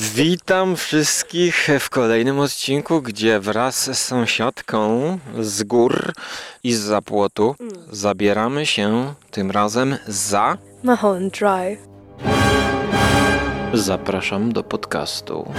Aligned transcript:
Witam 0.00 0.76
wszystkich 0.76 1.68
w 1.80 1.90
kolejnym 1.90 2.40
odcinku, 2.40 3.02
gdzie 3.02 3.40
wraz 3.40 3.84
z 3.84 3.98
sąsiadką 3.98 5.18
z 5.40 5.62
gór 5.62 6.12
i 6.64 6.72
z 6.72 6.80
zapłotu 6.80 7.54
zabieramy 7.90 8.66
się 8.66 9.14
tym 9.30 9.50
razem 9.50 9.96
za. 10.06 10.58
Mulholland 10.82 11.38
Drive. 11.38 11.78
Zapraszam 13.72 14.52
do 14.52 14.62
podcastu. 14.62 15.52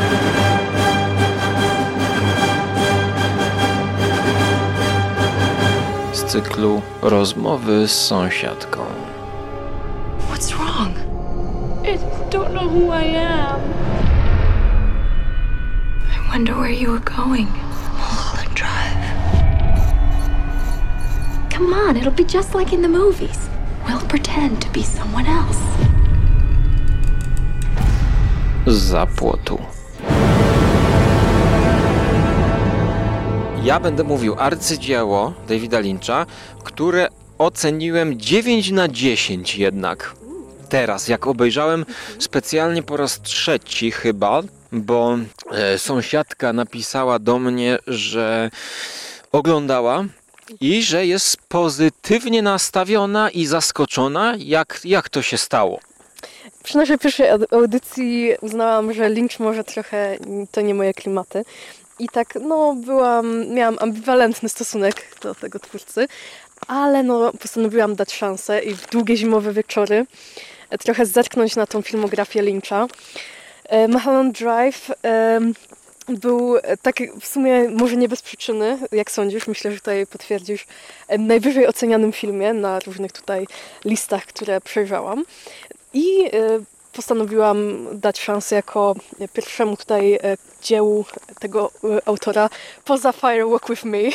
Z 6.13 6.23
cyklu 6.23 6.81
Rozmowy 7.01 7.87
z 7.87 7.91
sąsiadką. 7.91 8.85
What's 10.31 10.51
wrong? 10.51 10.95
I 11.83 11.91
just 11.91 12.29
don't 12.29 12.51
know 12.51 12.71
who 12.71 12.93
I 12.93 13.15
am. 13.15 13.78
Wonder 16.29 16.53
where 16.53 16.69
you 16.69 16.91
were 16.91 16.99
going. 16.99 17.47
Mulholland 17.97 18.53
Drive. 18.53 18.97
Come 21.49 21.73
on, 21.73 21.97
it'll 21.97 22.11
be 22.11 22.23
just 22.23 22.53
like 22.53 22.71
in 22.71 22.81
the 22.81 22.87
movies. 22.87 23.49
We'll 23.87 24.07
pretend 24.07 24.61
to 24.61 24.69
be 24.69 24.83
someone 24.83 25.25
else. 25.25 25.59
Z 28.67 28.75
zapłotu. 28.77 29.59
Ja 33.63 33.79
będę 33.79 34.03
mówił 34.03 34.35
arcydzieło 34.39 35.33
Davida 35.47 35.79
Lyncha, 35.79 36.25
które 36.63 37.07
oceniłem 37.37 38.19
9 38.19 38.71
na 38.71 38.87
10 38.87 39.57
jednak. 39.57 40.18
Teraz, 40.69 41.07
jak 41.07 41.27
obejrzałem 41.27 41.85
specjalnie 42.19 42.83
po 42.83 42.97
raz 42.97 43.21
trzeci 43.21 43.91
chyba, 43.91 44.41
bo 44.71 45.17
e, 45.51 45.79
sąsiadka 45.79 46.53
napisała 46.53 47.19
do 47.19 47.39
mnie, 47.39 47.77
że 47.87 48.49
oglądała 49.31 50.05
i 50.61 50.83
że 50.83 51.05
jest 51.05 51.37
pozytywnie 51.47 52.41
nastawiona 52.41 53.29
i 53.29 53.45
zaskoczona, 53.45 54.33
jak, 54.37 54.79
jak 54.83 55.09
to 55.09 55.21
się 55.21 55.37
stało. 55.37 55.79
Przy 56.63 56.77
naszej 56.77 56.97
pierwszej 56.99 57.27
aud- 57.31 57.53
audycji 57.53 58.33
uznałam, 58.41 58.93
że 58.93 59.09
Lynch 59.09 59.39
może 59.39 59.63
trochę 59.63 60.17
to 60.51 60.61
nie 60.61 60.73
moje 60.73 60.93
klimaty. 60.93 61.43
I 61.99 62.09
tak, 62.09 62.27
no, 62.41 62.75
byłam, 62.85 63.47
miałam 63.47 63.77
ambiwalentny 63.79 64.49
stosunek 64.49 65.15
do 65.21 65.35
tego 65.35 65.59
twórcy, 65.59 66.07
ale 66.67 67.03
no, 67.03 67.33
postanowiłam 67.33 67.95
dać 67.95 68.13
szansę 68.13 68.59
i 68.59 68.73
w 68.75 68.89
długie 68.89 69.17
zimowe 69.17 69.53
wieczory 69.53 70.05
trochę 70.79 71.05
zerknąć 71.05 71.55
na 71.55 71.65
tą 71.65 71.81
filmografię 71.81 72.41
Lyncha. 72.41 72.87
E, 73.63 73.87
Mulholland 73.87 74.39
Drive 74.39 74.91
był 76.07 76.55
tak 76.81 76.95
w 77.19 77.27
sumie 77.27 77.69
może 77.69 77.97
nie 77.97 78.09
bez 78.09 78.21
przyczyny, 78.21 78.77
jak 78.91 79.11
sądzisz, 79.11 79.47
myślę, 79.47 79.71
że 79.71 79.77
tutaj 79.77 80.07
potwierdzisz, 80.07 80.65
najwyżej 81.19 81.67
ocenianym 81.67 82.11
filmie 82.11 82.53
na 82.53 82.79
różnych 82.79 83.11
tutaj 83.11 83.47
listach, 83.85 84.25
które 84.25 84.61
przejrzałam. 84.61 85.25
I 85.93 86.25
e, 86.25 86.29
postanowiłam 86.93 87.87
dać 87.99 88.19
szansę 88.19 88.55
jako 88.55 88.95
pierwszemu 89.33 89.77
tutaj 89.77 90.13
e, 90.13 90.19
dziełu 90.61 91.05
tego 91.39 91.71
autora 92.05 92.49
poza 92.85 93.11
Fire 93.11 93.47
Walk 93.47 93.69
With 93.69 93.83
Me. 93.83 93.99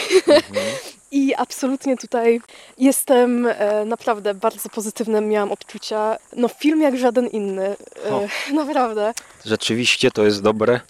I 1.15 1.35
absolutnie 1.35 1.97
tutaj 1.97 2.41
jestem 2.79 3.47
e, 3.47 3.85
naprawdę 3.85 4.35
bardzo 4.35 4.69
pozytywne, 4.69 5.21
miałam 5.21 5.53
odczucia. 5.53 6.17
No 6.37 6.49
film 6.49 6.81
jak 6.81 6.99
żaden 6.99 7.27
inny, 7.27 7.77
e, 8.05 8.55
naprawdę. 8.63 9.13
Rzeczywiście 9.45 10.11
to 10.11 10.25
jest 10.25 10.43
dobre 10.43 10.81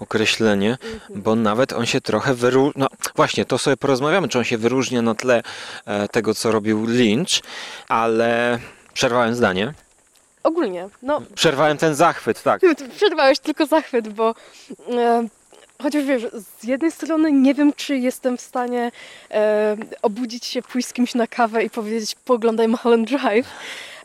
określenie, 0.00 0.78
bo 1.14 1.34
nawet 1.34 1.72
on 1.72 1.86
się 1.86 2.00
trochę 2.00 2.34
wyróżnia. 2.34 2.72
No 2.76 2.86
właśnie, 3.16 3.44
to 3.44 3.58
sobie 3.58 3.76
porozmawiamy, 3.76 4.28
czy 4.28 4.38
on 4.38 4.44
się 4.44 4.58
wyróżnia 4.58 5.02
na 5.02 5.14
tle 5.14 5.42
e, 5.86 6.08
tego, 6.08 6.34
co 6.34 6.52
robił 6.52 6.86
Lynch, 6.86 7.40
ale 7.88 8.58
przerwałem 8.92 9.34
zdanie. 9.34 9.74
Ogólnie, 10.42 10.88
no 11.02 11.22
Przerwałem 11.34 11.78
ten 11.78 11.94
zachwyt, 11.94 12.42
tak. 12.42 12.60
Przerwałeś 12.96 13.38
tylko 13.38 13.66
zachwyt, 13.66 14.08
bo 14.08 14.34
e, 14.90 15.28
chociaż 15.82 16.04
wiesz, 16.04 16.22
z 16.60 16.64
jednej 16.64 16.90
strony 16.90 17.32
nie 17.32 17.54
wiem, 17.54 17.72
czy 17.72 17.98
jestem 17.98 18.36
w 18.36 18.40
stanie 18.40 18.92
e, 19.30 19.76
obudzić 20.02 20.44
się, 20.44 20.62
pójść 20.62 20.88
z 20.88 20.92
kimś 20.92 21.14
na 21.14 21.26
kawę 21.26 21.64
i 21.64 21.70
powiedzieć 21.70 22.14
poglądaj 22.24 22.68
Mulholland 22.68 23.08
Drive, 23.08 23.46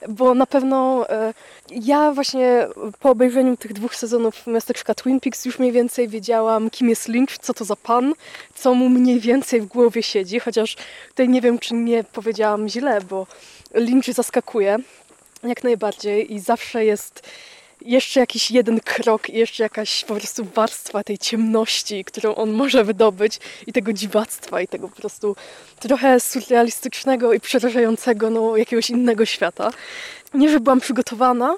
bo 0.09 0.33
na 0.33 0.45
pewno 0.45 1.09
e, 1.09 1.33
ja 1.71 2.11
właśnie 2.11 2.67
po 2.99 3.09
obejrzeniu 3.09 3.57
tych 3.57 3.73
dwóch 3.73 3.95
sezonów 3.95 4.47
miasteczka 4.47 4.93
Twin 4.95 5.19
Peaks 5.19 5.45
już 5.45 5.59
mniej 5.59 5.71
więcej 5.71 6.07
wiedziałam, 6.07 6.69
kim 6.69 6.89
jest 6.89 7.07
Lynch, 7.07 7.37
co 7.41 7.53
to 7.53 7.65
za 7.65 7.75
pan, 7.75 8.13
co 8.55 8.73
mu 8.73 8.89
mniej 8.89 9.19
więcej 9.19 9.61
w 9.61 9.65
głowie 9.65 10.03
siedzi, 10.03 10.39
chociaż 10.39 10.75
tutaj 11.09 11.29
nie 11.29 11.41
wiem, 11.41 11.59
czy 11.59 11.73
nie 11.73 12.03
powiedziałam 12.03 12.69
źle, 12.69 13.01
bo 13.01 13.27
Lynch 13.73 14.13
zaskakuje 14.13 14.77
jak 15.43 15.63
najbardziej 15.63 16.33
i 16.33 16.39
zawsze 16.39 16.85
jest 16.85 17.29
jeszcze 17.81 18.19
jakiś 18.19 18.51
jeden 18.51 18.79
krok 18.79 19.29
jeszcze 19.29 19.63
jakaś 19.63 20.05
po 20.05 20.15
prostu 20.15 20.45
warstwa 20.45 21.03
tej 21.03 21.17
ciemności, 21.17 22.05
którą 22.05 22.35
on 22.35 22.51
może 22.51 22.83
wydobyć 22.83 23.39
i 23.67 23.73
tego 23.73 23.93
dziwactwa 23.93 24.61
i 24.61 24.67
tego 24.67 24.89
po 24.89 24.95
prostu 24.95 25.35
trochę 25.79 26.19
surrealistycznego 26.19 27.33
i 27.33 27.39
przerażającego 27.39 28.29
no, 28.29 28.57
jakiegoś 28.57 28.89
innego 28.89 29.25
świata. 29.25 29.71
Nie, 30.33 30.49
że 30.49 30.59
byłam 30.59 30.79
przygotowana, 30.79 31.55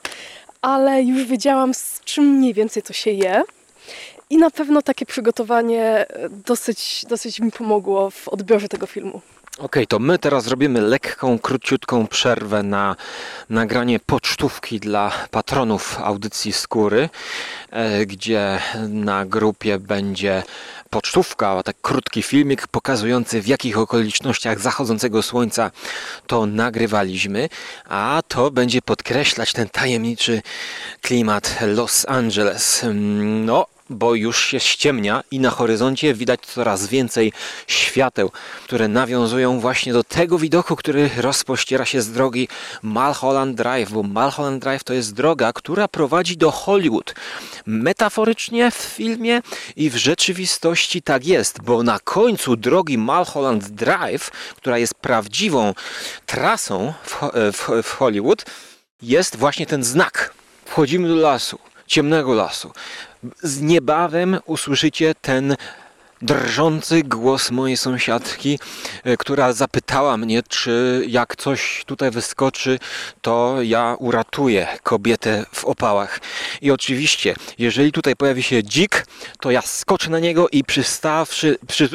ale 0.62 1.04
już 1.04 1.24
wiedziałam 1.24 1.74
z 1.74 2.02
czym 2.06 2.26
mniej 2.26 2.54
więcej 2.54 2.84
to 2.84 2.94
się 2.94 3.12
je. 3.12 3.44
I 4.30 4.38
na 4.38 4.52
pewno 4.52 4.82
takie 4.82 5.06
przygotowanie 5.06 5.84
e, 5.84 6.30
dosyć, 6.30 7.06
dosyć 7.10 7.40
mi 7.40 7.52
pomogło 7.52 8.10
w 8.10 8.28
odbiorze 8.28 8.68
tego 8.68 8.88
filmu. 8.88 9.22
Okej, 9.58 9.88
to 9.88 10.00
my 10.00 10.20
teraz 10.20 10.48
robimy 10.48 10.82
lekką, 10.82 11.40
króciutką 11.40 12.08
przerwę 12.08 12.64
na 12.64 12.96
nagranie 13.50 14.00
pocztówki 14.00 14.80
dla 14.80 15.12
patronów 15.32 16.00
audycji 16.00 16.54
Skóry, 16.54 17.10
e, 17.72 18.06
gdzie 18.06 18.60
na 18.90 19.26
grupie 19.26 19.80
będzie 19.80 20.44
pocztówka, 20.90 21.64
tak 21.64 21.76
krótki 21.82 22.24
filmik 22.24 22.68
pokazujący 22.68 23.42
w 23.42 23.48
jakich 23.48 23.78
okolicznościach 23.78 24.60
zachodzącego 24.60 25.22
słońca 25.24 25.72
to 26.28 26.46
nagrywaliśmy, 26.46 27.50
a 27.86 28.22
to 28.28 28.52
będzie 28.52 28.82
podkreślać 28.82 29.54
ten 29.54 29.70
tajemniczy 29.70 30.42
klimat 31.02 31.58
Los 31.62 32.06
Angeles. 32.10 32.84
Mm, 32.84 33.46
No, 33.46 33.66
bo 33.92 34.16
już 34.16 34.46
się 34.46 34.60
ściemnia 34.60 35.24
i 35.32 35.40
na 35.40 35.50
horyzoncie 35.50 36.14
widać 36.14 36.40
coraz 36.40 36.88
więcej 36.88 37.34
świateł, 37.68 38.32
które 38.64 38.88
nawiązują 38.88 39.60
właśnie 39.60 39.94
do 39.94 40.04
tego 40.04 40.38
widoku, 40.38 40.76
który 40.76 41.10
rozpościera 41.18 41.86
się 41.86 42.02
z 42.02 42.12
drogi 42.12 42.48
Mulholland 42.84 43.58
Drive, 43.58 43.92
bo 43.92 44.04
Mulholland 44.04 44.64
Drive 44.64 44.84
to 44.84 44.94
jest 44.94 45.14
droga, 45.14 45.54
która 45.54 45.88
prowadzi 45.88 46.38
do 46.38 46.52
Hollywood. 46.52 47.16
Metaforycznie 47.66 48.72
w 48.72 48.76
filmie 48.76 49.42
i 49.76 49.90
w 49.90 49.96
rzeczywistości 49.96 51.02
tak 51.02 51.26
jest, 51.26 51.62
bo 51.62 51.84
na 51.84 52.00
końcu 52.00 52.56
drogi 52.56 52.98
Mulholland 52.98 53.68
Drive, 53.70 54.32
która 54.56 54.78
jest 54.78 54.96
prawdziwą 54.96 55.74
trasą 56.26 56.94
w, 57.04 57.20
w, 57.54 57.84
w 57.84 57.92
Hollywood, 57.92 58.46
jest 59.02 59.36
właśnie 59.36 59.66
ten 59.66 59.84
znak. 59.84 60.34
Wchodzimy 60.66 61.08
do 61.08 61.16
lasu, 61.16 61.60
ciemnego 61.88 62.34
lasu. 62.34 62.72
Z 63.44 63.62
niebawem 63.62 64.40
usłyszycie 64.46 65.16
ten 65.22 65.56
drżący 66.22 67.04
głos 67.04 67.52
mojej 67.52 67.78
sąsiadki, 67.78 68.60
e, 69.04 69.18
która 69.18 69.54
zapytała 69.54 70.18
mnie, 70.18 70.44
czy 70.44 71.04
jak 71.08 71.36
coś 71.36 71.84
tutaj 71.86 72.12
wyskoczy, 72.12 72.80
to 73.22 73.58
ja 73.62 73.96
uratuję 74.00 74.68
kobietę 74.84 75.46
w 75.52 75.66
opałach. 75.66 76.20
I 76.62 76.72
oczywiście, 76.72 77.36
jeżeli 77.58 77.92
tutaj 77.92 78.16
pojawi 78.16 78.44
się 78.44 78.64
dzik, 78.64 79.06
to 79.40 79.52
ja 79.52 79.62
skoczę 79.62 80.10
na 80.10 80.20
niego 80.20 80.50
i 80.50 80.64
przystawszy, 80.64 81.58
przy, 81.68 81.90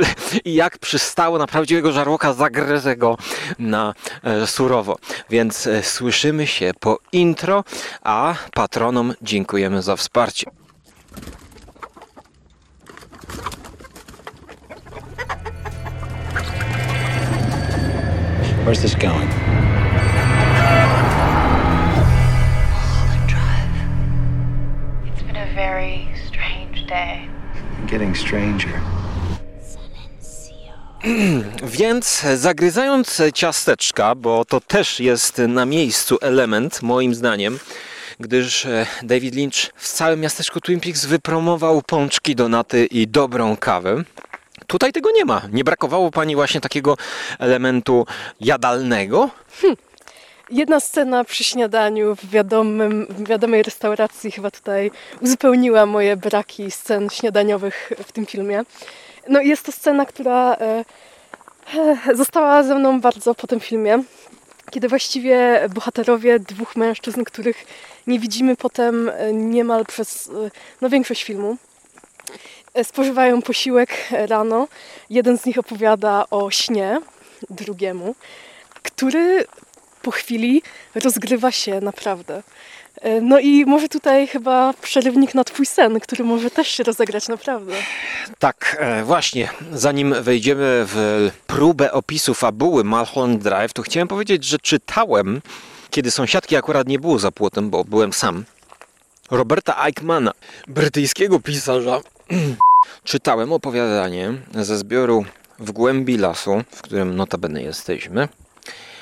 i 0.45 0.55
jak 0.55 0.79
przystało 0.79 1.39
na 1.39 1.47
prawdziwego 1.47 1.93
żarłoka, 1.93 2.33
zagryzę 2.33 2.97
go 2.97 3.19
na 3.59 3.95
e, 4.23 4.47
surowo. 4.47 4.99
Więc 5.31 5.67
e, 5.67 5.83
słyszymy 5.83 6.47
się 6.47 6.73
po 6.81 6.99
intro, 7.13 7.65
a 8.03 8.35
patronom 8.55 9.15
dziękujemy 9.23 9.83
za 9.83 9.97
wsparcie. 9.97 10.66
Where's 18.65 18.83
this 18.83 18.95
going? 18.97 19.29
Mulholland 22.73 23.29
Drive. 23.29 23.77
It's 25.07 25.23
been 25.23 25.37
a 25.37 25.47
very 25.55 26.09
strange 26.27 26.87
day. 26.87 27.29
Getting 27.87 28.15
stranger. 28.17 28.81
Więc 31.63 32.25
zagryzając 32.37 33.23
ciasteczka, 33.35 34.15
bo 34.15 34.45
to 34.45 34.61
też 34.61 35.01
jest 35.01 35.39
na 35.39 35.67
miejscu 35.67 36.19
element, 36.21 36.83
moim 36.83 37.15
zdaniem, 37.15 37.59
gdyż 38.21 38.67
e, 38.67 38.87
David 39.03 39.35
Lynch 39.35 39.73
w 39.77 39.89
całym 39.89 40.21
miasteczku 40.21 40.61
Twin 40.61 40.81
Peaks 40.81 41.05
wypromował 41.05 41.83
pączki, 41.83 42.35
donaty 42.35 42.87
i 42.87 43.09
dobrą 43.09 43.57
kawę. 43.57 44.03
Tutaj 44.67 44.93
tego 44.93 45.11
nie 45.11 45.25
ma. 45.25 45.43
Nie 45.53 45.65
brakowało 45.65 46.11
pani 46.11 46.35
właśnie 46.35 46.61
takiego 46.61 46.97
elementu 47.39 48.07
jadalnego. 48.41 49.31
Jedna 50.51 50.81
scena 50.81 51.25
przy 51.25 51.45
śniadaniu 51.45 52.17
w, 52.17 52.31
wiadomym, 52.31 53.07
w 53.11 53.29
wiadomej 53.29 53.63
restauracji 53.63 54.31
chyba 54.31 54.51
tutaj 54.51 54.91
uzupełniła 55.21 55.87
moje 55.87 56.17
braki 56.17 56.71
scen 56.71 57.11
śniadaniowych 57.11 57.93
w 58.07 58.13
tym 58.13 58.27
filmie. 58.27 58.63
No 59.29 59.41
jest 59.41 59.67
to 59.67 59.73
scena, 59.73 60.07
która 60.07 60.55
e, 60.55 60.85
e, 62.09 62.15
została 62.15 62.63
ze 62.63 62.75
mną 62.75 63.01
bardzo 63.01 63.35
po 63.35 63.47
tym 63.47 63.61
filmie, 63.61 64.03
kiedy 64.71 64.89
właściwie 64.89 65.69
bohaterowie 65.75 66.39
dwóch 66.39 66.77
mężczyzn, 66.77 67.25
których 67.25 67.67
nie 68.07 68.19
widzimy 68.19 68.57
potem 68.57 69.09
e, 69.09 69.33
niemal 69.33 69.87
przez 69.87 70.29
e, 70.29 70.51
no, 70.81 70.89
większość 70.89 71.25
filmu, 71.25 71.57
e, 72.75 72.85
spożywają 72.85 73.43
posiłek 73.43 73.91
rano. 74.11 74.69
Jeden 75.11 75.39
z 75.39 75.47
nich 75.47 75.59
opowiada 75.59 76.25
o 76.31 76.51
śnie 76.51 77.01
drugiemu, 77.51 78.15
który 78.83 79.45
po 80.03 80.11
chwili 80.11 80.63
rozgrywa 80.95 81.53
się 81.53 81.81
naprawdę. 81.81 82.43
E, 83.01 83.21
No 83.21 83.39
i 83.39 83.65
może 83.65 83.89
tutaj 83.89 84.27
chyba 84.27 84.75
przerywnik 84.83 85.35
na 85.35 85.45
twój 85.45 85.67
sen, 85.67 86.01
który 86.01 86.25
może 86.25 86.51
też 86.51 86.69
się 86.69 86.85
rozegrać 86.85 87.29
naprawdę. 87.29 87.73
Tak, 88.39 88.77
e, 88.81 89.05
właśnie, 89.05 89.49
zanim 89.73 90.15
wejdziemy 90.23 90.65
w 90.87 91.31
próbę 91.47 91.93
opisu 91.93 92.35
fabuły 92.35 92.85
Mulholland 92.85 93.43
Drive, 93.43 93.73
to 93.73 93.83
chciałem 93.83 94.09
powiedzieć, 94.09 94.45
że 94.45 94.59
czytałem, 94.59 95.43
kiedy 95.91 96.11
sąsiadki 96.11 96.57
akurat 96.57 96.89
nie 96.89 96.99
było 96.99 97.19
za 97.19 97.31
płotem, 97.33 97.71
bo 97.71 97.85
byłem 97.85 98.13
sam, 98.13 98.45
Roberta 99.31 99.87
Eichmana, 99.87 100.33
brytyjskiego 100.69 101.41
pisarza. 101.41 102.01
czytałem 103.05 103.53
opowiadanie 103.53 104.33
ze 104.55 104.79
zbioru 104.79 105.25
W 105.59 105.73
głębi 105.73 106.19
lasu, 106.19 106.63
w 106.71 106.83
którym 106.83 107.17
notabene 107.17 107.63
jesteśmy. 107.63 108.29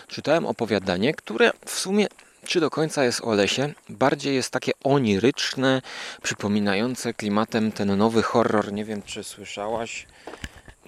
Czytałem 0.09 0.47
opowiadanie, 0.47 1.15
które 1.15 1.51
w 1.67 1.71
sumie 1.71 2.07
czy 2.45 2.61
do 2.61 2.71
końca 2.71 3.05
jest 3.05 3.21
o 3.25 3.35
lesie, 3.35 3.73
bardziej 3.89 4.35
jest 4.35 4.51
takie 4.51 4.73
oniryczne, 4.85 5.83
przypominające 6.23 7.15
klimatem 7.15 7.73
ten 7.73 7.97
nowy 7.99 8.23
horror. 8.23 8.73
Nie 8.73 8.85
wiem, 8.85 9.03
czy 9.03 9.25
słyszałaś. 9.25 10.07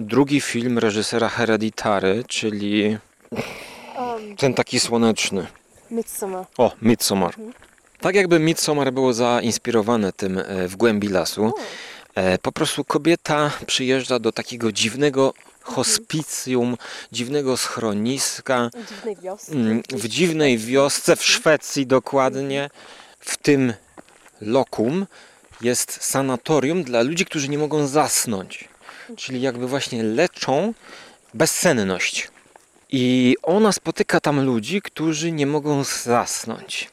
Drugi 0.00 0.40
film 0.40 0.78
reżysera 0.78 1.28
Hereditary, 1.28 2.24
czyli 2.28 2.98
ten 4.38 4.54
taki 4.54 4.80
słoneczny. 4.80 5.46
Midsommar. 5.90 6.46
O, 6.58 6.72
Midsommar. 6.82 7.34
Tak 8.00 8.14
jakby 8.14 8.38
Midsommar 8.38 8.92
było 8.92 9.12
zainspirowane 9.14 10.12
tym 10.12 10.38
e, 10.38 10.68
w 10.68 10.76
głębi 10.76 11.08
lasu. 11.08 11.52
E, 12.14 12.38
Po 12.38 12.52
prostu 12.52 12.84
kobieta 12.84 13.50
przyjeżdża 13.66 14.18
do 14.18 14.32
takiego 14.32 14.72
dziwnego 14.72 15.34
hospicjum, 15.66 16.76
dziwnego 17.12 17.56
schroniska, 17.56 18.70
W 18.74 18.88
dziwnej 18.88 19.16
wiosce. 19.16 19.52
Mm, 19.52 19.82
w 19.90 20.08
dziwnej 20.08 20.58
wiosce 20.58 21.16
w 21.16 21.24
Szwecji 21.24 21.86
dokładnie. 21.86 22.70
W 23.20 23.36
tym 23.36 23.72
lokum 24.40 25.06
jest 25.60 25.98
sanatorium 26.02 26.82
dla 26.82 27.02
ludzi, 27.02 27.24
którzy 27.24 27.48
nie 27.48 27.58
mogą 27.58 27.86
zasnąć. 27.86 28.68
Czyli 29.16 29.40
jakby 29.40 29.68
właśnie 29.68 30.02
leczą 30.02 30.74
bezsenność. 31.34 32.28
I 32.90 33.36
ona 33.42 33.72
spotyka 33.72 34.20
tam 34.20 34.44
ludzi, 34.44 34.82
którzy 34.82 35.32
nie 35.32 35.46
mogą 35.46 35.84
zasnąć. 35.84 36.90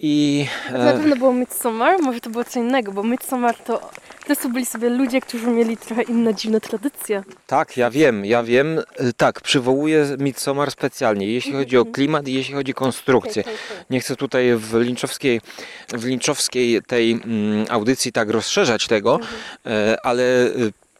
I 0.00 0.46
Na 0.72 0.78
e, 0.78 0.92
pewno 0.92 1.16
było 1.16 1.32
Midsommar, 1.32 2.02
może 2.02 2.20
to 2.20 2.30
było 2.30 2.44
co 2.44 2.58
innego, 2.60 2.92
bo 2.92 3.02
Midsommar 3.02 3.56
to 3.56 3.90
to 4.34 4.48
byli 4.48 4.66
sobie 4.66 4.88
ludzie, 4.88 5.20
którzy 5.20 5.46
mieli 5.46 5.76
trochę 5.76 6.02
inne 6.02 6.34
dziwne 6.34 6.60
tradycje. 6.60 7.22
tak, 7.46 7.76
ja 7.76 7.90
wiem, 7.90 8.24
ja 8.24 8.42
wiem. 8.42 8.78
E, 8.78 9.12
Tak, 9.16 9.40
przywołuję 9.40 10.16
Midsommar 10.18 10.70
specjalnie, 10.70 11.26
jeśli 11.26 11.52
chodzi 11.52 11.78
o 11.78 11.84
klimat 11.84 12.28
i 12.28 12.32
jeśli 12.32 12.54
chodzi 12.54 12.72
o 12.72 12.74
konstrukcję. 12.74 13.44
Nie 13.90 14.00
chcę 14.00 14.16
tutaj 14.16 14.56
w 14.56 14.74
linczowskiej, 14.74 15.40
w 15.88 16.04
linczowskiej 16.04 16.82
tej 16.82 17.12
mm, 17.12 17.66
audycji 17.68 18.12
tak 18.12 18.30
rozszerzać 18.30 18.86
tego, 18.86 19.20
e, 19.66 19.96
ale 20.02 20.24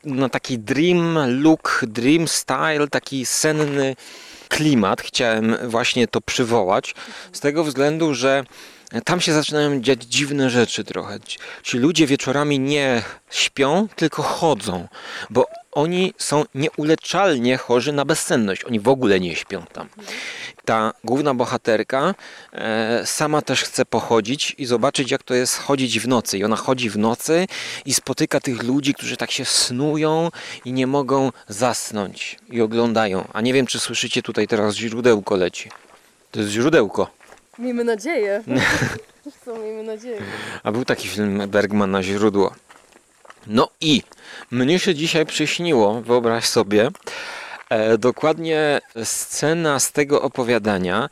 na 0.04 0.28
taki 0.28 0.58
dream 0.58 1.18
look, 1.42 1.80
dream 1.86 2.28
style, 2.28 2.88
taki 2.90 3.26
senny 3.26 3.96
klimat 4.48 5.02
chciałem 5.02 5.56
właśnie 5.64 6.08
to 6.08 6.20
przywołać. 6.20 6.94
Z 7.32 7.40
tego 7.40 7.64
względu, 7.64 8.14
że 8.14 8.44
tam 9.04 9.20
się 9.20 9.32
zaczynają 9.32 9.80
dziać 9.80 10.02
dziwne 10.04 10.50
rzeczy 10.50 10.84
trochę. 10.84 11.18
Ci- 11.62 11.78
ludzie 11.78 12.06
wieczorami 12.06 12.58
nie 12.60 13.02
śpią, 13.30 13.88
tylko 13.96 14.22
chodzą, 14.22 14.88
bo 15.30 15.46
oni 15.72 16.14
są 16.18 16.44
nieuleczalnie 16.54 17.56
chorzy 17.56 17.92
na 17.92 18.04
bezsenność. 18.04 18.64
Oni 18.64 18.80
w 18.80 18.88
ogóle 18.88 19.20
nie 19.20 19.36
śpią 19.36 19.62
tam. 19.72 19.88
Ta 20.64 20.92
główna 21.04 21.34
bohaterka 21.34 22.14
e, 22.52 23.02
sama 23.06 23.42
też 23.42 23.62
chce 23.62 23.84
pochodzić 23.84 24.54
i 24.58 24.66
zobaczyć, 24.66 25.10
jak 25.10 25.22
to 25.22 25.34
jest 25.34 25.56
chodzić 25.58 26.00
w 26.00 26.08
nocy. 26.08 26.38
I 26.38 26.44
ona 26.44 26.56
chodzi 26.56 26.90
w 26.90 26.98
nocy 26.98 27.46
i 27.84 27.94
spotyka 27.94 28.40
tych 28.40 28.62
ludzi, 28.62 28.94
którzy 28.94 29.16
tak 29.16 29.30
się 29.30 29.44
snują 29.44 30.30
i 30.64 30.72
nie 30.72 30.86
mogą 30.86 31.32
zasnąć 31.48 32.38
i 32.50 32.60
oglądają. 32.60 33.28
A 33.32 33.40
nie 33.40 33.52
wiem, 33.52 33.66
czy 33.66 33.80
słyszycie 33.80 34.22
tutaj 34.22 34.46
teraz 34.48 34.74
źródełko 34.74 35.36
leci. 35.36 35.70
To 36.30 36.40
jest 36.40 36.52
źródełko. 36.52 37.10
Miejmy 37.58 37.84
nadzieję. 37.84 38.42
Co, 39.44 39.58
miejmy 39.58 39.82
nadzieję. 39.82 40.22
A 40.62 40.72
był 40.72 40.84
taki 40.84 41.08
film 41.08 41.42
Bergmana 41.48 42.02
Źródło. 42.02 42.54
No 43.46 43.68
i 43.80 44.02
mnie 44.50 44.78
się 44.78 44.94
dzisiaj 44.94 45.26
przyśniło, 45.26 46.00
wyobraź 46.02 46.44
sobie, 46.46 46.88
e, 47.68 47.98
dokładnie 47.98 48.80
scena 49.04 49.80
z 49.80 49.92
tego 49.92 50.22
opowiadania. 50.22 51.08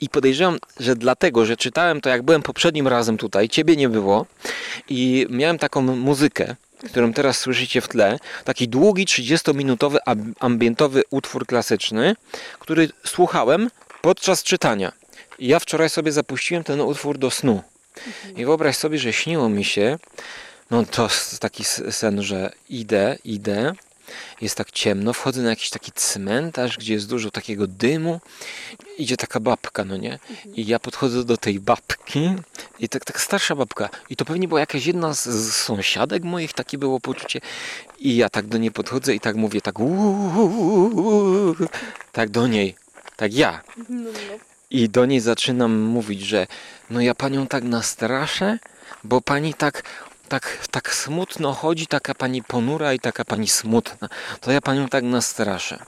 I 0.00 0.08
podejrzewam, 0.08 0.58
że 0.80 0.96
dlatego, 0.96 1.44
że 1.46 1.56
czytałem 1.56 2.00
to 2.00 2.08
jak 2.08 2.22
byłem 2.22 2.42
poprzednim 2.42 2.88
razem 2.88 3.16
tutaj, 3.18 3.48
ciebie 3.48 3.76
nie 3.76 3.88
było 3.88 4.26
i 4.88 5.26
miałem 5.30 5.58
taką 5.58 5.82
muzykę, 5.82 6.56
którą 6.86 7.12
teraz 7.12 7.38
słyszycie 7.38 7.80
w 7.80 7.88
tle, 7.88 8.18
taki 8.44 8.68
długi 8.68 9.06
30-minutowy 9.06 9.96
ab- 10.06 10.18
ambientowy 10.40 11.02
utwór 11.10 11.46
klasyczny, 11.46 12.16
który 12.58 12.88
słuchałem 13.06 13.70
podczas 14.02 14.42
czytania. 14.42 14.92
Ja 15.38 15.58
wczoraj 15.58 15.90
sobie 15.90 16.12
zapuściłem 16.12 16.64
ten 16.64 16.80
utwór 16.80 17.18
do 17.18 17.30
snu. 17.30 17.62
I 18.36 18.44
wyobraź 18.44 18.76
sobie, 18.76 18.98
że 18.98 19.12
śniło 19.12 19.48
mi 19.48 19.64
się, 19.64 19.98
no 20.70 20.84
to 20.84 21.08
taki 21.40 21.64
sen, 21.90 22.22
że 22.22 22.52
idę, 22.68 23.18
idę, 23.24 23.72
jest 24.40 24.56
tak 24.56 24.70
ciemno, 24.70 25.12
wchodzę 25.12 25.42
na 25.42 25.50
jakiś 25.50 25.70
taki 25.70 25.92
cmentarz, 25.92 26.78
gdzie 26.78 26.94
jest 26.94 27.08
dużo 27.08 27.30
takiego 27.30 27.66
dymu, 27.66 28.20
idzie 28.98 29.16
taka 29.16 29.40
babka, 29.40 29.84
no 29.84 29.96
nie? 29.96 30.18
I 30.54 30.66
ja 30.66 30.78
podchodzę 30.78 31.24
do 31.24 31.36
tej 31.36 31.60
babki 31.60 32.34
i 32.78 32.88
tak, 32.88 33.04
tak 33.04 33.20
starsza 33.20 33.54
babka 33.54 33.88
i 34.10 34.16
to 34.16 34.24
pewnie 34.24 34.48
była 34.48 34.60
jakaś 34.60 34.86
jedna 34.86 35.14
z, 35.14 35.24
z 35.24 35.54
sąsiadek 35.54 36.24
moich, 36.24 36.52
takie 36.52 36.78
było 36.78 37.00
poczucie 37.00 37.40
i 37.98 38.16
ja 38.16 38.28
tak 38.28 38.46
do 38.46 38.58
niej 38.58 38.70
podchodzę 38.70 39.14
i 39.14 39.20
tak 39.20 39.36
mówię, 39.36 39.60
tak 39.60 39.80
uuu, 39.80 41.56
tak 42.12 42.30
do 42.30 42.46
niej, 42.46 42.74
tak 43.16 43.34
ja. 43.34 43.62
I 44.70 44.88
do 44.88 45.06
niej 45.06 45.20
zaczynam 45.20 45.80
mówić, 45.80 46.20
że 46.20 46.46
no 46.90 47.00
ja 47.00 47.14
panią 47.14 47.46
tak 47.46 47.64
nastraszę, 47.64 48.58
bo 49.04 49.20
pani 49.20 49.54
tak, 49.54 49.82
tak, 50.28 50.58
tak 50.70 50.94
smutno 50.94 51.52
chodzi, 51.52 51.86
taka 51.86 52.14
pani 52.14 52.42
ponura 52.42 52.92
i 52.94 52.98
taka 52.98 53.24
pani 53.24 53.48
smutna. 53.48 54.08
To 54.40 54.52
ja 54.52 54.60
panią 54.60 54.88
tak 54.88 55.04
nastraszę. 55.04 55.78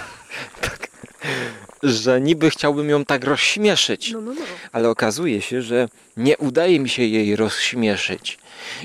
tak. 0.60 0.88
Że 1.82 2.20
niby 2.20 2.50
chciałbym 2.50 2.88
ją 2.90 3.04
tak 3.04 3.24
rozśmieszyć, 3.24 4.12
No, 4.12 4.20
no, 4.20 4.34
no. 4.34 4.40
ale 4.72 4.88
okazuje 4.88 5.42
się, 5.42 5.62
że 5.62 5.88
nie 6.16 6.36
udaje 6.38 6.80
mi 6.80 6.88
się 6.88 7.02
jej 7.02 7.36
rozśmieszyć. 7.36 8.38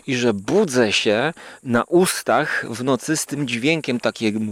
I 0.07 0.15
że 0.15 0.33
budzę 0.33 0.93
się 0.93 1.33
na 1.63 1.83
ustach 1.83 2.65
w 2.69 2.83
nocy 2.83 3.17
z 3.17 3.25
tym 3.25 3.47
dźwiękiem 3.47 3.99
takim. 3.99 4.49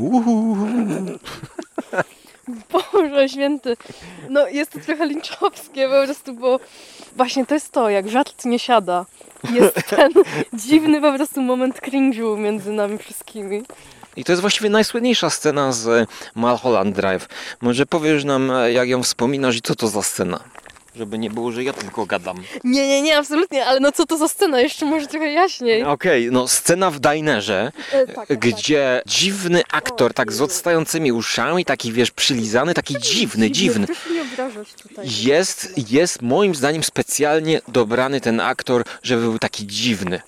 Boże 2.72 3.30
święty. 3.30 3.78
No 4.30 4.48
jest 4.48 4.72
to 4.72 4.80
trochę 4.80 5.06
linczowskie 5.06 5.90
po 5.90 6.06
prostu, 6.06 6.34
bo 6.34 6.60
właśnie 7.16 7.46
to 7.46 7.54
jest 7.54 7.72
to, 7.72 7.90
jak 7.90 8.10
żart 8.10 8.46
nie 8.46 8.60
siada. 8.60 9.06
Jest 9.54 9.76
ten 9.96 10.12
dziwny 10.54 11.02
po 11.02 11.14
prostu 11.14 11.42
moment 11.42 11.76
cringe'u 11.82 12.38
między 12.38 12.72
nami 12.72 12.98
wszystkimi. 12.98 13.64
I 14.16 14.24
to 14.24 14.32
jest 14.32 14.42
właściwie 14.42 14.70
najsłynniejsza 14.70 15.30
scena 15.30 15.72
z 15.72 16.10
Mulholland 16.36 16.96
Drive. 16.96 17.28
Może 17.62 17.86
powiesz 17.86 18.24
nam, 18.24 18.52
e, 18.52 18.72
jak 18.72 18.90
ją 18.90 19.04
wspominasz 19.04 19.56
i 19.56 19.62
co 19.62 19.76
to 19.76 19.88
za 19.88 20.02
scena? 20.02 20.40
Żeby 20.98 21.18
nie 21.18 21.30
było, 21.30 21.52
że 21.52 21.64
ja 21.64 21.74
tylko 21.74 22.06
gadam. 22.06 22.44
Nie, 22.64 22.88
nie, 22.88 23.02
nie, 23.02 23.18
absolutnie, 23.18 23.66
ale 23.66 23.80
no 23.80 23.92
co 23.92 24.06
to 24.06 24.18
za 24.18 24.28
scena? 24.28 24.62
Jeszcze 24.62 24.86
może 24.86 25.08
trochę 25.08 25.32
jaśniej. 25.32 25.84
Okej, 25.84 26.30
no 26.32 26.48
scena 26.48 26.92
w 26.92 27.00
dinerze, 27.00 27.72
E, 27.92 28.08
tak, 28.08 28.28
tak, 28.28 28.40
gdzie 28.40 29.02
dziwny 29.06 29.64
aktor, 29.72 30.14
tak 30.14 30.34
z 30.34 30.42
odstającymi 30.42 31.12
uszami, 31.12 31.66
taki 31.66 31.92
wiesz, 31.92 32.12
przylizany, 32.12 32.74
taki 32.74 32.96
dziwny, 33.00 33.52
dziwny. 33.52 33.86
Proszę 33.86 34.14
nie 34.14 34.22
obrażać 34.22 34.56
kojarzysz 34.56 34.74
tutaj. 34.74 35.06
Jest, 35.24 35.90
jest 35.92 36.22
moim 36.22 36.56
zdaniem 36.56 36.84
specjalnie 36.84 37.62
dobrany 37.68 38.22
ten 38.22 38.40
aktor, 38.40 38.84
żeby 39.04 39.22
był 39.22 39.40
taki 39.40 39.68
dziwny. 39.68 40.22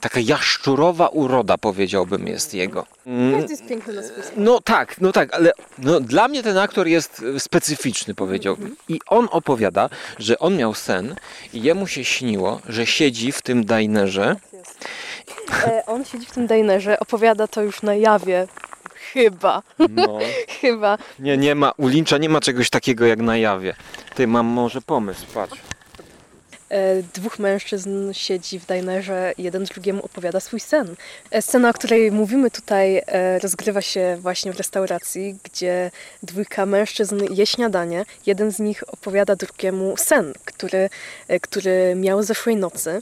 Taka 0.00 0.20
jaszczurowa 0.20 1.08
uroda, 1.08 1.58
powiedziałbym, 1.58 2.26
jest 2.26 2.54
jego. 2.54 2.86
Mm, 3.06 3.32
Każdy 3.34 3.52
jest 3.52 3.66
piękny 3.66 3.92
na 3.94 4.02
swój 4.02 4.14
sposób. 4.22 4.32
No 4.36 4.60
tak, 4.60 5.00
no 5.00 5.12
tak, 5.12 5.34
ale 5.34 5.52
no, 5.78 6.00
dla 6.00 6.28
mnie 6.28 6.42
ten 6.42 6.58
aktor 6.58 6.86
jest 6.88 7.22
e, 7.36 7.40
specyficzny, 7.40 8.14
powiedziałbym. 8.14 8.76
I 8.88 9.00
on 9.08 9.28
opowiada, 9.30 9.88
że 10.18 10.38
on 10.38 10.56
miał 10.56 10.74
sen 10.74 11.14
i 11.52 11.62
jemu 11.62 11.86
się 11.86 12.04
śniło, 12.04 12.60
że 12.68 12.86
siedzi 12.86 13.32
w 13.32 13.42
tym 13.42 13.64
dinerze. 13.64 14.36
E, 15.66 15.82
on 15.86 16.04
siedzi 16.04 16.26
w 16.26 16.30
tym 16.30 16.46
dinerze, 16.46 16.98
opowiada 17.00 17.46
to 17.48 17.62
już 17.62 17.82
na 17.82 17.94
jawie. 17.94 18.46
Chyba, 19.12 19.62
No, 19.90 20.18
chyba. 20.60 20.98
nie, 21.18 21.36
nie 21.36 21.54
ma, 21.54 21.72
u 21.76 21.88
Lyncha 21.88 22.18
nie 22.18 22.28
ma 22.28 22.40
czegoś 22.40 22.70
takiego 22.70 23.06
jak 23.06 23.18
na 23.18 23.36
jawie. 23.36 23.74
Ty, 24.14 24.26
mam 24.26 24.46
może 24.46 24.80
pomysł, 24.82 25.26
patrz. 25.34 25.58
E, 26.70 27.02
dwóch 27.14 27.38
mężczyzn 27.38 28.12
siedzi 28.12 28.58
w 28.58 28.66
dinerze, 28.66 29.32
jeden 29.38 29.64
drugiemu 29.64 30.04
opowiada 30.04 30.40
swój 30.40 30.60
sen. 30.60 30.94
E, 31.30 31.42
Scena, 31.42 31.70
o 31.70 31.72
której 31.72 32.12
mówimy 32.12 32.50
tutaj, 32.50 33.02
e, 33.06 33.38
rozgrywa 33.38 33.82
się 33.82 34.16
właśnie 34.20 34.52
w 34.52 34.56
restauracji, 34.56 35.36
gdzie 35.42 35.90
dwójka 36.22 36.66
mężczyzn 36.66 37.20
je 37.30 37.46
śniadanie. 37.46 38.04
Jeden 38.26 38.52
z 38.52 38.58
nich 38.58 38.84
opowiada 38.88 39.36
drugiemu 39.36 39.96
sen, 39.96 40.32
który, 40.44 40.90
który 41.42 41.94
miał 41.96 42.22
zeszłej 42.22 42.56
nocy. 42.56 43.00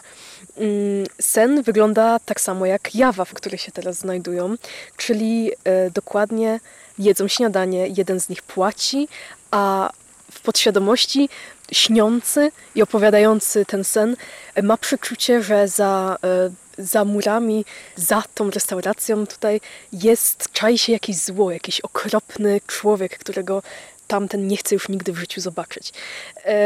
Mm, 0.56 1.06
Sen 1.20 1.62
wygląda 1.62 2.18
tak 2.18 2.40
samo 2.40 2.66
jak 2.66 2.94
jawa, 2.94 3.24
w 3.24 3.34
której 3.34 3.58
się 3.58 3.72
teraz 3.72 3.98
znajdują, 3.98 4.54
czyli 4.96 5.52
dokładnie 5.94 6.60
jedzą 6.98 7.28
śniadanie, 7.28 7.88
jeden 7.96 8.20
z 8.20 8.28
nich 8.28 8.42
płaci, 8.42 9.08
a 9.50 9.90
w 10.32 10.40
podświadomości 10.40 11.28
śniący 11.72 12.52
i 12.74 12.82
opowiadający 12.82 13.64
ten 13.64 13.84
sen 13.84 14.16
e, 14.54 14.62
ma 14.62 14.76
przeczucie, 14.76 15.42
że 15.42 15.68
za, 15.68 16.16
e, 16.24 16.50
za 16.78 17.04
murami, 17.04 17.64
za 17.96 18.22
tą 18.34 18.50
restauracją 18.50 19.26
tutaj 19.26 19.60
jest, 19.92 20.52
czai 20.52 20.78
się 20.78 20.92
jakieś 20.92 21.16
zło, 21.16 21.50
jakiś 21.50 21.80
okropny 21.80 22.60
człowiek, 22.66 23.18
którego 23.18 23.62
tamten 24.06 24.46
nie 24.46 24.56
chce 24.56 24.74
już 24.74 24.88
nigdy 24.88 25.12
w 25.12 25.18
życiu 25.18 25.40
zobaczyć. 25.40 25.92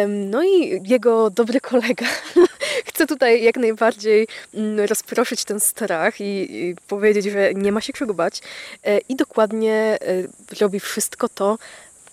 No 0.09 0.45
i 0.45 0.81
jego 0.85 1.31
dobry 1.31 1.61
kolega 1.61 2.07
chce 2.89 3.07
tutaj 3.07 3.43
jak 3.43 3.57
najbardziej 3.57 4.29
mm, 4.55 4.87
rozproszyć 4.87 5.45
ten 5.45 5.61
strach 5.61 6.21
i, 6.21 6.75
powiedzieć, 6.89 7.25
że 7.25 7.55
nie 7.55 7.73
ma 7.73 7.81
się 7.81 7.93
czego 7.93 8.15
bać 8.15 8.41
E, 8.85 8.99
i 8.99 9.17
dokładnie 9.17 9.99
robi 10.61 10.81
wszystko 10.81 11.29
to, 11.29 11.59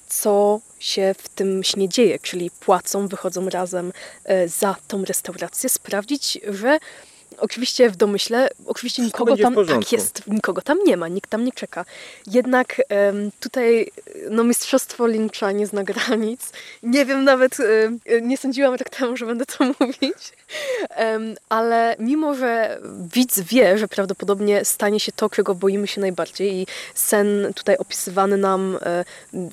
co 0.07 0.59
się 0.79 1.15
w 1.17 1.29
tym 1.29 1.63
śnie 1.63 1.89
dzieje, 1.89 2.19
czyli 2.19 2.51
płacą, 2.51 3.07
wychodzą 3.07 3.49
razem 3.49 3.93
e, 4.23 4.47
za 4.47 4.75
tą 4.87 5.05
restaurację, 5.05 5.69
sprawdzić, 5.69 6.39
że 6.49 6.79
oczywiście 7.37 7.89
w 7.89 7.95
domyśle, 7.95 8.49
oczywiście 8.65 9.01
nikogo 9.01 9.37
tam 9.37 9.55
tak 9.67 9.91
jest, 9.91 10.27
nikogo 10.27 10.61
tam 10.61 10.77
nie 10.85 10.97
ma, 10.97 11.07
nikt 11.07 11.29
tam 11.29 11.45
nie 11.45 11.51
czeka. 11.51 11.85
Jednak 12.27 12.81
em, 12.89 13.31
tutaj 13.39 13.91
no, 14.29 14.43
mistrzostwo 14.43 15.07
Lyncha 15.07 15.51
nie 15.51 15.67
zna 15.67 15.83
granic. 15.83 16.51
Nie 16.83 17.05
wiem 17.05 17.23
nawet, 17.23 17.57
e, 17.59 18.21
nie 18.21 18.37
sądziłam 18.37 18.75
rok 18.75 18.89
temu, 18.89 19.17
że 19.17 19.25
będę 19.25 19.45
to 19.45 19.65
mówić, 19.79 20.33
Em, 20.89 21.35
ale 21.49 21.95
mimo, 21.99 22.35
że 22.35 22.79
widz 23.13 23.39
wie, 23.39 23.77
że 23.77 23.87
prawdopodobnie 23.87 24.65
stanie 24.65 24.99
się 24.99 25.11
to, 25.11 25.29
czego 25.29 25.55
boimy 25.55 25.87
się 25.87 26.01
najbardziej 26.01 26.53
i 26.53 26.67
sen 26.95 27.53
tutaj 27.55 27.77
opisywany 27.77 28.37
nam 28.37 28.77
e, 28.81 29.05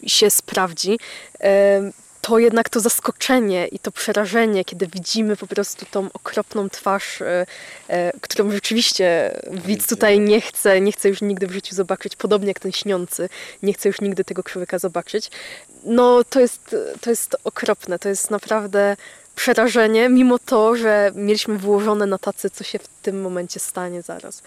się 0.07 0.31
sprawdzi, 0.31 0.99
to 2.27 2.39
jednak 2.39 2.69
to 2.69 2.81
zaskoczenie 2.81 3.67
i 3.67 3.79
to 3.79 3.93
przerażenie, 3.93 4.65
kiedy 4.65 4.87
widzimy 4.87 5.37
po 5.37 5.47
prostu 5.47 5.87
tą 5.91 6.09
okropną 6.13 6.69
twarz, 6.69 7.23
e, 7.23 7.47
e, 7.89 8.13
którą 8.21 8.51
rzeczywiście 8.51 9.41
widz 9.51 9.87
tutaj 9.87 10.21
nie 10.21 10.41
chce, 10.41 10.81
nie 10.81 10.93
chce 10.93 11.09
już 11.09 11.23
nigdy 11.23 11.47
w 11.47 11.53
życiu 11.53 11.75
zobaczyć, 11.75 12.17
podobnie 12.17 12.49
jak 12.49 12.61
ten 12.61 12.73
śniący, 12.73 13.29
nie 13.63 13.73
chce 13.73 13.89
już 13.89 14.01
nigdy 14.01 14.25
tego 14.25 14.43
człowieka 14.43 14.79
zobaczyć. 14.79 15.31
No 15.85 16.25
to 16.25 16.41
jest, 16.41 16.77
to 17.01 17.11
jest 17.11 17.37
okropne, 17.45 17.99
to 17.99 18.09
jest 18.09 18.31
naprawdę 18.31 18.97
przerażenie, 19.35 20.09
mimo 20.09 20.39
to, 20.39 20.77
że 20.77 21.13
mieliśmy 21.15 21.59
wyłożone 21.59 22.07
na 22.07 22.19
tacy, 22.19 22.51
co 22.51 22.65
się 22.65 22.79
w 22.79 22.89
tym 23.03 23.21
momencie 23.21 23.61
stanie 23.61 24.03
zaraz. 24.03 24.43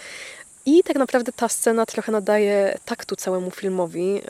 I 0.65 0.83
tak 0.83 0.95
naprawdę 0.95 1.31
ta 1.31 1.49
scena 1.49 1.85
trochę 1.85 2.11
nadaje 2.11 2.77
taktu 2.85 3.15
całemu 3.15 3.51
filmowi. 3.51 4.21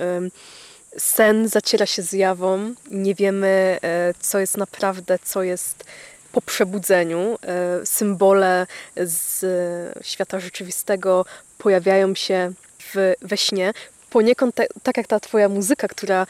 Sen 0.98 1.48
zaciera 1.48 1.86
się 1.86 2.02
z 2.02 2.14
jawą, 2.14 2.74
nie 2.92 3.16
wiemy, 3.16 3.80
e, 3.82 4.14
co 4.20 4.40
jest 4.40 4.58
naprawdę, 4.58 5.20
co 5.24 5.44
jest 5.44 5.84
po 6.32 6.42
przebudzeniu. 6.42 7.38
E, 7.42 7.86
Symbole 7.86 8.68
z 8.96 9.44
e, 9.44 10.04
świata 10.04 10.40
rzeczywistego 10.40 11.26
pojawiają 11.58 12.16
się 12.16 12.52
w, 12.80 13.14
we 13.22 13.38
śnie. 13.38 13.74
Poniekąd 14.10 14.56
te, 14.56 14.68
tak 14.84 14.98
jak 14.98 15.08
ta 15.08 15.20
twoja 15.20 15.50
muzyka, 15.50 15.88
która, 15.88 16.28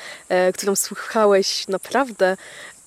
którą 0.54 0.76
słuchałeś 0.76 1.68
naprawdę 1.68 2.38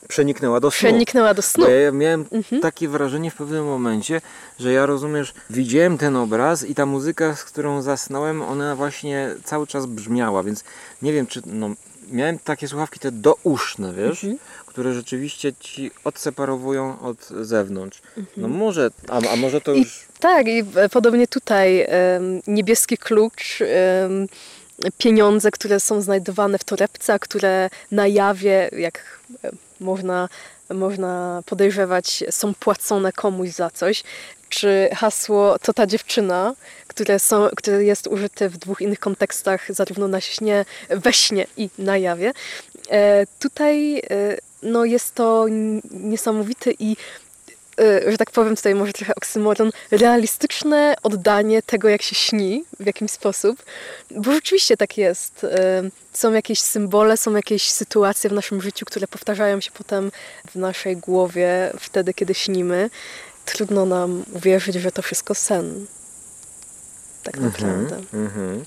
Przeniknęła 0.09 0.61
do 0.61 0.71
snu. 0.71 0.79
przeniknęła 0.89 1.35
do 1.35 1.43
snu. 1.43 1.65
Bo 1.65 1.71
ja 1.71 1.93
miałem 1.93 2.25
Mhm. 2.33 2.63
takie 2.63 2.89
wrażenie 2.89 3.31
w 3.31 3.35
pewnym 3.35 3.65
momencie, 3.65 4.21
że 4.61 4.73
ja 4.73 4.87
rozumiesz, 4.87 5.35
widziałem 5.51 5.99
ten 5.99 6.17
obraz 6.17 6.65
i 6.65 6.75
ta 6.75 6.87
muzyka, 6.87 7.37
z 7.37 7.45
którą 7.45 7.83
zasnąłem, 7.83 8.43
ona 8.43 8.77
właśnie 8.77 9.35
cały 9.45 9.67
czas 9.67 9.87
brzmiała, 9.87 10.43
więc 10.43 10.65
nie 11.03 11.13
wiem, 11.13 11.27
czy 11.27 11.43
no, 11.47 11.71
miałem 12.11 12.39
takie 12.39 12.69
słuchawki 12.69 12.99
te 13.01 13.13
douszne, 13.13 13.93
wiesz, 13.93 14.25
Mhm. 14.25 14.39
które 14.67 14.95
rzeczywiście 14.95 15.53
ci 15.61 15.91
odseparowują 16.05 17.01
od 17.01 17.29
zewnątrz. 17.29 18.03
No 18.37 18.49
może, 18.49 18.91
a, 19.09 19.21
a 19.33 19.37
może 19.37 19.61
to 19.61 19.73
I- 19.73 19.79
już... 19.79 20.07
Tak, 20.21 20.47
i 20.49 20.65
podobnie 20.93 21.29
tutaj 21.29 21.87
niebieski 22.47 22.99
klucz, 22.99 23.59
pieniądze, 24.99 25.51
które 25.51 25.81
są 25.81 26.01
znajdowane 26.01 26.59
w 26.59 26.65
torebce, 26.65 27.13
a 27.15 27.19
które 27.19 27.71
na 27.91 28.07
jawie, 28.07 28.71
jak 28.79 29.21
można, 29.83 30.29
można 30.71 31.43
podejrzewać, 31.47 32.25
są 32.31 32.55
płacone 32.55 33.13
komuś 33.13 33.49
za 33.51 33.71
coś. 33.71 34.03
Czy 34.49 34.89
hasło 34.95 35.59
to 35.59 35.73
ta 35.73 35.87
dziewczyna, 35.87 36.55
które, 36.87 37.19
są, 37.19 37.49
które 37.57 37.85
jest 37.85 38.07
użyte 38.07 38.49
w 38.49 38.57
dwóch 38.57 38.81
innych 38.81 39.01
kontekstach, 39.01 39.75
zarówno 39.75 40.09
na 40.09 40.21
śnie, 40.21 40.65
we 40.91 41.13
śnie 41.13 41.47
i 41.57 41.69
na 41.79 41.99
jawie. 41.99 42.33
E, 42.91 43.27
tutaj 43.39 43.99
e, 43.99 44.03
no, 44.63 44.85
jest 44.85 45.15
to 45.15 45.47
niesamowity 45.91 46.75
i 46.79 46.97
że 48.09 48.17
tak 48.17 48.31
powiem, 48.31 48.57
tutaj 48.57 48.75
może 48.75 48.93
trochę 48.93 49.15
oksymoron, 49.15 49.71
realistyczne 49.91 50.95
oddanie 51.03 51.63
tego, 51.63 51.89
jak 51.89 52.03
się 52.03 52.15
śni, 52.15 52.65
w 52.81 52.87
jakim 52.87 53.09
sposób, 53.09 53.63
bo 54.11 54.33
rzeczywiście 54.33 54.77
tak 54.77 54.99
jest. 54.99 55.45
Y, 55.45 55.49
Są 56.13 56.33
jakieś 56.33 56.61
symbole, 56.61 57.17
są 57.17 57.37
jakieś 57.37 57.71
sytuacje 57.71 58.31
w 58.31 58.33
naszym 58.33 58.63
życiu, 58.63 58.87
które 58.87 59.07
powtarzają 59.09 59.61
się 59.61 59.71
potem 59.71 60.13
w 60.51 60.57
naszej 60.57 60.97
głowie 60.97 61.73
wtedy, 61.79 62.15
kiedy 62.15 62.35
śnimy. 62.35 62.91
Trudno 63.45 63.87
nam 63.87 64.25
uwierzyć, 64.33 64.75
że 64.75 64.93
to 64.93 65.03
wszystko 65.03 65.35
sen. 65.35 65.87
Tak 67.23 67.39
naprawdę. 67.39 68.03
Mhm. 68.15 68.65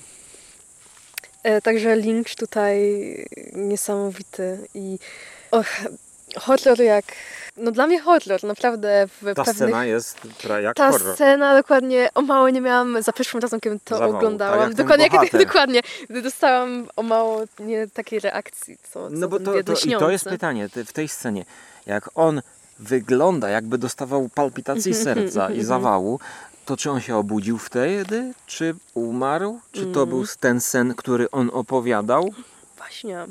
E, 1.42 1.60
Także 1.62 1.96
Lynch 1.96 2.34
tutaj 2.36 2.78
niesamowity 3.52 4.58
i 4.74 4.98
och, 5.50 5.66
horror 6.36 6.80
jak... 6.80 7.04
No 7.56 7.70
dla 7.70 7.86
mnie 7.86 8.00
horror, 8.00 8.44
naprawdę 8.44 9.08
w 9.08 9.24
Ta 9.24 9.34
pewnych... 9.34 9.56
scena 9.56 9.84
jest 9.84 10.18
jak 10.62 10.76
Ta 10.76 10.90
horror. 10.90 11.14
scena 11.14 11.54
dokładnie 11.56 12.08
o 12.14 12.22
mało 12.22 12.50
nie 12.50 12.60
miałam 12.60 13.02
za 13.02 13.12
pierwszym 13.12 13.40
razem, 13.40 13.60
kiedy 13.60 13.78
to 13.84 13.98
tak 13.98 14.08
oglądałam. 14.08 14.68
ten 14.68 14.74
dokładnie, 14.86 15.10
kiedy, 15.10 15.44
dokładnie. 15.46 15.80
Gdy 16.10 16.22
dostałam 16.22 16.88
o 16.96 17.02
mało 17.02 17.42
nie 17.58 17.86
takiej 17.88 18.20
reakcji, 18.20 18.76
co, 18.92 18.92
co 18.92 19.10
No 19.10 19.28
bo 19.28 19.38
to, 19.40 19.44
to, 19.44 19.74
i 19.86 19.92
to 19.98 20.10
jest 20.10 20.24
pytanie 20.24 20.68
w 20.86 20.92
tej 20.92 21.08
scenie. 21.08 21.44
Jak 21.86 22.10
on 22.14 22.42
wygląda, 22.78 23.48
jakby 23.48 23.78
dostawał 23.78 24.28
palpitacji 24.34 24.94
serca 25.04 25.50
i 25.50 25.62
zawału, 25.64 26.20
to 26.64 26.76
czy 26.76 26.90
on 26.90 27.00
się 27.00 27.16
obudził 27.16 27.58
wtedy, 27.58 28.32
czy 28.46 28.74
umarł, 28.94 29.60
czy 29.72 29.86
to 29.86 30.00
Mm. 30.02 30.08
był 30.08 30.24
ten 30.40 30.60
sen, 30.60 30.94
który 30.94 31.30
on 31.30 31.50
opowiadał? 31.52 32.34
Właśnie. 32.76 33.26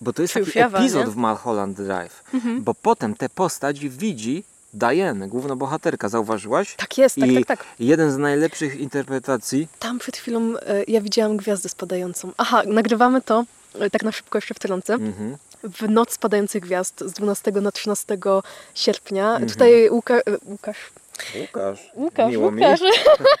Bo 0.00 0.12
to 0.12 0.22
jest 0.22 0.34
Czy 0.34 0.44
taki 0.44 0.58
jawa, 0.58 0.78
epizod 0.78 1.06
nie? 1.06 1.12
w 1.12 1.16
Mulholland 1.16 1.76
Drive, 1.76 2.24
Mhm. 2.34 2.62
bo 2.62 2.74
potem 2.74 3.14
tę 3.14 3.28
postać 3.28 3.80
widzi 3.88 4.44
Diane, 4.74 5.28
główna 5.28 5.56
bohaterka, 5.56 6.08
zauważyłaś? 6.08 6.74
Tak 6.74 6.98
jest, 6.98 7.16
tak, 7.20 7.28
I 7.30 7.34
tak, 7.34 7.46
tak. 7.46 7.66
jeden 7.78 8.12
z 8.12 8.16
najlepszych 8.16 8.76
interpretacji 8.76 9.68
Tam 9.78 9.98
przed 9.98 10.16
chwilą 10.16 10.40
e, 10.58 10.84
ja 10.88 11.00
widziałam 11.00 11.36
gwiazdę 11.36 11.68
spadającą. 11.68 12.32
Aha, 12.36 12.62
nagrywamy 12.66 13.22
to, 13.22 13.44
e, 13.80 13.90
tak 13.90 14.02
na 14.02 14.12
szybko 14.12 14.38
jeszcze 14.38 14.54
wtrącę, 14.54 14.94
mhm. 14.94 15.36
w 15.62 15.88
Noc 15.90 16.12
Spadających 16.12 16.62
Gwiazd 16.62 17.00
z 17.06 17.12
12 17.12 17.50
na 17.52 17.72
13 17.72 18.18
sierpnia. 18.74 19.30
Mhm. 19.30 19.48
Tutaj 19.50 19.90
Łuka, 19.90 20.14
e, 20.14 20.22
Łukasz, 20.46 20.76
Łukasz. 21.40 21.78
Łukasz, 21.94 22.30
Miło 22.30 22.50
mi. 22.50 22.62
Łukasz. 22.62 22.80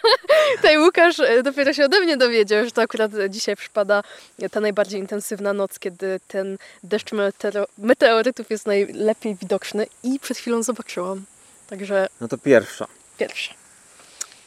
Tutaj 0.56 0.78
Łukasz 0.78 1.20
e, 1.20 1.42
dopiero 1.42 1.72
się 1.72 1.84
ode 1.84 2.00
mnie 2.00 2.16
dowiedział, 2.16 2.64
że 2.64 2.70
to 2.70 2.82
akurat 2.82 3.10
dzisiaj 3.28 3.56
przypada 3.56 4.02
ta 4.50 4.60
najbardziej 4.60 5.00
intensywna 5.00 5.52
noc, 5.52 5.78
kiedy 5.78 6.20
ten 6.28 6.58
deszcz 6.82 7.12
meteoro- 7.12 7.66
meteorytów 7.78 8.50
jest 8.50 8.66
najlepiej 8.66 9.34
widoczny 9.34 9.86
i 10.02 10.18
przed 10.20 10.38
chwilą 10.38 10.62
zobaczyłam. 10.62 11.24
Także 11.70 12.06
No 12.20 12.28
to 12.28 12.38
pierwsza. 12.38 12.86
pierwsze. 13.18 13.54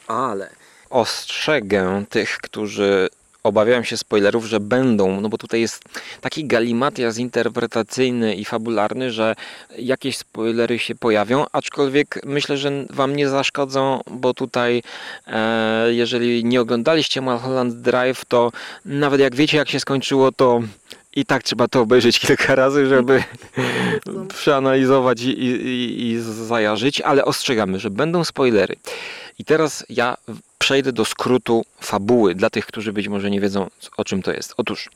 Ale 0.06 0.50
ostrzegę 0.90 2.04
tych, 2.10 2.38
którzy 2.38 3.08
obawiają 3.48 3.82
się 3.82 3.96
spoilerów, 3.96 4.44
że 4.46 4.60
będą, 4.60 5.20
no 5.20 5.28
bo 5.28 5.38
tutaj 5.38 5.60
jest 5.60 5.84
taki 6.20 6.44
galimatias 6.44 7.18
interpretacyjny 7.18 8.34
i 8.34 8.44
fabularny, 8.44 9.12
że 9.12 9.34
jakieś 9.78 10.16
spoilery 10.16 10.78
się 10.78 10.94
pojawią, 10.94 11.44
aczkolwiek 11.52 12.20
myślę, 12.26 12.56
że 12.56 12.70
wam 12.90 13.16
nie 13.16 13.28
zaszkodzą, 13.28 14.00
bo 14.10 14.34
tutaj 14.34 14.82
e, 15.26 15.94
jeżeli 15.94 16.44
nie 16.44 16.60
oglądaliście 16.60 17.20
Mulholland 17.20 17.74
Drive, 17.74 18.24
to 18.24 18.52
nawet 18.84 19.20
jak 19.20 19.34
wiecie 19.34 19.56
jak 19.56 19.68
się 19.68 19.80
skończyło, 19.80 20.32
to 20.32 20.60
i 21.16 21.24
tak 21.24 21.42
trzeba 21.42 21.68
to 21.68 21.80
obejrzeć 21.80 22.18
kilka 22.18 22.54
razy, 22.54 22.86
żeby 22.86 23.22
przeanalizować 24.28 25.22
i, 25.22 25.28
i, 25.28 25.66
i- 25.66 26.08
i 26.10 26.20
zajarzyć, 26.20 27.00
ale 27.00 27.24
ostrzegamy, 27.24 27.80
że 27.80 27.90
będą 27.90 28.24
spoilery. 28.24 28.76
I 29.38 29.44
teraz 29.44 29.84
ja 29.88 30.16
przejdę 30.58 30.92
do 30.92 31.04
skrótu 31.04 31.64
fabuły 31.80 32.34
dla 32.34 32.50
tych, 32.50 32.66
którzy 32.66 32.92
być 32.92 33.08
może 33.08 33.30
nie 33.30 33.40
wiedzą 33.40 33.66
o 33.96 34.04
czym 34.04 34.22
to 34.22 34.32
jest. 34.32 34.54
Otóż 34.56 34.88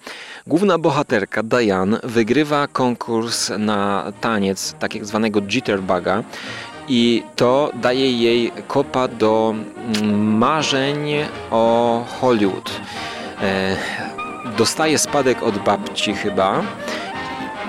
główna 0.47 0.79
bohaterka 0.79 1.43
Diane 1.43 2.01
wygrywa 2.03 2.67
konkurs 2.67 3.51
na 3.59 4.13
taniec 4.21 4.75
tak 4.79 5.07
zwanego 5.07 5.43
jitterbuga 5.43 6.23
i 6.89 7.23
to 7.37 7.73
daje 7.75 8.13
jej 8.13 8.53
kopa 8.67 9.09
do 9.09 9.55
mm, 9.55 10.37
marzeń 10.39 11.07
o 11.51 12.05
Hollywood. 12.21 12.71
E, 13.43 13.77
dostaje 14.59 14.99
spadek 14.99 15.43
od 15.43 15.59
babci 15.59 16.15
chyba 16.15 16.63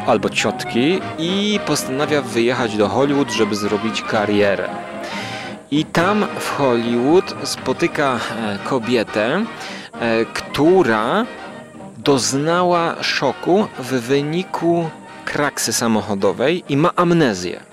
albo 0.08 0.30
ciotki 0.30 1.00
i 1.20 1.60
postanawia 1.66 2.22
wyjechać 2.22 2.78
do 2.78 2.90
Hollywood, 2.90 3.32
żeby 3.32 3.56
zrobić 3.56 4.02
karierę. 4.02 4.93
I 5.74 5.86
tam 5.86 6.28
w 6.40 6.50
Hollywood 6.50 7.36
spotyka 7.44 8.20
e, 8.20 8.60
kobietę, 8.64 9.46
e, 9.94 10.26
która 10.26 11.26
doznała 11.98 13.04
szoku 13.04 13.68
w 13.80 13.88
wyniku 13.88 14.90
kraksy 15.26 15.74
samochodowej 15.74 16.64
i 16.70 16.78
ma 16.78 16.96
amnezję. 16.96 17.64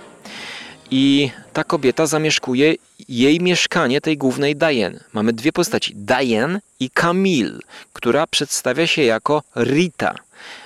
I 0.90 1.30
ta 1.52 1.64
kobieta 1.64 2.06
zamieszkuje 2.06 2.74
jej 3.08 3.40
mieszkanie, 3.40 4.00
tej 4.00 4.18
głównej 4.18 4.56
Diane. 4.56 5.00
Mamy 5.12 5.32
dwie 5.32 5.52
postaci, 5.52 5.94
Diane 5.96 6.60
i 6.80 6.90
Camille, 6.90 7.58
która 7.92 8.26
przedstawia 8.26 8.86
się 8.86 9.02
jako 9.02 9.42
Rita, 9.56 10.14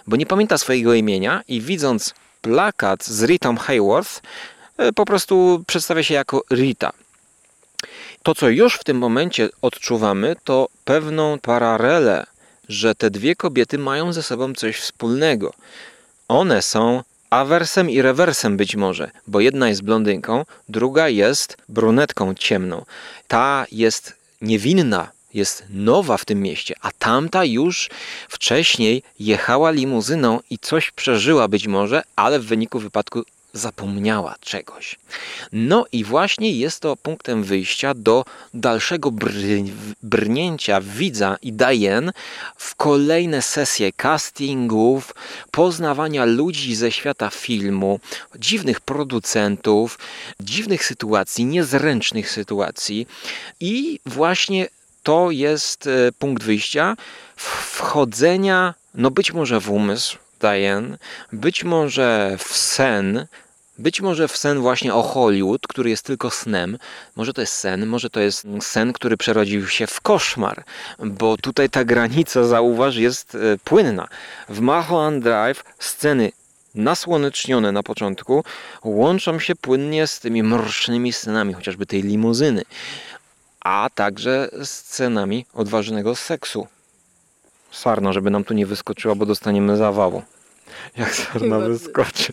bo 0.06 0.16
nie 0.16 0.26
pamięta 0.26 0.58
swojego 0.58 0.94
imienia 0.94 1.42
i 1.48 1.60
widząc 1.60 2.14
plakat 2.42 3.04
z 3.04 3.22
Ritą 3.22 3.56
Hayworth, 3.56 4.22
e, 4.78 4.92
po 4.92 5.04
prostu 5.04 5.64
przedstawia 5.66 6.02
się 6.02 6.14
jako 6.14 6.42
Rita. 6.50 6.92
To, 8.24 8.34
co 8.34 8.48
już 8.48 8.74
w 8.74 8.84
tym 8.84 8.98
momencie 8.98 9.48
odczuwamy, 9.62 10.36
to 10.44 10.68
pewną 10.84 11.38
paralelę, 11.38 12.26
że 12.68 12.94
te 12.94 13.10
dwie 13.10 13.36
kobiety 13.36 13.78
mają 13.78 14.12
ze 14.12 14.22
sobą 14.22 14.54
coś 14.54 14.76
wspólnego. 14.76 15.52
One 16.28 16.62
są 16.62 17.02
awersem 17.30 17.90
i 17.90 18.02
rewersem 18.02 18.56
być 18.56 18.76
może, 18.76 19.10
bo 19.26 19.40
jedna 19.40 19.68
jest 19.68 19.82
blondynką, 19.82 20.44
druga 20.68 21.08
jest 21.08 21.56
brunetką 21.68 22.34
ciemną. 22.34 22.84
Ta 23.28 23.66
jest 23.72 24.12
niewinna, 24.40 25.10
jest 25.34 25.64
nowa 25.70 26.16
w 26.16 26.24
tym 26.24 26.40
mieście, 26.40 26.74
a 26.80 26.90
tamta 26.98 27.44
już 27.44 27.90
wcześniej 28.28 29.02
jechała 29.18 29.70
limuzyną 29.70 30.40
i 30.50 30.58
coś 30.58 30.90
przeżyła 30.90 31.48
być 31.48 31.66
może, 31.66 32.02
ale 32.16 32.40
w 32.40 32.46
wyniku 32.46 32.78
wypadku 32.78 33.22
zapomniała 33.54 34.34
czegoś. 34.40 34.98
No 35.52 35.84
i 35.92 36.04
właśnie 36.04 36.52
jest 36.52 36.80
to 36.80 36.96
punktem 36.96 37.44
wyjścia 37.44 37.94
do 37.94 38.24
dalszego 38.54 39.10
br- 39.10 39.70
brnięcia 40.02 40.80
widza 40.80 41.36
i 41.42 41.52
Diane 41.52 42.12
w 42.56 42.74
kolejne 42.74 43.42
sesje 43.42 43.92
castingów, 43.92 45.14
poznawania 45.50 46.24
ludzi 46.24 46.74
ze 46.74 46.92
świata 46.92 47.30
filmu, 47.30 48.00
dziwnych 48.38 48.80
producentów, 48.80 49.98
dziwnych 50.40 50.84
sytuacji, 50.84 51.44
niezręcznych 51.44 52.30
sytuacji 52.30 53.06
i 53.60 54.00
właśnie 54.06 54.68
to 55.02 55.30
jest 55.30 55.86
e, 55.86 56.12
punkt 56.18 56.42
wyjścia 56.42 56.96
wchodzenia, 57.36 58.74
no 58.94 59.10
być 59.10 59.32
może 59.32 59.60
w 59.60 59.70
umysł 59.70 60.18
Diane, 60.40 60.98
być 61.32 61.64
może 61.64 62.36
w 62.38 62.56
sen, 62.56 63.26
być 63.78 64.00
może 64.00 64.28
w 64.28 64.36
sen 64.36 64.60
właśnie 64.60 64.94
o 64.94 65.02
Hollywood, 65.02 65.66
który 65.66 65.90
jest 65.90 66.02
tylko 66.02 66.30
snem. 66.30 66.78
Może 67.16 67.32
to 67.32 67.40
jest 67.40 67.52
sen, 67.52 67.86
może 67.86 68.10
to 68.10 68.20
jest 68.20 68.46
sen, 68.60 68.92
który 68.92 69.16
przerodził 69.16 69.68
się 69.68 69.86
w 69.86 70.00
koszmar, 70.00 70.64
bo 70.98 71.36
tutaj 71.36 71.70
ta 71.70 71.84
granica, 71.84 72.44
zauważ, 72.44 72.96
jest 72.96 73.34
e, 73.34 73.38
płynna. 73.64 74.08
W 74.48 74.60
Mulholland 74.60 75.24
Drive 75.24 75.64
sceny 75.78 76.32
nasłonecznione 76.74 77.72
na 77.72 77.82
początku 77.82 78.44
łączą 78.84 79.38
się 79.38 79.54
płynnie 79.56 80.06
z 80.06 80.20
tymi 80.20 80.42
mrocznymi 80.42 81.12
scenami, 81.12 81.54
chociażby 81.54 81.86
tej 81.86 82.02
limuzyny, 82.02 82.62
a 83.60 83.88
także 83.94 84.48
scenami 84.64 85.46
odważnego 85.54 86.16
seksu. 86.16 86.66
Sarna, 87.70 88.12
żeby 88.12 88.30
nam 88.30 88.44
tu 88.44 88.54
nie 88.54 88.66
wyskoczyła, 88.66 89.14
bo 89.14 89.26
dostaniemy 89.26 89.76
zawału. 89.76 90.22
Jak 90.96 91.14
sarna 91.14 91.58
wyskoczy. 91.58 92.32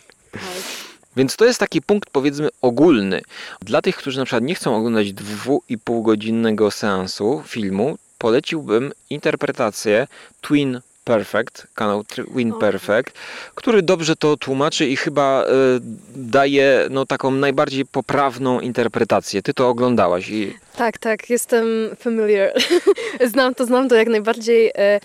Więc 1.16 1.36
to 1.36 1.46
jest 1.46 1.60
taki 1.60 1.82
punkt 1.82 2.10
powiedzmy 2.10 2.50
ogólny. 2.62 3.22
Dla 3.62 3.82
tych, 3.82 3.96
którzy 3.96 4.20
na 4.20 4.26
przykład 4.26 4.44
nie 4.44 4.56
chcą 4.56 4.76
oglądać 4.76 5.14
dwu 5.14 5.64
i 5.70 5.78
pół 5.78 6.04
godzinnego 6.04 6.72
seansu 6.72 7.44
filmu, 7.46 7.98
poleciłbym 8.18 8.92
interpretację 9.10 10.08
Twin 10.42 10.82
Perfect, 11.04 11.68
kanał 11.76 12.04
Twin 12.04 12.54
Perfect, 12.54 13.14
który 13.56 13.82
dobrze 13.82 14.16
to 14.16 14.38
tłumaczy 14.38 14.88
i 14.88 14.96
chyba 14.96 15.44
e, 15.44 15.48
daje 16.16 16.88
no, 16.90 17.06
taką 17.06 17.32
najbardziej 17.32 17.86
poprawną 17.86 18.60
interpretację. 18.60 19.42
Ty 19.42 19.54
to 19.54 19.70
oglądałaś 19.70 20.30
i 20.30 20.54
Tak, 20.76 20.98
tak, 20.98 21.30
jestem 21.30 21.66
familiar. 22.00 22.54
znam 23.32 23.56
to, 23.56 23.66
znam 23.66 23.90
to 23.90 23.96
jak 23.96 24.08
najbardziej. 24.08 24.72
E, 24.76 25.00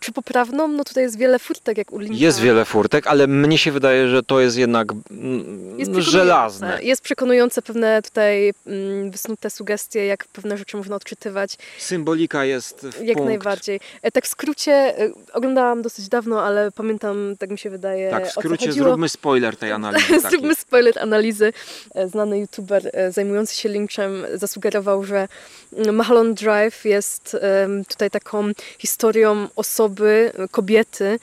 czy 0.00 0.12
poprawną? 0.12 0.68
No 0.68 0.84
tutaj 0.84 1.02
jest 1.04 1.18
wiele 1.18 1.38
furtek, 1.38 1.78
jak 1.78 1.92
u 1.92 1.98
Linka. 1.98 2.16
jest 2.18 2.40
wiele 2.40 2.64
furtek, 2.64 3.06
ale 3.06 3.26
mnie 3.26 3.58
się 3.58 3.72
wydaje, 3.72 4.08
że 4.08 4.22
to 4.22 4.40
jest 4.40 4.56
jednak 4.56 4.92
mm, 5.10 5.40
Jest 5.78 5.90
przekonujące. 5.90 6.10
żelazne. 6.10 6.78
Jest 6.82 7.02
przekonujące 7.02 7.62
pewne 7.62 8.02
tutaj 8.02 8.52
mm, 8.66 9.10
wysnute 9.10 9.50
sugestie, 9.50 10.06
jak 10.06 10.24
pewne 10.24 10.58
rzeczy 10.58 10.76
można 10.76 10.96
odczytywać. 10.96 11.58
Symbolika 11.78 12.44
jest 12.44 12.80
w 12.86 13.02
Jak 13.04 13.16
punkt. 13.16 13.28
najbardziej. 13.28 13.80
E, 14.02 14.10
tak 14.10 14.24
w 14.24 14.28
skrócie, 14.28 14.72
e, 14.72 15.10
oglądałam 15.32 15.82
dosyć 15.82 16.08
dawno, 16.08 16.42
ale 16.42 16.70
pamiętam, 16.72 17.34
tak 17.38 17.50
mi 17.50 17.58
się 17.58 17.70
wydaje, 17.70 18.10
Tak, 18.10 18.24
w 18.26 18.28
o 18.28 18.30
co 18.34 18.40
skrócie 18.40 18.66
chodziło. 18.66 18.88
zróbmy 18.88 19.08
spoiler 19.08 19.56
tej 19.56 19.72
analizy. 19.80 20.06
takiej. 20.08 20.30
Zróbmy 20.30 20.54
spoiler 20.54 20.98
analizy. 20.98 21.52
E, 21.94 22.08
Znany 22.08 22.38
youtuber 22.38 22.90
e, 22.92 23.12
zajmujący 23.12 23.54
się 23.54 23.68
Lynchem 23.68 24.26
zasugerował, 24.34 25.04
że 25.04 25.28
mm, 25.76 25.96
Mulholland 25.96 26.38
Drive 26.40 26.84
jest 26.84 27.36
em, 27.40 27.84
tutaj 27.84 28.10
taką 28.10 28.50
historią 28.78 29.48
osoby, 29.56 29.89
e, 30.00 30.48
kobiety, 30.50 31.18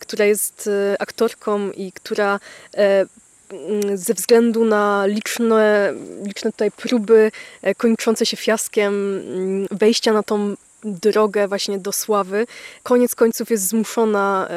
która 0.00 0.24
jest 0.24 0.68
e, 0.72 1.02
aktorką 1.02 1.70
i 1.70 1.92
która 1.92 2.40
e, 2.76 3.06
ze 3.94 4.14
względu 4.14 4.64
na 4.64 5.06
liczne, 5.06 5.94
liczne 6.22 6.52
tutaj 6.52 6.70
próby 6.70 7.30
kończące 7.76 8.26
się 8.26 8.36
fiaskiem 8.36 9.22
wejścia 9.70 10.12
na 10.12 10.22
tą 10.22 10.54
drogę 10.84 11.48
właśnie 11.48 11.78
do 11.78 11.92
sławy, 11.92 12.46
koniec 12.82 13.14
końców 13.14 13.50
jest 13.50 13.68
zmuszona 13.68 14.48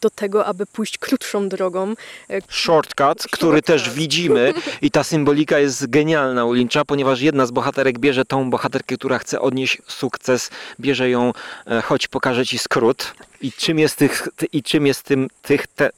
do 0.00 0.10
tego, 0.10 0.46
aby 0.46 0.66
pójść 0.66 0.98
krótszą 0.98 1.48
drogą, 1.48 1.94
e, 2.30 2.40
Shortcut, 2.48 3.22
który 3.30 3.62
też 3.62 3.90
widzimy 3.90 4.54
i 4.82 4.90
ta 4.90 5.04
symbolika 5.04 5.58
jest 5.58 5.90
genialna 5.90 6.44
u 6.44 6.52
Lyncha, 6.52 6.84
ponieważ 6.84 7.20
jedna 7.20 7.46
z 7.46 7.50
bohaterek 7.50 7.98
bierze 7.98 8.24
tą 8.24 8.50
bohaterkę, 8.50 8.96
która 8.96 9.18
chce 9.18 9.40
odnieść 9.40 9.82
sukces, 9.86 10.50
bierze 10.80 11.10
ją, 11.10 11.32
e, 11.66 11.80
chodź 11.80 12.08
pokażę 12.08 12.46
ci 12.46 12.58
skrót. 12.58 13.14
I 13.40 13.52
czym 13.52 13.78
jest 13.78 13.96
tych, 13.96 14.28
ty, 14.36 14.46
i 14.46 14.62
czym 14.62 14.86
jest 14.86 15.02
tym, 15.02 15.28
tych, 15.42 15.66
te, 15.66 15.90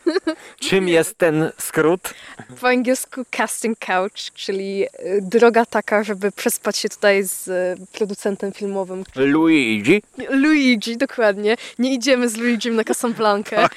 czym 0.68 0.88
jest 0.88 1.18
ten 1.18 1.50
skrót? 1.58 2.14
po 2.60 2.68
angielsku 2.68 3.22
casting 3.30 3.78
couch, 3.78 4.32
czyli 4.34 4.84
e, 4.84 4.88
droga 5.20 5.66
taka, 5.66 6.04
żeby 6.04 6.32
przespać 6.32 6.76
się 6.76 6.88
tutaj 6.88 7.22
z 7.22 7.50
producentem 7.92 8.52
filmu 8.52 8.73
filmowym. 8.74 9.04
Luigi? 9.14 10.02
Luigi, 10.30 10.96
dokładnie. 10.96 11.56
Nie 11.78 11.94
idziemy 11.94 12.28
z 12.28 12.36
Luigim 12.36 12.76
na 12.76 12.84
Casablanca. 12.84 13.68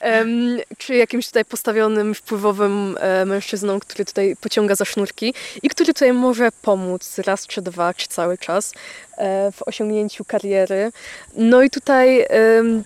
Em, 0.00 0.58
czy 0.78 0.94
jakimś 0.94 1.26
tutaj 1.26 1.44
postawionym, 1.44 2.14
wpływowym 2.14 2.96
e, 3.00 3.24
mężczyzną, 3.24 3.80
który 3.80 4.04
tutaj 4.04 4.36
pociąga 4.40 4.74
za 4.74 4.84
sznurki 4.84 5.34
i 5.62 5.68
który 5.68 5.94
tutaj 5.94 6.12
może 6.12 6.48
pomóc 6.62 7.18
raz, 7.18 7.46
czy 7.46 7.62
dwa, 7.62 7.94
czy 7.94 8.08
cały 8.08 8.38
czas 8.38 8.72
e, 9.18 9.52
w 9.52 9.62
osiągnięciu 9.62 10.24
kariery. 10.24 10.92
No 11.36 11.62
i 11.62 11.70
tutaj, 11.70 12.26
em, 12.28 12.84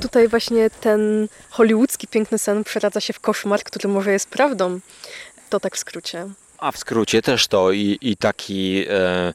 tutaj 0.00 0.28
właśnie 0.28 0.70
ten 0.70 1.28
hollywoodzki 1.50 2.06
piękny 2.06 2.38
sen 2.38 2.64
przeradza 2.64 3.00
się 3.00 3.12
w 3.12 3.20
koszmar, 3.20 3.62
który 3.64 3.88
może 3.88 4.12
jest 4.12 4.28
prawdą. 4.28 4.80
To 5.50 5.60
tak 5.60 5.76
w 5.76 5.78
skrócie. 5.78 6.28
A 6.62 6.72
w 6.72 6.78
skrócie 6.78 7.22
też 7.22 7.48
to 7.48 7.72
i, 7.72 7.98
i 8.00 8.16
taki 8.16 8.84
e, 8.88 9.34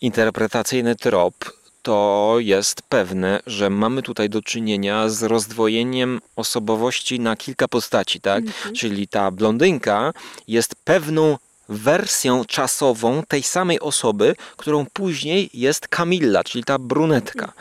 interpretacyjny 0.00 0.96
trop 0.96 1.34
to 1.82 2.36
jest 2.38 2.82
pewne, 2.82 3.40
że 3.46 3.70
mamy 3.70 4.02
tutaj 4.02 4.30
do 4.30 4.42
czynienia 4.42 5.08
z 5.08 5.22
rozdwojeniem 5.22 6.20
osobowości 6.36 7.20
na 7.20 7.36
kilka 7.36 7.68
postaci, 7.68 8.20
tak? 8.20 8.44
Czyli 8.76 9.08
ta 9.08 9.30
blondynka 9.30 10.12
jest 10.48 10.74
pewną 10.84 11.36
wersją 11.68 12.44
czasową 12.44 13.22
tej 13.28 13.42
samej 13.42 13.80
osoby, 13.80 14.36
którą 14.56 14.86
później 14.92 15.50
jest 15.54 15.88
Camilla, 15.88 16.44
czyli 16.44 16.64
ta 16.64 16.78
brunetka. 16.78 17.52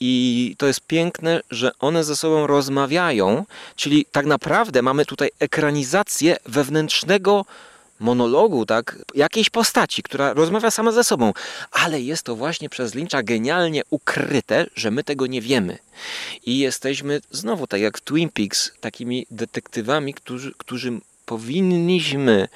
I 0.00 0.54
to 0.58 0.66
jest 0.66 0.80
piękne, 0.80 1.40
że 1.50 1.72
one 1.78 2.04
ze 2.04 2.16
sobą 2.16 2.46
rozmawiają, 2.46 3.44
czyli 3.76 4.06
tak 4.12 4.26
naprawdę 4.26 4.82
mamy 4.82 5.06
tutaj 5.06 5.30
ekranizację 5.40 6.36
wewnętrznego 6.46 7.44
monologu, 8.00 8.66
tak, 8.66 8.98
jakiejś 9.14 9.50
postaci, 9.50 10.02
która 10.02 10.32
rozmawia 10.32 10.70
sama 10.70 10.92
ze 10.92 11.04
sobą, 11.04 11.32
ale 11.70 12.00
jest 12.00 12.22
to 12.22 12.36
właśnie 12.36 12.68
przez 12.68 12.94
Lyncha 12.94 13.22
genialnie 13.22 13.82
ukryte, 13.90 14.66
że 14.74 14.90
my 14.90 15.04
tego 15.04 15.26
nie 15.26 15.40
wiemy. 15.40 15.78
I 16.46 16.58
jesteśmy 16.58 17.20
znowu, 17.30 17.66
tak 17.66 17.80
jak 17.80 18.00
Twin 18.00 18.28
Peaks, 18.28 18.72
takimi 18.80 19.26
detektywami, 19.30 20.14
którzy, 20.14 20.52
którzy 20.58 20.92
powinniśmy 21.26 22.48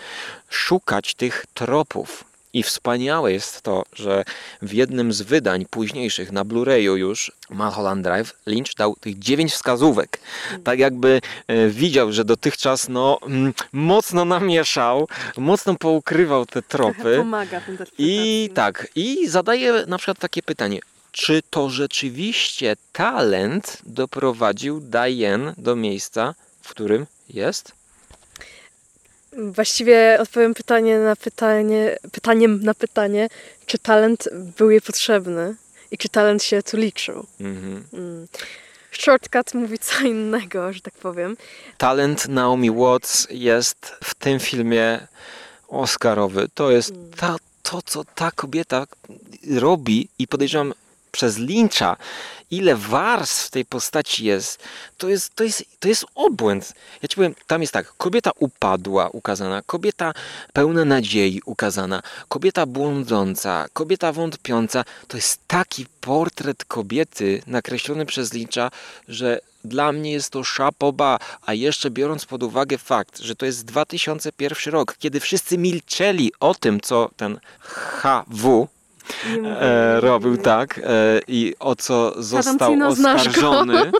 szukać 0.49 1.15
tych 1.15 1.47
tropów. 1.55 2.28
I 2.53 2.63
wspaniałe 2.63 3.33
jest 3.33 3.63
to, 3.63 3.83
że 3.93 4.25
w 4.63 4.73
jednym 4.73 5.13
z 5.13 5.23
wydań 5.23 5.67
późniejszych 5.71 6.33
na 6.33 6.45
Blu-rayu 6.45 6.97
już 6.97 7.33
Mulholland 7.51 8.05
Drive 8.05 8.35
Lynch 8.47 8.75
dał 8.77 8.97
tych 8.97 9.19
dziewięć 9.19 9.53
wskazówek. 9.53 10.21
Tak 10.65 10.79
jakby 10.79 11.21
e, 11.49 11.69
widział, 11.69 12.13
że 12.13 12.25
dotychczas 12.25 12.89
no, 12.89 13.19
mm, 13.23 13.55
mocno 13.73 14.25
namieszał, 14.25 15.09
mocno 15.37 15.75
poukrywał 15.75 16.47
te 16.47 16.63
tropy. 16.63 17.17
Pomaga 17.19 17.59
interpretacji. 17.59 17.95
I 17.99 18.51
tak, 18.55 18.89
i 18.95 19.29
zadaje 19.29 19.85
na 19.87 19.99
przykład 19.99 20.19
takie 20.19 20.43
pytanie. 20.43 20.81
Czy 21.13 21.43
to 21.51 21.71
rzeczywiście 21.71 22.77
talent 22.93 23.79
doprowadził 23.87 24.81
Diane 24.81 25.55
do 25.59 25.77
miejsca, 25.77 26.35
w 26.63 26.71
którym 26.71 27.07
jest? 27.29 27.78
Właściwie 29.33 30.19
odpowiem 30.21 30.55
pytanie 30.55 30.99
na 30.99 31.17
pytanie, 31.17 31.97
pytaniem 32.13 32.63
na 32.63 32.75
pytanie, 32.75 33.29
czy 33.67 33.79
talent 33.79 34.29
był 34.59 34.71
jej 34.71 34.81
potrzebny 34.81 35.55
i 35.91 35.99
czy 35.99 36.09
talent 36.09 36.43
się 36.43 36.63
tu 36.63 36.77
liczył. 36.77 37.27
Mhm. 37.41 37.85
Mm. 37.93 38.29
Shortcut 38.93 39.55
mówi 39.55 39.79
co 39.79 40.01
innego, 40.01 40.73
że 40.73 40.81
tak 40.81 40.95
powiem. 40.95 41.37
Talent 41.79 42.29
Naomi 42.29 42.71
Watts 42.71 43.27
jest 43.31 43.97
w 44.05 44.15
tym 44.15 44.41
filmie 44.41 45.07
Oscarowy. 45.69 46.49
To 46.55 46.71
jest 46.71 46.93
ta, 47.17 47.37
to, 47.63 47.83
co 47.83 48.05
ta 48.05 48.31
kobieta 48.31 48.87
robi 49.57 50.09
i 50.19 50.29
podejrzewam 50.29 50.75
przez 51.13 51.39
Lyncha, 51.39 51.97
ile 52.51 52.77
warstw 52.77 53.47
w 53.47 53.51
tej 53.51 53.65
postaci 53.65 54.25
jest, 54.25 54.63
to 54.99 55.09
jest, 55.09 55.35
to 55.35 55.45
jest, 55.45 55.65
to 55.81 55.89
jest 55.89 56.07
obłęd. 56.15 56.73
Ja 57.03 57.09
ci 57.09 57.17
powiem, 57.17 57.35
tam 57.47 57.61
jest 57.61 57.73
tak, 57.73 57.93
kobieta 57.97 58.31
upadła 58.39 59.09
ukazana, 59.09 59.63
kobieta 59.67 60.13
pełna 60.53 60.85
nadziei 60.85 61.43
ukazana, 61.45 62.03
kobieta 62.29 62.67
błądząca, 62.67 63.67
kobieta 63.73 64.13
wątpiąca. 64.13 64.85
To 65.09 65.17
jest 65.17 65.41
taki 65.47 65.87
portret 66.01 66.65
kobiety 66.65 67.43
nakreślony 67.47 68.07
przez 68.07 68.33
Lyncha, 68.33 68.71
że 69.09 69.41
dla 69.65 69.93
mnie 69.93 70.13
jest 70.13 70.31
to 70.31 70.45
szapoba, 70.45 71.19
a 71.47 71.55
jeszcze 71.55 71.91
biorąc 71.91 72.27
pod 72.27 72.43
uwagę 72.43 72.79
fakt, 72.79 73.19
że 73.19 73.37
to 73.37 73.47
jest 73.47 73.65
2001 73.65 74.73
rok, 74.73 74.97
kiedy 74.99 75.21
wszyscy 75.21 75.59
milczeli 75.59 76.33
o 76.41 76.55
tym, 76.55 76.81
co 76.81 77.11
ten 77.17 77.41
HW 77.61 78.69
e, 79.61 80.01
robił 80.01 80.37
tak 80.37 80.79
e, 80.79 80.83
i 81.29 81.55
o 81.59 81.77
co 81.77 82.23
został 82.23 82.57
Tarantino, 82.59 82.89
oskarżony. 82.89 83.93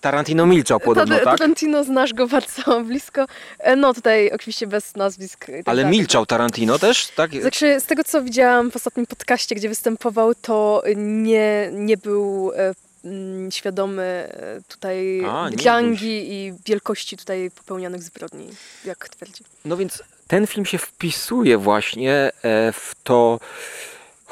Tarantino 0.00 0.46
milczał 0.46 0.80
podobno, 0.80 1.14
Tad- 1.14 1.24
tak? 1.24 1.38
Tarantino 1.38 1.84
znasz 1.84 2.14
go 2.14 2.26
bardzo 2.26 2.80
blisko. 2.84 3.26
E, 3.58 3.76
No 3.76 3.94
tutaj 3.94 4.30
oczywiście 4.30 4.66
bez 4.66 4.96
nazwisk. 4.96 5.46
tak 5.46 5.54
Ale 5.66 5.82
dalej. 5.82 5.98
milczał 5.98 6.26
Tarantino 6.26 6.78
też, 6.78 7.08
tak? 7.08 7.40
Znaczy, 7.40 7.80
z 7.80 7.84
tego 7.84 8.04
co 8.04 8.22
widziałam 8.22 8.70
w 8.70 8.76
ostatnim 8.76 9.06
podcaście, 9.06 9.54
gdzie 9.54 9.68
występował, 9.68 10.34
to 10.34 10.82
nie, 10.96 11.70
nie 11.72 11.96
był 11.96 12.52
e, 12.56 12.74
mm, 13.04 13.50
świadomy 13.52 14.02
e, 14.02 14.60
tutaj 14.68 15.24
A, 15.24 15.48
gangi 15.64 16.32
i 16.32 16.52
wielkości 16.66 17.16
tutaj 17.16 17.50
popełnianych 17.50 18.02
zbrodni, 18.02 18.48
jak 18.84 19.08
twierdzi. 19.08 19.44
No 19.64 19.76
więc 19.76 20.02
ten 20.28 20.46
film 20.46 20.66
się 20.66 20.78
wpisuje 20.78 21.58
właśnie 21.58 22.30
w 22.72 22.92
to 23.04 23.40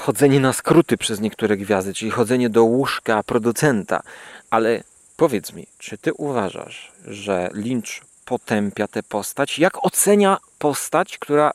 chodzenie 0.01 0.41
na 0.41 0.53
skróty 0.53 0.97
przez 0.97 1.21
niektóre 1.21 1.57
gwiazdy, 1.57 1.95
czyli 1.95 2.11
chodzenie 2.11 2.51
do 2.51 2.65
łóżka 2.65 3.23
producenta. 3.23 4.03
Ale 4.51 4.83
powiedz 5.17 5.53
mi, 5.53 5.67
czy 5.79 5.99
ty 5.99 6.13
uważasz, 6.15 6.93
że 7.07 7.51
Lynch 7.53 8.01
potępia 8.25 8.89
tę 8.89 9.03
postać? 9.03 9.59
Jak 9.59 9.85
ocenia 9.85 10.39
postać, 10.59 11.19
która 11.19 11.51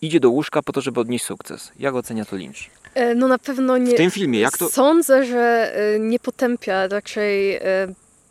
idzie 0.00 0.20
do 0.20 0.30
łóżka 0.30 0.62
po 0.62 0.72
to, 0.72 0.80
żeby 0.80 1.00
odnieść 1.00 1.24
sukces? 1.24 1.72
Jak 1.78 1.94
ocenia 1.94 2.24
to 2.24 2.36
Lynch? 2.36 2.56
E, 2.94 3.14
No 3.14 3.28
na 3.28 3.38
pewno 3.38 3.78
nie. 3.78 3.94
W 3.94 3.96
tym 3.96 4.10
filmie, 4.10 4.40
jak 4.40 4.58
to... 4.58 4.70
Sądzę, 4.70 5.24
że 5.24 5.72
e, 5.74 5.98
nie 5.98 6.18
potępia, 6.18 6.88
raczej 6.88 7.54
e, 7.56 7.60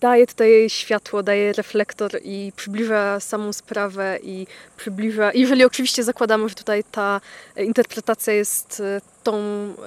daje 0.02 0.28
tutaj 0.28 0.70
światło, 0.70 1.24
daje 1.24 1.54
reflektor 1.54 2.12
i 2.24 2.52
przybliża 2.56 3.20
samą 3.20 3.54
sprawę 3.54 4.20
i 4.24 4.48
przybliża, 4.78 5.32
jeżeli 5.34 5.64
oczywiście 5.66 6.04
zakładamy, 6.04 6.50
że 6.50 6.56
tutaj 6.56 6.84
ta 6.92 7.22
e, 7.56 7.64
interpretacja 7.66 8.34
jest 8.34 8.80
e, 8.80 9.02
tą 9.24 9.36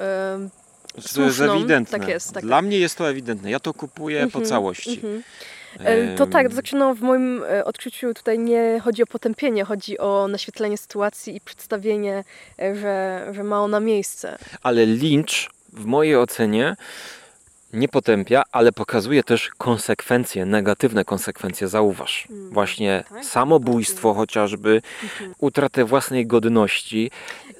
e, 0.00 0.48
To 0.92 0.96
jest 1.00 1.14
słuszną. 1.14 1.54
ewidentne. 1.54 1.98
Tak 1.98 2.08
jest, 2.08 2.32
tak. 2.32 2.42
Dla 2.44 2.62
mnie 2.62 2.78
jest 2.78 2.98
to 2.98 3.08
ewidentne. 3.10 3.50
Ja 3.50 3.60
to 3.60 3.74
kupuję 3.74 4.18
po 4.20 4.24
Mhm, 4.24 4.44
całości. 4.44 4.94
mhm. 4.94 5.22
E, 5.78 6.16
To 6.16 6.26
tak, 6.26 6.46
Em, 6.46 6.52
znaczy 6.52 6.76
no, 6.76 6.94
w 6.94 7.00
moim 7.00 7.42
odczuciu 7.64 8.14
tutaj 8.14 8.38
nie 8.38 8.80
chodzi 8.84 9.02
o 9.02 9.06
potępienie, 9.06 9.64
chodzi 9.64 9.98
o 9.98 10.28
naświetlenie 10.28 10.78
sytuacji 10.78 11.36
i 11.36 11.40
przedstawienie, 11.40 12.24
że, 12.58 13.26
że 13.32 13.44
ma 13.44 13.60
ona 13.62 13.80
miejsce. 13.80 14.38
Ale 14.62 14.86
Lynch 14.86 15.50
w 15.72 15.84
mojej 15.84 16.16
ocenie 16.16 16.76
nie 17.74 17.88
potępia, 17.88 18.42
ale 18.52 18.72
pokazuje 18.72 19.24
też 19.24 19.50
konsekwencje, 19.58 20.46
negatywne 20.46 21.04
konsekwencje. 21.04 21.68
Zauważ. 21.68 22.26
Mm, 22.30 22.50
Właśnie 22.50 23.04
tak? 23.10 23.24
samobójstwo 23.24 24.14
chociażby, 24.14 24.82
Mhm. 25.02 25.34
utratę 25.38 25.84
własnej 25.84 26.26
godności. 26.26 27.10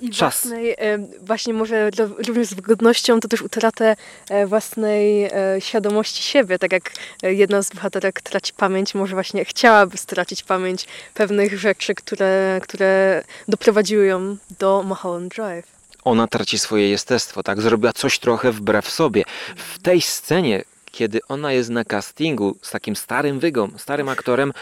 I 0.01 0.11
Czas. 0.11 0.19
własnej, 0.43 0.71
e, 0.79 0.99
właśnie 1.21 1.55
może 1.55 1.91
również 2.29 2.47
z 2.49 2.55
wygodnością, 2.55 3.21
to 3.21 3.29
też 3.29 3.43
utratę 3.43 3.97
e, 4.31 4.47
własnej 4.47 5.25
e, 5.25 5.31
świadomości 5.59 6.23
siebie, 6.23 6.59
tak 6.59 6.73
jak 6.73 6.91
jedna 7.23 7.63
z 7.63 7.71
bohaterek 7.71 8.21
traci 8.23 8.53
pamięć, 8.57 8.95
może 8.95 9.15
właśnie 9.15 9.45
chciałaby 9.45 9.97
stracić 9.97 10.43
pamięć 10.43 10.87
pewnych 11.15 11.59
rzeczy, 11.59 11.95
które, 11.95 12.61
które 12.63 13.23
doprowadziły 13.49 14.07
ją 14.07 14.37
do 14.59 14.83
Mulholland 14.83 15.35
Drive. 15.35 15.67
Ona 16.05 16.27
traci 16.27 16.59
swoje 16.59 16.89
jestestwo, 16.89 17.43
tak? 17.43 17.61
Zrobiła 17.63 17.93
coś 17.93 18.19
trochę 18.19 18.53
wbrew 18.53 18.91
sobie. 18.91 19.25
W 19.57 19.79
tej 19.79 20.01
scenie, 20.01 20.65
kiedy 20.91 21.21
ona 21.29 21.53
jest 21.53 21.71
na 21.71 21.85
castingu 21.85 22.57
z 22.63 22.71
takim 22.71 22.97
starym 22.97 23.41
wygą, 23.41 23.69
starym 23.77 24.09
aktorem, 24.09 24.53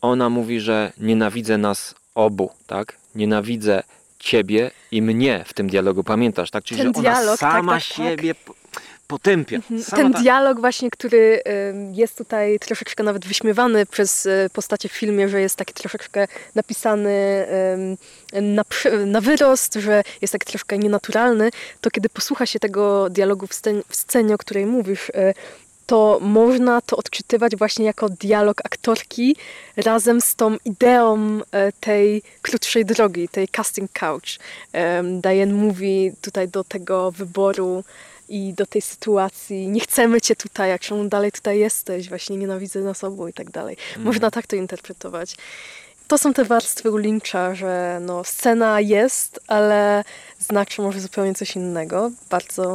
ona 0.00 0.28
mówi, 0.30 0.60
że 0.60 0.92
nienawidzę 0.98 1.58
nas 1.58 1.94
obu, 2.14 2.50
tak? 2.66 2.96
Nienawidzę 3.14 3.82
ciebie 4.18 4.70
i 4.90 5.02
mnie 5.02 5.44
w 5.46 5.54
tym 5.54 5.68
dialogu, 5.68 6.04
pamiętasz, 6.04 6.50
tak? 6.50 6.64
Czyli, 6.64 6.80
Ten 6.82 6.94
że 6.94 7.00
ona 7.00 7.10
dialog, 7.10 7.40
tak, 7.40 7.52
sama 7.52 7.72
tak, 7.72 7.82
tak. 7.82 7.96
siebie 7.96 8.34
po- 8.34 8.54
potępia. 9.10 9.58
Sama 9.82 10.02
Ten 10.02 10.12
ta- 10.12 10.20
dialog 10.20 10.60
właśnie, 10.60 10.90
który 10.90 11.42
jest 11.92 12.18
tutaj 12.18 12.58
troszeczkę 12.58 13.02
nawet 13.04 13.26
wyśmiewany 13.26 13.86
przez 13.86 14.26
y, 14.26 14.48
postacie 14.52 14.88
w 14.88 14.92
filmie, 14.92 15.28
że 15.28 15.40
jest 15.40 15.56
taki 15.56 15.74
troszeczkę 15.74 16.26
napisany 16.54 17.46
na, 18.42 18.64
na 19.06 19.20
wyrost, 19.20 19.74
że 19.74 20.02
jest 20.22 20.32
taki 20.32 20.46
troszkę 20.46 20.78
nienaturalny, 20.78 21.50
to 21.80 21.90
kiedy 21.90 22.08
posłucha 22.08 22.46
się 22.46 22.58
tego 22.58 23.10
dialogu 23.10 23.46
w 23.46 23.54
scenie, 23.54 23.82
w 23.88 23.96
scenie 23.96 24.34
o 24.34 24.38
której 24.38 24.66
mówisz, 24.66 25.08
y, 25.08 25.34
to 25.90 26.18
można 26.22 26.80
to 26.80 26.96
odczytywać 26.96 27.56
właśnie 27.56 27.84
jako 27.84 28.08
dialog 28.08 28.60
aktorki 28.64 29.36
razem 29.76 30.20
z 30.20 30.34
tą 30.34 30.56
ideą 30.64 31.40
e, 31.52 31.72
tej 31.72 32.22
krótszej 32.42 32.84
drogi, 32.84 33.28
tej 33.28 33.48
casting 33.48 33.90
couch. 33.92 34.38
Diane 35.22 35.52
mówi 35.52 36.12
tutaj 36.20 36.48
do 36.48 36.64
tego 36.64 37.10
wyboru 37.10 37.84
i 38.30 38.54
do 38.54 38.66
tej 38.66 38.82
sytuacji, 38.82 39.68
nie 39.68 39.80
chcemy 39.80 40.20
cię 40.20 40.36
tutaj, 40.36 40.72
a 40.72 40.78
czemu 40.78 41.08
dalej 41.08 41.32
tutaj 41.32 41.58
jesteś, 41.58 42.08
właśnie 42.08 42.36
nienawidzę 42.36 42.80
nas 42.80 43.04
obu 43.04 43.28
i 43.28 43.32
tak 43.32 43.50
dalej. 43.50 43.76
Można 43.98 44.30
tak 44.30 44.46
to 44.46 44.56
interpretować. 44.56 45.36
To 46.08 46.18
są 46.18 46.32
te 46.32 46.44
warstwy 46.44 46.90
u 46.90 46.96
Lyncha, 46.96 47.54
że 47.54 47.98
no, 48.00 48.24
scena 48.24 48.80
jest, 48.80 49.40
ale 49.46 50.04
znaczy 50.38 50.82
może 50.82 51.00
zupełnie 51.00 51.34
coś 51.34 51.56
innego. 51.56 52.10
Bardzo, 52.30 52.74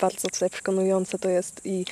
bardzo 0.00 0.28
tutaj 0.28 0.50
przekonujące 0.50 1.18
to 1.18 1.28
jest 1.28 1.60
i 1.64 1.84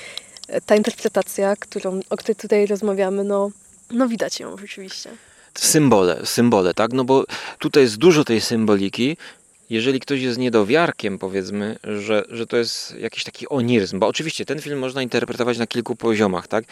e, 0.49 0.61
ta 0.61 0.77
interpretacja, 0.77 1.57
którą, 1.57 2.01
o 2.11 2.17
której 2.17 2.37
tutaj 2.37 2.67
rozmawiamy, 2.67 3.25
no, 3.25 3.51
no 3.91 4.09
widać 4.09 4.41
ją 4.41 4.57
rzeczywiście. 4.57 5.11
Symbole, 5.59 6.27
symbole, 6.27 6.75
tak? 6.75 6.93
No 6.93 7.05
bo 7.05 7.25
tutaj 7.59 7.83
jest 7.83 7.97
dużo 7.97 8.25
tej 8.25 8.41
symboliki. 8.41 9.17
Jeżeli 9.71 10.01
ktoś 10.01 10.21
jest 10.21 10.39
niedowiarkiem, 10.39 11.19
powiedzmy, 11.19 11.77
że, 11.85 12.25
że 12.29 12.47
to 12.47 12.57
jest 12.57 12.95
jakiś 12.99 13.25
taki 13.25 13.49
oniryzm, 13.49 13.99
bo 13.99 14.07
oczywiście 14.07 14.45
ten 14.45 14.61
film 14.61 14.79
można 14.79 15.03
interpretować 15.03 15.59
na 15.59 15.67
kilku 15.67 15.97
poziomach, 15.97 16.49
tak? 16.49 16.65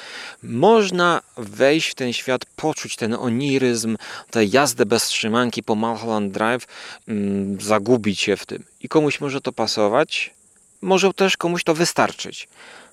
Można 0.42 1.22
wejść 1.36 1.90
w 1.90 1.94
ten 1.94 2.12
świat, 2.12 2.44
poczuć 2.56 2.96
ten 2.96 3.14
oniryzm, 3.14 3.96
tę 4.30 4.44
jazdę 4.44 4.86
bez 4.86 5.06
trzymanki 5.06 5.62
po 5.62 5.74
Mulholland 5.74 6.32
Drive, 6.32 6.66
mm, 7.08 7.60
zagubić 7.60 8.20
się 8.20 8.36
w 8.36 8.46
tym. 8.46 8.64
I 8.80 8.88
komuś 8.88 9.20
może 9.20 9.40
to 9.40 9.52
pasować, 9.52 10.34
może 10.82 11.12
też 11.12 11.36
komuś 11.36 11.64
to 11.64 11.74
wystarczyć. 11.74 12.48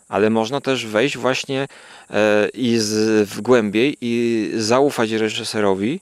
Ale 0.10 0.30
można 0.30 0.62
też 0.62 0.86
wejść 0.86 1.18
właśnie 1.18 1.68
e, 2.10 2.50
i 2.54 2.78
z, 2.78 3.30
w 3.30 3.42
głębiej 3.42 3.98
i 4.02 4.52
zaufać 4.58 5.12
reżyserowi, 5.12 6.00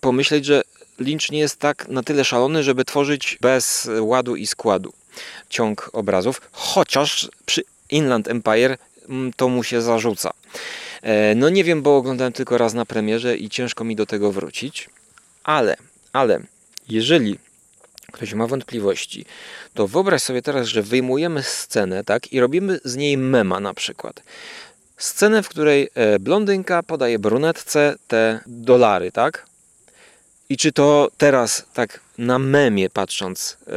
pomyśleć, 0.00 0.44
że 0.44 0.62
Lynch 0.98 1.30
nie 1.30 1.38
jest 1.38 1.60
tak 1.60 1.88
na 1.88 2.02
tyle 2.02 2.24
szalony, 2.24 2.62
żeby 2.62 2.84
tworzyć 2.84 3.38
bez 3.40 3.88
ładu 4.00 4.36
i 4.36 4.46
składu 4.46 4.92
ciąg 5.48 5.90
obrazów, 5.92 6.40
chociaż 6.52 7.28
przy 7.46 7.62
Inland 7.90 8.28
Empire 8.28 8.78
mm, 9.08 9.32
to 9.36 9.48
mu 9.48 9.62
się 9.64 9.82
zarzuca. 9.82 10.30
E, 11.02 11.34
No 11.34 11.48
nie 11.48 11.64
wiem, 11.64 11.82
bo 11.82 11.96
oglądałem 11.96 12.32
tylko 12.32 12.58
raz 12.58 12.74
na 12.74 12.86
premierze 12.86 13.36
i 13.36 13.50
ciężko 13.50 13.84
mi 13.84 13.96
do 13.96 14.06
tego 14.06 14.32
wrócić, 14.32 14.90
ale, 15.44 15.76
ale 16.12 16.40
jeżeli 16.88 17.38
ktoś 18.12 18.34
ma 18.34 18.46
wątpliwości, 18.46 19.24
to 19.74 19.88
wyobraź 19.88 20.22
sobie 20.22 20.42
teraz, 20.42 20.66
że 20.66 20.82
wyjmujemy 20.82 21.42
scenę, 21.42 22.04
tak, 22.04 22.32
i 22.32 22.40
robimy 22.40 22.80
z 22.84 22.96
niej 22.96 23.18
mema 23.18 23.60
na 23.60 23.74
przykład. 23.74 24.22
Scenę, 24.96 25.42
w 25.42 25.48
której 25.48 25.88
e, 25.94 26.18
blondynka 26.18 26.82
podaje 26.82 27.18
brunetce 27.18 27.94
te 28.08 28.40
dolary, 28.46 29.12
tak? 29.12 29.46
I 30.48 30.56
czy 30.56 30.72
to 30.72 31.08
teraz, 31.18 31.64
tak 31.74 32.00
na 32.18 32.38
memie 32.38 32.90
patrząc, 32.90 33.56
e, 33.66 33.72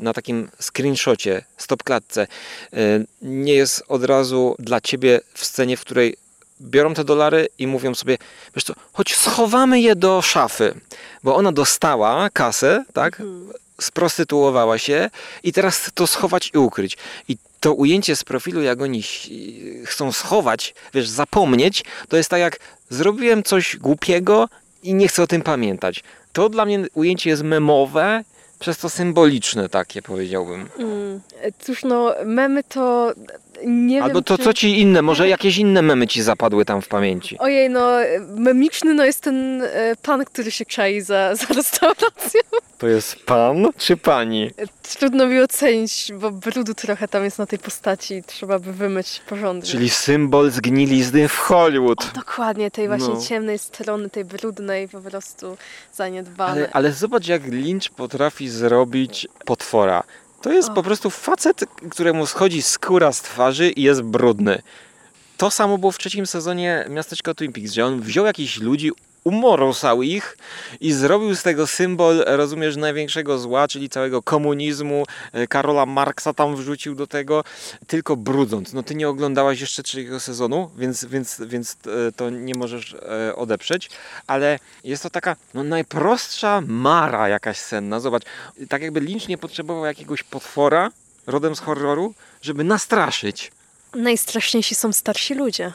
na 0.00 0.12
takim 0.12 0.50
screenshocie, 0.60 1.44
stopklatce, 1.56 2.26
e, 2.72 2.76
nie 3.22 3.54
jest 3.54 3.82
od 3.88 4.04
razu 4.04 4.56
dla 4.58 4.80
ciebie 4.80 5.20
w 5.34 5.44
scenie, 5.44 5.76
w 5.76 5.80
której 5.80 6.16
biorą 6.60 6.94
te 6.94 7.04
dolary 7.04 7.48
i 7.58 7.66
mówią 7.66 7.94
sobie, 7.94 8.18
wiesz 8.56 8.64
co, 8.64 8.74
choć 8.92 9.16
schowamy 9.16 9.80
je 9.80 9.96
do 9.96 10.22
szafy, 10.22 10.74
bo 11.22 11.36
ona 11.36 11.52
dostała 11.52 12.30
kasę, 12.30 12.84
tak? 12.92 13.22
Sprostytuowała 13.80 14.78
się 14.78 15.10
i 15.42 15.52
teraz 15.52 15.90
to 15.94 16.06
schować 16.06 16.50
i 16.54 16.58
ukryć. 16.58 16.96
I 17.28 17.36
to 17.60 17.74
ujęcie 17.74 18.16
z 18.16 18.24
profilu, 18.24 18.62
jak 18.62 18.82
oni 18.82 19.02
chcą 19.84 20.12
schować, 20.12 20.74
wiesz, 20.94 21.08
zapomnieć, 21.08 21.84
to 22.08 22.16
jest 22.16 22.30
tak 22.30 22.40
jak 22.40 22.58
zrobiłem 22.90 23.42
coś 23.42 23.76
głupiego 23.76 24.48
i 24.84 24.94
nie 24.94 25.08
chcę 25.08 25.22
o 25.22 25.26
tym 25.26 25.42
pamiętać. 25.42 26.04
To 26.32 26.48
dla 26.48 26.64
mnie 26.64 26.86
ujęcie 26.94 27.30
jest 27.30 27.42
memowe, 27.42 28.24
przez 28.58 28.78
to 28.78 28.88
symboliczne 28.90 29.68
takie 29.68 30.02
powiedziałbym. 30.02 30.68
Mm. 30.78 31.20
Cóż, 31.58 31.84
no, 31.84 32.14
memy 32.24 32.64
to 32.64 33.12
nie 33.66 34.02
Albo 34.02 34.14
wiem, 34.14 34.24
to 34.24 34.38
czy... 34.38 34.44
co 34.44 34.52
ci 34.54 34.80
inne, 34.80 35.02
może 35.02 35.28
jakieś 35.28 35.58
inne 35.58 35.82
memy 35.82 36.06
ci 36.06 36.22
zapadły 36.22 36.64
tam 36.64 36.82
w 36.82 36.88
pamięci. 36.88 37.38
Ojej, 37.38 37.70
no, 37.70 37.90
memiczny 38.36 38.94
no 38.94 39.04
jest 39.04 39.20
ten 39.20 39.62
e, 39.62 39.96
pan, 40.02 40.24
który 40.24 40.50
się 40.50 40.64
czai 40.64 41.00
za, 41.00 41.34
za 41.36 41.46
restauracją. 41.54 42.40
To 42.78 42.88
jest 42.88 43.16
pan 43.16 43.68
czy 43.78 43.96
pani? 43.96 44.50
Trudno 44.98 45.26
mi 45.26 45.40
ocenić, 45.40 46.12
bo 46.20 46.30
brudu 46.30 46.74
trochę 46.74 47.08
tam 47.08 47.24
jest 47.24 47.38
na 47.38 47.46
tej 47.46 47.58
postaci. 47.58 48.22
Trzeba 48.26 48.58
by 48.58 48.72
wymyć 48.72 49.20
porządnie. 49.28 49.70
Czyli 49.70 49.90
symbol 49.90 50.50
zgnilizny 50.50 51.28
w 51.28 51.36
Hollywood. 51.36 52.10
Dokładnie, 52.14 52.70
tej 52.70 52.88
właśnie 52.88 53.14
No. 53.14 53.20
ciemnej 53.20 53.58
strony, 53.58 54.10
tej 54.10 54.24
brudnej, 54.24 54.88
po 54.88 55.00
prostu 55.00 55.56
zaniedbanej. 55.94 56.62
Ale, 56.62 56.68
ale 56.72 56.92
zobacz, 56.92 57.26
jak 57.28 57.46
Lynch 57.46 57.90
potrafi 57.96 58.48
zrobić 58.48 59.28
potwora. 59.44 60.02
To 60.44 60.52
jest 60.52 60.70
po 60.70 60.82
prostu 60.82 61.10
facet, 61.10 61.64
któremu 61.90 62.26
schodzi 62.26 62.62
skóra 62.62 63.12
z 63.12 63.22
twarzy 63.22 63.70
i 63.70 63.82
jest 63.82 64.02
brudny. 64.02 64.62
To 65.36 65.50
samo 65.50 65.78
było 65.78 65.92
w 65.92 65.98
trzecim 65.98 66.26
sezonie 66.26 66.86
Miasteczko 66.88 67.34
Twin 67.34 67.52
Peaks, 67.52 67.72
że 67.72 67.86
on 67.86 68.00
wziął 68.00 68.26
jakichś 68.26 68.60
ludzi, 68.60 68.90
umorusał 69.24 70.02
ich 70.02 70.36
i 70.80 70.92
zrobił 70.92 71.34
z 71.34 71.42
tego 71.42 71.66
symbol, 71.66 72.24
rozumiesz, 72.26 72.76
największego 72.76 73.38
zła, 73.38 73.68
czyli 73.68 73.88
całego 73.88 74.22
komunizmu. 74.22 75.04
E, 75.32 75.46
Karola 75.46 75.86
Marksa 75.86 76.34
tam 76.34 76.56
wrzucił 76.56 76.94
do 76.94 77.06
tego, 77.06 77.44
tylko 77.86 78.16
brudząc. 78.16 78.72
No 78.72 78.82
ty 78.82 78.94
nie 78.94 79.08
oglądałaś 79.08 79.60
jeszcze 79.60 79.82
trzeciego 79.82 80.20
sezonu, 80.20 80.70
więc, 80.76 81.04
więc, 81.04 81.40
więc 81.46 81.76
e, 82.08 82.12
to 82.12 82.30
nie 82.30 82.54
możesz 82.54 82.94
e, 82.94 83.36
odeprzeć, 83.36 83.90
ale 84.26 84.58
jest 84.84 85.02
to 85.02 85.10
taka 85.10 85.36
no, 85.54 85.62
najprostsza 85.62 86.62
mara 86.66 87.28
jakaś 87.28 87.58
senna. 87.58 88.00
Zobacz, 88.00 88.22
tak 88.68 88.82
jakby 88.82 89.00
Lynch 89.00 89.28
nie 89.28 89.38
potrzebował 89.38 89.84
jakiegoś 89.84 90.22
potwora 90.22 90.90
rodem 91.26 91.56
z 91.56 91.60
horroru, 91.60 92.14
żeby 92.42 92.64
nastraszyć. 92.64 93.52
Najstraszniejsi 93.94 94.74
są 94.74 94.92
starsi 94.92 95.34
ludzie. 95.34 95.72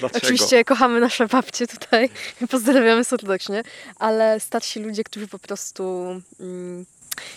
Dlaczego? 0.00 0.26
Oczywiście 0.26 0.64
kochamy 0.64 1.00
nasze 1.00 1.26
babcie 1.26 1.66
tutaj 1.66 2.10
pozdrawiamy 2.50 3.04
serdecznie, 3.04 3.62
ale 3.98 4.40
starsi 4.40 4.80
ludzie, 4.80 5.04
którzy 5.04 5.28
po 5.28 5.38
prostu 5.38 5.82
mm, 6.40 6.86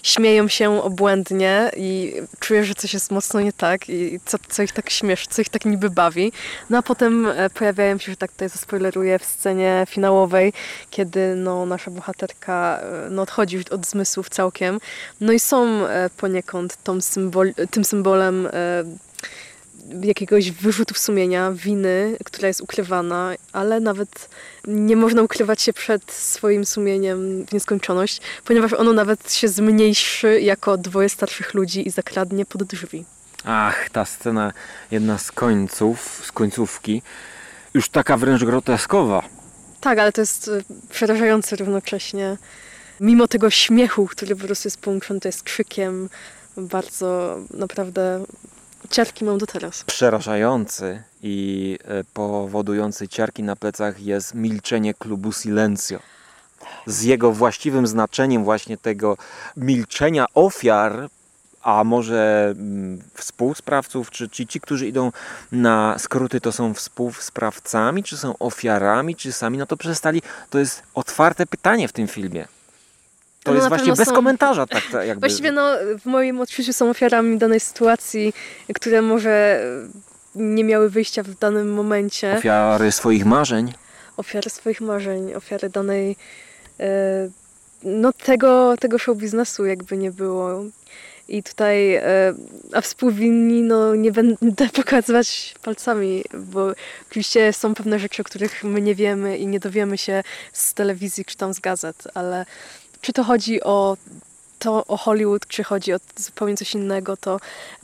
śmieją 0.03 0.47
się 0.47 0.83
obłędnie 0.83 1.71
i 1.77 2.13
czuję, 2.39 2.65
że 2.65 2.75
coś 2.75 2.93
jest 2.93 3.11
mocno 3.11 3.41
nie 3.41 3.53
tak 3.53 3.89
i 3.89 4.19
co, 4.25 4.37
co 4.49 4.63
ich 4.63 4.71
tak 4.71 4.89
śmieszy, 4.89 5.27
co 5.29 5.41
ich 5.41 5.49
tak 5.49 5.65
niby 5.65 5.89
bawi. 5.89 6.31
No 6.69 6.77
a 6.77 6.81
potem 6.81 7.25
e, 7.25 7.49
pojawiają 7.49 7.97
się, 7.97 8.11
że 8.11 8.17
tak 8.17 8.31
tutaj 8.31 8.49
zaspoileruję, 8.49 9.19
w 9.19 9.25
scenie 9.25 9.85
finałowej, 9.89 10.53
kiedy 10.89 11.35
no, 11.35 11.65
nasza 11.65 11.91
bohaterka 11.91 12.79
e, 12.81 13.09
no, 13.09 13.21
odchodzi 13.21 13.59
od 13.71 13.85
zmysłów 13.85 14.29
całkiem. 14.29 14.79
No 15.21 15.33
i 15.33 15.39
są 15.39 15.87
e, 15.87 16.09
poniekąd 16.17 16.77
tą 16.83 17.01
symbol, 17.01 17.53
tym 17.71 17.85
symbolem 17.85 18.47
jakiegoś 20.01 20.51
wyrzutu 20.51 20.93
sumienia, 20.93 21.51
winy, 21.51 22.17
która 22.25 22.47
jest 22.47 22.61
ukrywana, 22.61 23.33
ale 23.53 23.79
nawet 23.79 24.29
nie 24.67 24.95
można 24.95 25.21
ukrywać 25.21 25.61
się 25.61 25.73
przed 25.73 26.11
swoim 26.11 26.65
sumieniem 26.65 27.45
w 27.45 27.53
nieskończoność, 27.53 28.21
ponieważ 28.45 28.73
ono 28.73 28.93
nawet 28.93 29.33
się 29.33 29.47
zmniejszy 29.47 30.41
jako 30.41 30.77
dwoje 30.77 31.09
starszych 31.09 31.53
ludzi 31.53 31.87
i 31.87 31.91
zakradnie 31.91 32.45
pod 32.45 32.63
drzwi. 32.63 33.05
Ach, 33.45 33.89
ta 33.89 34.05
scena, 34.05 34.53
jedna 34.91 35.17
z 35.17 35.31
końców, 35.31 36.21
z 36.25 36.31
końcówki, 36.31 37.01
już 37.73 37.89
taka 37.89 38.17
wręcz 38.17 38.43
groteskowa. 38.43 39.23
Tak, 39.81 39.99
ale 39.99 40.11
to 40.11 40.21
jest 40.21 40.47
e, 40.47 40.61
przerażające 40.89 41.55
równocześnie. 41.55 42.37
Mimo 42.99 43.27
tego 43.27 43.49
śmiechu, 43.49 44.07
który 44.07 44.35
po 44.35 44.45
prostu 44.45 44.67
jest 44.67 44.81
połączony 44.81 45.19
tutaj 45.19 45.31
z 45.31 45.43
krzykiem, 45.43 46.09
bardzo 46.57 47.37
naprawdę 47.53 48.25
ciarki 48.87 49.25
mam 49.25 49.37
do 49.37 49.45
teraz. 49.45 49.83
Przerażający 49.83 51.03
i 51.23 51.77
e, 51.83 52.03
powodujący 52.03 53.07
ciarki 53.07 53.43
na 53.43 53.55
plecach 53.55 54.01
jest 54.01 54.35
milczenie 54.35 54.93
klubu 54.93 55.31
Silencio. 55.31 55.99
Z 56.85 57.03
jego 57.03 57.31
właściwym 57.31 57.87
znaczeniem 57.87 58.43
właśnie 58.43 58.77
tego 58.77 59.17
milczenia 59.57 60.25
ofiar, 60.33 61.09
a 61.61 61.83
może 61.83 62.53
mm, 62.57 63.01
współsprawców, 63.13 64.11
czy 64.11 64.29
ci, 64.29 64.59
którzy 64.59 64.87
idą 64.87 65.11
na 65.51 65.99
skróty, 65.99 66.41
to 66.41 66.51
są 66.51 66.73
współsprawcami, 66.73 68.03
czy 68.03 68.17
są 68.17 68.37
ofiarami, 68.37 69.15
czy 69.15 69.31
sami 69.31 69.57
na 69.57 69.65
to 69.65 69.77
przestali, 69.77 70.21
to 70.49 70.59
jest 70.59 70.83
otwarte 70.93 71.45
pytanie 71.45 71.87
w 71.87 71.93
tym 71.93 72.07
filmie. 72.07 72.47
To 73.45 73.51
No 73.51 73.57
jest 73.57 73.69
właśnie 73.69 73.93
bez 73.93 74.07
są. 74.07 74.15
komentarza. 74.15 74.67
Tak, 74.67 74.83
tak 74.91 75.07
jakby. 75.07 75.27
Właściwie 75.27 75.51
no, 75.51 75.71
w 75.99 76.05
moim 76.05 76.39
odczuciu 76.41 76.73
są 76.73 76.89
ofiarami 76.89 77.37
danej 77.37 77.59
sytuacji, 77.59 78.33
które 78.75 79.01
może 79.01 79.61
nie 80.35 80.63
miały 80.63 80.89
wyjścia 80.89 81.23
w 81.23 81.29
danym 81.39 81.73
momencie. 81.73 82.33
Ofiary 82.37 82.91
swoich 82.91 83.25
marzeń. 83.25 83.73
ofiary 84.17 84.49
swoich 84.49 84.81
marzeń, 84.81 85.33
ofiary 85.33 85.69
danej, 85.69 86.15
e, 86.79 86.85
no 87.83 88.13
tego, 88.13 88.75
tego 88.79 88.97
show 88.99 89.17
biznesu 89.17 89.65
jakby 89.65 89.97
nie 89.97 90.11
było. 90.11 90.63
I 91.27 91.43
tutaj, 91.43 91.95
e, 91.95 92.03
a 92.73 92.81
współwinni, 92.81 93.61
no 93.61 93.95
nie 93.95 94.11
będę 94.11 94.69
pokazywać 94.83 95.55
palcami, 95.63 96.23
bo 96.33 96.67
oczywiście 97.09 97.53
są 97.53 97.73
pewne 97.75 97.99
rzeczy, 97.99 98.21
o 98.21 98.25
których 98.25 98.63
my 98.63 98.81
nie 98.81 98.95
wiemy 98.95 99.37
i 99.37 99.47
nie 99.47 99.59
dowiemy 99.59 99.97
się 99.97 100.23
z 100.53 100.73
telewizji 100.73 101.25
czy 101.25 101.37
tam 101.37 101.53
z 101.53 101.59
gazet, 101.59 102.03
ale 102.13 102.45
czy 103.05 103.13
to 103.13 103.23
chodzi 103.23 103.63
o 103.63 103.97
to 104.59 104.85
o 104.85 104.97
Hollywood, 104.97 105.47
czy 105.47 105.63
chodzi 105.63 105.93
o 105.93 105.97
zupełnie 106.15 106.57
coś 106.57 106.73
innego, 106.73 107.17
to 107.17 107.39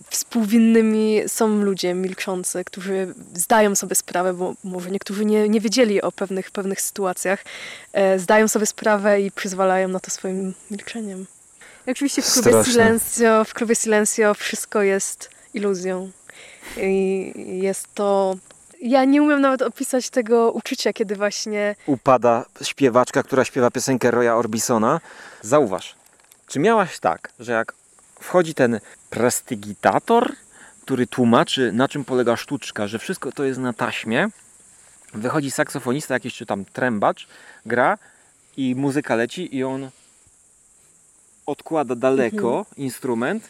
współwinnymi 0.10 1.22
są 1.28 1.48
ludzie 1.48 1.94
milczący, 1.94 2.64
którzy 2.64 3.14
zdają 3.34 3.76
sobie 3.76 3.96
sprawę, 3.96 4.34
bo 4.34 4.54
może 4.64 4.92
niektórzy 4.92 5.26
nie, 5.26 5.50
nie 5.50 5.62
wiedzieli 5.62 6.02
o 6.02 6.12
pewnych, 6.12 6.52
pewnych 6.52 6.82
sytuacjach, 6.82 7.44
e, 7.94 8.20
zdają 8.20 8.48
sobie 8.48 8.66
sprawę 8.66 9.22
i 9.22 9.32
przyzwalają 9.32 9.88
na 9.88 10.00
to 10.00 10.12
swoim 10.12 10.54
milczeniem. 10.72 11.26
I 11.88 11.92
oczywiście 11.92 12.22
w 12.22 12.34
klubie 12.34 12.50
Straszne. 12.50 12.74
Silencio, 12.74 13.46
w 13.46 13.54
klubie 13.54 13.76
Silencio 13.76 14.34
wszystko 14.34 14.82
jest 14.82 15.30
iluzją. 15.54 16.12
I 16.78 17.34
jest 17.62 17.88
to... 17.94 18.36
Ja 18.82 19.06
nie 19.06 19.22
umiem 19.22 19.42
nawet 19.42 19.62
opisać 19.62 20.10
tego 20.10 20.52
uczucia, 20.52 20.94
kiedy 20.94 21.16
właśnie 21.16 21.76
Upada 21.86 22.46
śpiewaczka, 22.62 23.24
która 23.24 23.46
śpiewa 23.46 23.72
piosenkę 23.72 24.12
Roya 24.12 24.38
Orbisona. 24.38 25.00
Zauważ, 25.42 25.96
czy 26.48 26.60
miałaś 26.60 27.00
tak, 27.00 27.32
że 27.40 27.52
jak 27.52 27.74
wchodzi 28.22 28.54
ten 28.54 28.80
prestygitator, 29.10 30.36
który 30.84 31.08
tłumaczy 31.08 31.72
na 31.72 31.88
czym 31.88 32.06
polega 32.06 32.38
sztuczka, 32.38 32.88
że 32.88 33.00
wszystko 33.00 33.32
to 33.32 33.44
jest 33.44 33.60
na 33.60 33.74
taśmie, 33.74 34.28
wychodzi 35.14 35.52
saksofonista 35.52 36.14
jakiś 36.14 36.34
czy 36.34 36.46
tam 36.46 36.66
trębacz, 36.66 37.28
gra 37.66 37.98
i 38.58 38.76
muzyka 38.76 39.16
leci 39.16 39.56
i 39.56 39.64
on 39.64 39.90
odkłada 41.46 41.96
daleko 41.96 42.66
instrument 42.78 43.50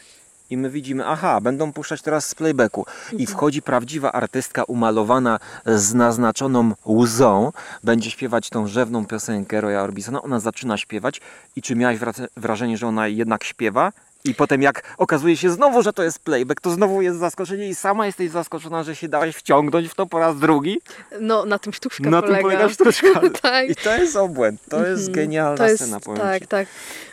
i 0.52 0.56
my 0.56 0.70
widzimy, 0.70 1.06
aha, 1.06 1.40
będą 1.40 1.72
puszczać 1.72 2.02
teraz 2.02 2.28
z 2.28 2.34
playbacku. 2.34 2.86
I 3.18 3.26
wchodzi 3.26 3.62
prawdziwa 3.62 4.12
artystka 4.12 4.64
umalowana 4.64 5.38
z 5.66 5.94
naznaczoną 5.94 6.72
łzą, 6.86 7.52
będzie 7.84 8.10
śpiewać 8.10 8.50
tą 8.50 8.66
rzewną 8.66 9.06
piosenkę 9.06 9.60
Roya 9.60 9.82
Orbisona. 9.82 10.22
Ona 10.22 10.40
zaczyna 10.40 10.76
śpiewać 10.78 11.20
i 11.56 11.62
czy 11.62 11.76
miałeś 11.76 11.98
wrace- 11.98 12.28
wrażenie, 12.36 12.76
że 12.76 12.86
ona 12.86 13.08
jednak 13.08 13.44
śpiewa? 13.44 13.92
I 14.24 14.34
potem 14.34 14.62
jak 14.62 14.94
okazuje 14.98 15.36
się 15.36 15.50
znowu, 15.50 15.82
że 15.82 15.92
to 15.92 16.02
jest 16.02 16.18
playback, 16.18 16.60
to 16.60 16.70
znowu 16.70 17.02
jest 17.02 17.18
zaskoczenie 17.18 17.68
i 17.68 17.74
sama 17.74 18.06
jesteś 18.06 18.30
zaskoczona, 18.30 18.82
że 18.82 18.96
się 18.96 19.08
dałeś 19.08 19.36
wciągnąć 19.36 19.88
w 19.88 19.94
to 19.94 20.06
po 20.06 20.18
raz 20.18 20.38
drugi. 20.38 20.80
no, 21.20 21.44
na 21.44 21.58
tym 21.58 21.72
sztuczka 21.72 22.10
Na 22.10 22.22
polega. 22.22 22.36
tym 22.38 22.42
polega 22.42 22.68
sztuczka. 22.68 23.20
tak. 23.42 23.68
I 23.70 23.76
to 23.76 23.94
jest 23.96 24.16
obłęd. 24.16 24.60
To 24.70 24.86
jest 24.86 25.08
Mhm. 25.08 25.12
genialna 25.14 25.56
To 25.56 25.64
jest, 25.68 25.82
scena, 25.82 26.00
powiem 26.00 26.20
tak, 26.20 26.42
ci. 26.42 26.48
tak. 26.48 26.66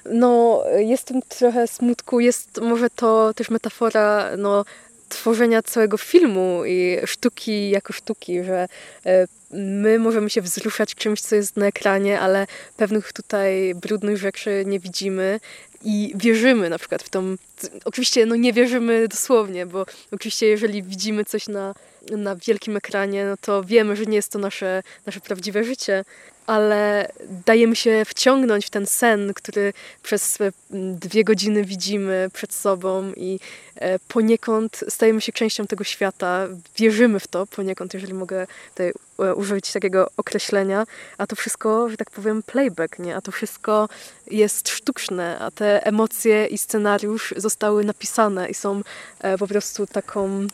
No, 0.06 0.64
jest 0.78 1.08
tu 1.08 1.20
trochę 1.30 1.68
smutku, 1.68 2.20
jest 2.20 2.62
może 2.62 2.90
to 2.90 3.34
też 3.34 3.50
metafora, 3.50 4.30
no, 4.38 4.66
tworzenia 5.10 5.62
całego 5.64 5.98
filmu 5.98 6.62
i 6.66 6.98
sztuki 7.06 7.70
jako 7.70 7.94
sztuki, 7.94 8.44
że 8.44 8.68
e, 9.06 9.28
my 9.52 10.00
możemy 10.00 10.30
się 10.30 10.42
wzruszać 10.42 10.96
czymś, 10.96 11.22
co 11.22 11.36
jest 11.36 11.58
na 11.58 11.66
ekranie, 11.68 12.20
ale 12.20 12.48
pewnych 12.78 13.14
tutaj 13.14 13.76
brudnych 13.76 14.18
rzeczy 14.18 14.64
nie 14.66 14.80
widzimy 14.80 15.40
i 15.84 16.14
wierzymy 16.16 16.70
na 16.70 16.78
przykład 16.78 17.04
w 17.04 17.10
tą... 17.10 17.36
Oczywiście 17.86 18.26
no 18.26 18.36
nie 18.36 18.54
wierzymy 18.54 19.08
dosłownie, 19.08 19.66
bo 19.66 19.86
oczywiście 20.12 20.48
jeżeli 20.48 20.84
widzimy 20.84 21.26
coś 21.26 21.48
na, 21.48 21.76
na 22.12 22.36
wielkim 22.36 22.78
ekranie, 22.78 23.26
no 23.26 23.38
to 23.42 23.64
wiemy, 23.64 23.96
że 23.96 24.06
nie 24.06 24.16
jest 24.16 24.32
to 24.32 24.40
nasze, 24.40 24.84
nasze 25.06 25.20
prawdziwe 25.20 25.64
życie, 25.64 26.06
ale 26.50 27.12
dajemy 27.46 27.76
się 27.76 28.06
wciągnąć 28.06 28.66
w 28.66 28.70
ten 28.70 28.86
sen, 28.86 29.34
który 29.34 29.74
przez 30.04 30.42
e, 30.42 30.52
dwie 30.72 31.24
godziny 31.24 31.64
widzimy 31.66 32.30
przed 32.34 32.54
sobą 32.54 33.12
i 33.16 33.40
e, 33.76 34.00
poniekąd 34.00 34.84
stajemy 34.90 35.22
się 35.22 35.32
częścią 35.32 35.68
tego 35.68 35.84
świata, 35.84 36.48
wierzymy 36.78 37.20
w 37.20 37.28
to 37.28 37.48
poniekąd, 37.48 37.94
jeżeli 37.94 38.14
mogę 38.14 38.48
tutaj 38.70 38.92
e, 39.20 39.36
użyć 39.36 39.72
takiego 39.72 40.10
określenia, 40.18 40.86
a 41.18 41.28
to 41.28 41.36
wszystko, 41.36 41.90
że 41.90 41.98
tak 41.98 42.12
powiem, 42.12 42.44
playback, 42.44 43.00
nie? 43.00 43.16
A 43.16 43.22
to 43.22 43.32
wszystko 43.32 43.90
jest 44.32 44.70
sztuczne, 44.70 45.40
a 45.40 45.52
te 45.52 45.86
emocje 45.86 46.46
i 46.46 46.58
scenariusz 46.58 47.34
zostały 47.38 47.84
napisane 47.84 48.50
i 48.50 48.54
są 48.54 48.82
po 49.40 49.48
prostu 49.48 49.88
taką 49.88 50.48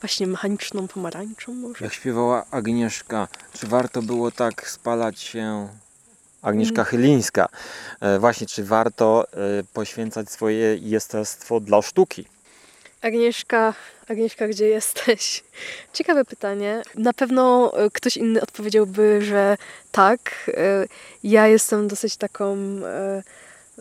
właśnie 0.00 0.26
mechaniczną 0.26 0.88
pomarańczą 0.88 1.54
może. 1.54 1.84
Jak 1.84 1.94
śpiewała 1.94 2.44
Agnieszka, 2.50 3.28
czy 3.52 3.66
warto 3.66 4.02
było 4.02 4.30
tak 4.30 4.70
spalać 4.70 5.20
się? 5.20 5.68
Agnieszka 6.42 6.84
Chylińska. 6.84 7.48
E, 8.00 8.18
właśnie, 8.18 8.46
czy 8.46 8.64
warto 8.64 9.26
e, 9.32 9.36
poświęcać 9.72 10.30
swoje 10.30 10.76
jestestwo 10.80 11.60
dla 11.60 11.82
sztuki? 11.82 12.24
Agnieszka, 13.02 13.74
Agnieszka, 14.08 14.48
gdzie 14.48 14.68
jesteś? 14.68 15.44
Ciekawe 15.92 16.24
pytanie. 16.24 16.82
Na 16.94 17.12
pewno 17.12 17.72
e, 17.76 17.90
ktoś 17.90 18.16
inny 18.16 18.40
odpowiedziałby, 18.40 19.22
że 19.22 19.56
tak. 19.92 20.50
Ja 21.22 21.46
jestem 21.46 21.88
dosyć 21.88 22.16
taką 22.16 22.56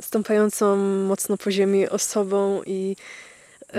stąpającą 0.01 0.75
mocno 1.08 1.38
po 1.38 1.51
ziemi 1.51 1.89
osobą 1.89 2.62
i 2.65 2.95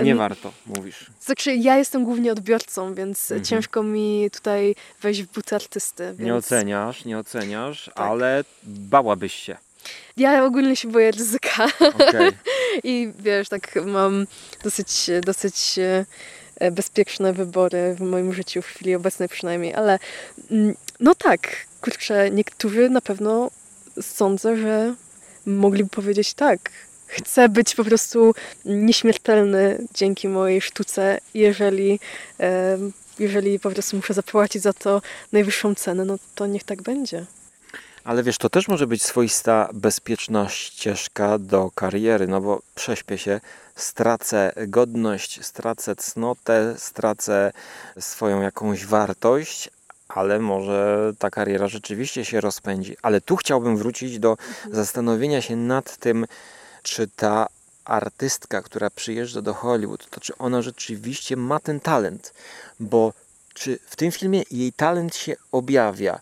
Nie 0.03 0.15
warto, 0.15 0.51
mówisz. 0.65 1.05
Znaczy, 1.21 1.55
ja 1.55 1.77
jestem 1.77 2.03
głównie 2.03 2.31
odbiorcą, 2.31 2.93
więc 2.93 3.31
Mhm. 3.31 3.45
ciężko 3.45 3.83
mi 3.83 4.29
tutaj 4.33 4.75
wejść 5.01 5.23
w 5.23 5.31
buty 5.31 5.55
artysty. 5.55 6.03
Więc 6.05 6.19
Nie 6.19 6.35
oceniasz, 6.35 7.05
nie 7.05 7.17
oceniasz, 7.17 7.85
Tak. 7.85 8.05
ale 8.07 8.43
bałabyś 8.63 9.33
się. 9.33 9.57
Ja 10.17 10.43
ogólnie 10.45 10.75
się 10.75 10.87
boję 10.91 11.11
ryzyka. 11.11 11.67
Okej. 11.79 12.31
I 12.83 13.11
wiesz, 13.19 13.49
tak 13.49 13.75
mam 13.85 14.27
dosyć, 14.63 15.09
dosyć 15.25 15.79
e, 16.59 16.71
bezpieczne 16.71 17.33
wybory 17.33 17.95
w 17.97 18.01
moim 18.01 18.33
życiu, 18.33 18.61
w 18.61 18.65
chwili 18.65 18.95
obecnej 18.95 19.29
przynajmniej, 19.29 19.73
ale 19.75 19.99
mm, 20.51 20.75
no 20.99 21.15
tak, 21.15 21.65
kurczę, 21.81 22.31
niektórzy 22.31 22.89
na 22.89 23.01
pewno 23.01 23.51
sądzę, 24.01 24.57
że 24.57 24.95
mogliby 25.45 25.89
powiedzieć 25.89 26.33
tak. 26.33 26.71
Chcę 27.09 27.49
być 27.49 27.75
po 27.75 27.83
prostu 27.83 28.33
nieśmiertelny 28.65 29.87
dzięki 29.93 30.27
mojej 30.27 30.61
sztuce, 30.61 31.19
jeżeli, 31.33 31.99
jeżeli 33.19 33.59
po 33.59 33.71
prostu 33.71 33.97
muszę 33.97 34.13
zapłacić 34.13 34.61
za 34.61 34.73
to 34.73 35.01
najwyższą 35.31 35.75
cenę, 35.75 36.05
no 36.05 36.15
to 36.35 36.47
niech 36.47 36.63
tak 36.63 36.81
będzie. 36.81 37.25
Ale 38.03 38.23
wiesz, 38.23 38.37
to 38.37 38.49
też 38.49 38.67
może 38.67 38.87
być 38.87 39.03
swoista 39.03 39.69
bezpieczna 39.73 40.49
ścieżka 40.49 41.39
do 41.39 41.71
kariery, 41.75 42.27
no 42.27 42.41
bo 42.41 42.61
prześpię 42.75 43.17
się, 43.17 43.41
stracę 43.75 44.53
godność, 44.67 45.45
stracę 45.45 45.95
cnotę, 45.95 46.75
stracę 46.77 47.51
swoją 47.99 48.41
jakąś 48.41 48.85
wartość, 48.85 49.69
ale 50.07 50.39
może 50.39 51.11
ta 51.19 51.29
kariera 51.29 51.67
rzeczywiście 51.67 52.25
się 52.25 52.41
rozpędzi. 52.41 52.97
Ale 53.01 53.21
tu 53.21 53.35
chciałbym 53.35 53.77
wrócić 53.77 54.19
do 54.19 54.37
zastanowienia 54.71 55.41
się 55.41 55.55
nad 55.55 55.97
tym, 55.97 56.25
czy 56.83 57.07
ta 57.07 57.47
artystka, 57.85 58.61
która 58.61 58.89
przyjeżdża 58.89 59.41
do 59.41 59.53
Hollywood, 59.53 60.09
to 60.09 60.19
czy 60.19 60.37
ona 60.37 60.61
rzeczywiście 60.61 61.35
ma 61.35 61.59
ten 61.59 61.79
talent, 61.79 62.33
bo 62.79 63.13
czy 63.53 63.79
w 63.85 63.95
tym 63.95 64.11
filmie 64.11 64.43
jej 64.51 64.73
talent 64.73 65.15
się 65.15 65.35
objawia? 65.51 66.19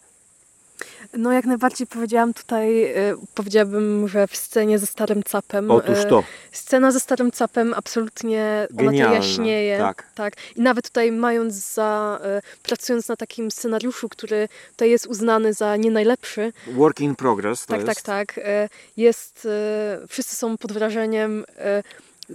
No 1.13 1.31
jak 1.31 1.45
najbardziej 1.45 1.87
powiedziałam 1.87 2.33
tutaj, 2.33 2.83
e, 2.83 2.93
powiedziałabym, 3.33 4.07
że 4.07 4.27
w 4.27 4.37
scenie 4.37 4.79
ze 4.79 4.85
Starym 4.85 5.23
Capem. 5.23 5.71
Otóż 5.71 5.97
e, 5.99 6.05
to. 6.05 6.23
Scena 6.51 6.91
ze 6.91 6.99
Starym 6.99 7.31
Capem 7.31 7.73
absolutnie 7.73 8.67
ona 8.71 8.77
to 8.77 8.85
Genialna, 8.85 9.15
jaśnieje. 9.15 9.77
tak. 9.77 10.07
tak. 10.15 10.33
I 10.55 10.61
nawet 10.61 10.87
tutaj 10.87 11.11
mając 11.11 11.53
za, 11.53 12.19
e, 12.23 12.41
pracując 12.63 13.07
na 13.07 13.15
takim 13.15 13.51
scenariuszu, 13.51 14.09
który 14.09 14.49
tutaj 14.71 14.89
jest 14.89 15.07
uznany 15.07 15.53
za 15.53 15.75
nie 15.75 15.91
najlepszy, 15.91 16.53
Work 16.67 16.99
in 16.99 17.15
progress 17.15 17.65
to 17.65 17.73
tak, 17.73 17.87
jest. 17.87 18.03
tak, 18.03 18.33
tak, 18.33 18.45
jest, 18.97 19.47
wszyscy 20.07 20.35
są 20.35 20.57
pod 20.57 20.71
wrażeniem 20.71 21.45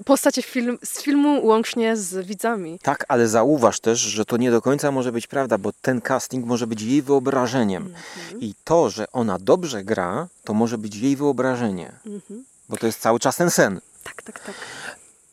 e, 0.01 0.05
postaci 0.05 0.43
film, 0.43 0.79
z 0.85 1.03
filmu 1.03 1.47
łącznie 1.47 1.97
z 1.97 2.27
widzami. 2.27 2.79
Tak, 2.83 3.05
ale 3.09 3.29
zauważ 3.29 3.81
też, 3.81 3.99
że 4.01 4.25
to 4.25 4.37
nie 4.37 4.51
do 4.51 4.63
końca 4.63 4.91
może 4.91 5.13
być 5.13 5.27
prawda, 5.27 5.59
bo 5.59 5.73
ten 5.83 6.01
casting 6.01 6.47
może 6.47 6.67
być 6.67 6.83
jej 6.83 7.03
wyobrażeniem. 7.03 7.83
Mhm. 7.87 8.41
I 8.41 8.55
to, 8.65 8.91
że 8.91 9.13
ona 9.13 9.39
dobrze 9.39 9.85
gra, 9.85 10.29
to 10.45 10.55
może 10.55 10.79
być 10.79 10.97
jej 10.97 11.17
wyobrażenie, 11.17 11.93
Mhm. 12.07 12.45
bo 12.69 12.77
to 12.77 12.87
jest 12.87 13.01
cały 13.01 13.21
czas 13.21 13.37
ten 13.37 13.51
sen. 13.51 13.81
Tak, 14.05 14.23
tak, 14.23 14.39
tak. 14.39 14.55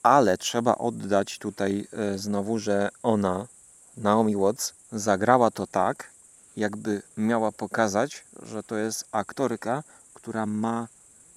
Ale 0.03 0.37
trzeba 0.37 0.75
oddać 0.75 1.37
tutaj 1.39 1.87
e, 1.93 2.17
znowu, 2.17 2.59
że 2.59 2.89
ona, 3.03 3.47
Naomi 3.97 4.35
Watts, 4.35 4.73
zagrała 4.91 5.51
to 5.51 5.67
tak, 5.67 6.09
jakby 6.57 7.01
miała 7.17 7.51
pokazać, 7.51 8.23
że 8.43 8.63
to 8.63 8.75
jest 8.77 9.05
aktorka, 9.11 9.83
która 10.13 10.45
ma 10.45 10.87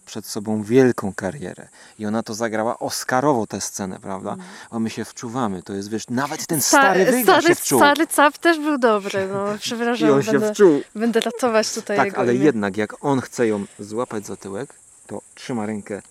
przed 0.06 0.26
sobą 0.26 0.62
wielką 0.62 1.12
karierę. 1.16 1.68
I 1.98 2.06
ona 2.06 2.22
to 2.22 2.34
zagrała 2.34 2.78
Oscarowo 2.78 3.46
tę 3.46 3.60
scenę, 3.60 3.98
prawda? 4.00 4.36
Bo 4.72 4.80
my 4.80 4.90
się 4.90 5.04
wczuwamy. 5.04 5.62
To 5.62 5.72
jest, 5.72 5.90
wiesz, 5.90 6.08
nawet 6.10 6.46
ten 6.46 6.60
stary 6.60 7.04
wygra 7.04 7.22
stary, 7.22 7.46
się 7.48 7.54
wczuł. 7.54 7.78
stary 7.78 8.06
cap 8.06 8.38
też 8.38 8.58
był 8.58 8.78
dobry, 8.78 9.28
no 9.32 9.54
I 9.54 9.58
przepraszam, 9.58 10.10
on 10.10 10.22
się 10.22 10.32
będę, 10.32 10.54
wczuł. 10.54 10.80
będę 10.94 11.20
ratować 11.20 11.74
tutaj 11.74 11.96
Tak, 11.96 12.06
jego 12.06 12.18
ale 12.18 12.34
imię. 12.34 12.44
jednak 12.44 12.76
jak 12.76 13.04
on 13.04 13.20
chce 13.20 13.46
ją 13.46 13.64
złapać 13.78 14.26
za 14.26 14.36
tyłek, 14.36 14.74
to 15.06 15.22
trzyma 15.34 15.66
rękę 15.66 16.02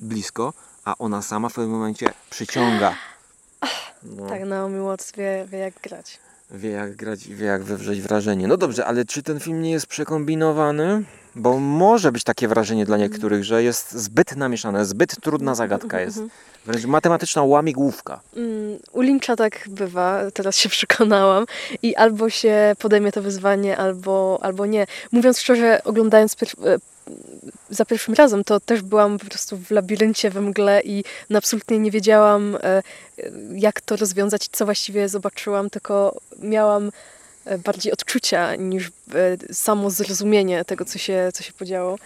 blisko, 0.00 0.52
a 0.84 0.94
ona 0.98 1.22
sama 1.22 1.48
w 1.48 1.54
pewnym 1.54 1.72
momencie 1.72 2.06
przyciąga. 2.30 2.94
No, 4.02 4.26
Tak, 4.28 4.44
Naomi 4.44 4.80
Watts 4.80 5.12
wie, 5.12 5.46
wie 5.50 5.58
jak 5.58 5.74
grać. 5.82 6.18
Wie 6.50 6.70
jak 6.70 6.96
grać 6.96 7.26
i 7.26 7.34
wie 7.34 7.46
jak 7.46 7.64
wywrzeć 7.64 8.00
wrażenie. 8.02 8.48
No 8.48 8.56
dobrze, 8.56 8.86
ale 8.86 9.04
czy 9.04 9.22
ten 9.22 9.40
film 9.40 9.62
nie 9.62 9.70
jest 9.70 9.86
przekombinowany? 9.86 11.04
Bo 11.36 11.58
może 11.58 12.12
być 12.12 12.24
takie 12.24 12.48
wrażenie 12.48 12.84
dla 12.84 12.96
niektórych, 12.96 13.44
że 13.44 13.62
jest 13.62 13.92
zbyt 13.92 14.36
namieszane, 14.36 14.84
zbyt 14.84 15.20
trudna 15.20 15.54
zagadka 15.54 16.00
jest. 16.00 16.20
Wręcz 16.66 16.84
matematyczna 16.84 17.42
łamigłówka. 17.42 18.20
Mm, 18.36 18.78
U 18.92 19.00
Lyncha 19.00 19.36
tak 19.36 19.68
bywa, 19.68 20.30
teraz 20.34 20.56
się 20.56 20.68
przekonałam. 20.78 21.46
I 21.82 21.96
albo 21.96 22.30
się 22.30 22.76
podejmie 22.78 23.12
to 23.12 23.22
wyzwanie, 23.22 23.76
albo, 23.76 24.38
albo 24.42 24.66
nie. 24.66 24.86
Mówiąc 25.12 25.40
szczerze, 25.40 25.80
oglądając 25.84 26.36
e, 26.42 26.78
za 27.70 27.84
pierwszym 27.84 28.14
razem, 28.14 28.44
to 28.44 28.60
też 28.60 28.82
byłam 28.82 29.18
po 29.18 29.26
prostu 29.26 29.56
w 29.56 29.70
labiryncie 29.70 30.30
we 30.30 30.40
mgle 30.40 30.80
i 30.84 31.04
no 31.30 31.38
absolutnie 31.38 31.78
nie 31.78 31.90
wiedziałam, 31.90 32.58
e, 32.62 32.82
jak 33.54 33.80
to 33.80 33.96
rozwiązać, 33.96 34.48
co 34.52 34.64
właściwie 34.64 35.08
zobaczyłam, 35.08 35.70
tylko 35.70 36.20
miałam 36.42 36.88
e, 36.88 37.15
bardziej 37.64 37.92
odczucia 37.92 38.56
niż 38.56 38.88
e, 38.88 39.54
samo 39.54 39.90
zrozumienie 39.90 40.64
tego, 40.64 40.84
co 40.84 40.98
się, 40.98 41.28
co 41.34 41.42
się 41.42 41.52
podziało. 41.52 41.98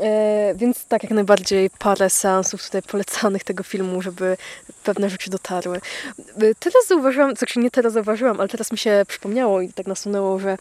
E, 0.00 0.54
więc 0.56 0.84
tak, 0.84 1.02
jak 1.02 1.12
najbardziej 1.12 1.70
parę 1.78 2.10
seansów 2.10 2.64
tutaj 2.64 2.82
polecanych 2.82 3.44
tego 3.44 3.62
filmu, 3.62 4.02
żeby 4.02 4.36
pewne 4.84 5.10
rzeczy 5.10 5.30
dotarły. 5.30 5.76
E, 6.18 6.54
Teraz 6.54 6.86
zauważyłam, 6.88 7.36
znaczy 7.36 7.58
nie 7.60 7.70
teraz 7.70 7.92
zauważyłam, 7.92 8.40
ale 8.40 8.48
teraz 8.48 8.72
mi 8.72 8.78
się 8.78 9.02
przypomniało 9.08 9.60
i 9.60 9.72
tak 9.72 9.86
nasunęło, 9.86 10.38
że 10.38 10.58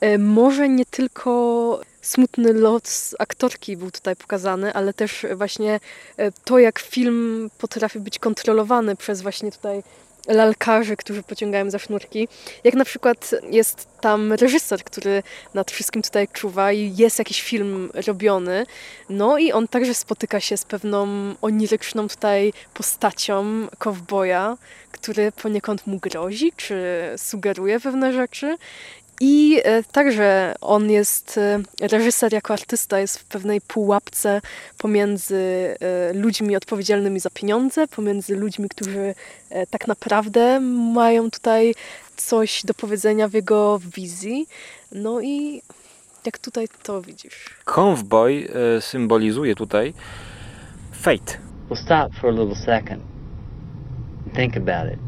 e, 0.00 0.18
może 0.18 0.68
nie 0.68 0.84
tylko 0.84 1.80
smutny 2.02 2.52
lot 2.52 2.88
z 2.88 3.14
aktorki 3.18 3.76
był 3.76 3.90
tutaj 3.90 4.16
pokazany, 4.16 4.74
ale 4.74 4.92
też 4.92 5.26
właśnie 5.34 5.80
e, 6.16 6.32
to, 6.32 6.58
jak 6.58 6.78
film 6.78 7.50
potrafi 7.58 8.00
być 8.00 8.18
kontrolowany 8.18 8.96
przez 8.96 9.22
właśnie 9.22 9.52
tutaj 9.52 9.82
lalkarzy, 10.28 10.96
którzy 10.96 11.22
pociągają 11.22 11.70
za 11.70 11.78
sznurki. 11.78 12.28
Jak 12.64 12.74
na 12.74 12.84
przykład 12.84 13.30
jest 13.50 13.88
tam 14.00 14.32
reżyser, 14.32 14.84
który 14.84 15.22
nad 15.54 15.70
wszystkim 15.70 16.02
tutaj 16.02 16.28
czuwa 16.28 16.72
i 16.72 16.96
jest 16.96 17.18
jakiś 17.18 17.42
film 17.42 17.90
robiony. 18.06 18.66
No 19.08 19.38
i 19.38 19.52
on 19.52 19.68
także 19.68 19.94
spotyka 19.94 20.40
się 20.40 20.56
z 20.56 20.64
pewną 20.64 21.06
oniryczną 21.42 22.08
tutaj 22.08 22.52
postacią 22.74 23.66
kowboja, 23.78 24.56
który 24.92 25.32
poniekąd 25.32 25.86
mu 25.86 25.98
grozi, 25.98 26.52
czy 26.56 26.84
sugeruje 27.16 27.80
pewne 27.80 28.12
rzeczy. 28.12 28.56
I 29.20 29.60
e, 29.64 29.82
także 29.82 30.54
on 30.60 30.90
jest, 30.90 31.38
e, 31.38 31.58
reżyser 31.80 32.32
jako 32.32 32.52
artysta 32.52 33.00
jest 33.00 33.18
w 33.18 33.24
pewnej 33.24 33.60
pułapce 33.60 34.40
pomiędzy 34.78 35.36
e, 35.80 36.12
ludźmi 36.12 36.56
odpowiedzialnymi 36.56 37.20
za 37.20 37.30
pieniądze, 37.30 37.88
pomiędzy 37.88 38.36
ludźmi, 38.36 38.68
którzy 38.68 39.14
e, 39.50 39.66
tak 39.66 39.86
naprawdę 39.86 40.60
mają 40.94 41.30
tutaj 41.30 41.74
coś 42.16 42.62
do 42.64 42.74
powiedzenia 42.74 43.28
w 43.28 43.32
jego 43.32 43.80
wizji. 43.96 44.46
No 44.92 45.20
i 45.20 45.62
jak 46.26 46.38
tutaj 46.38 46.68
to 46.82 47.02
widzisz? 47.02 47.50
Convoy 47.74 48.48
e, 48.76 48.80
symbolizuje 48.80 49.54
tutaj 49.54 49.94
fate. 50.92 51.38
Well, 51.70 51.82
stop 51.84 52.14
for 52.20 52.30
a 52.30 52.32
little 52.32 52.56
second 52.56 53.16
think 54.36 54.56
about 54.56 54.92
it. 54.92 54.98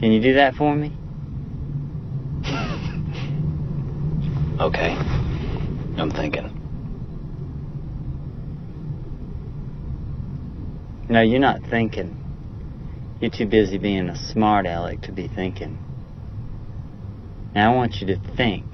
Can 0.00 0.12
you 0.12 0.20
do 0.20 0.34
that 0.34 0.54
for 0.56 0.74
me? 0.74 0.90
Okay. 4.58 4.96
I'm 5.98 6.10
thinking. 6.10 6.50
No, 11.08 11.20
you're 11.20 11.38
not 11.38 11.60
thinking. 11.70 12.16
You're 13.20 13.30
too 13.30 13.46
busy 13.46 13.78
being 13.78 14.08
a 14.08 14.16
smart 14.16 14.66
aleck 14.66 15.02
to 15.02 15.12
be 15.12 15.28
thinking. 15.28 15.78
Now 17.54 17.72
I 17.72 17.76
want 17.76 18.00
you 18.00 18.06
to 18.06 18.16
think 18.36 18.64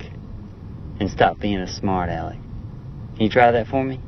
and 1.00 1.10
stop 1.10 1.40
being 1.40 1.58
a 1.58 1.66
smart 1.66 2.10
aleck. 2.10 2.38
Can 3.16 3.24
you 3.24 3.28
try 3.28 3.50
that 3.50 3.66
for 3.66 3.84
me? 3.84 3.98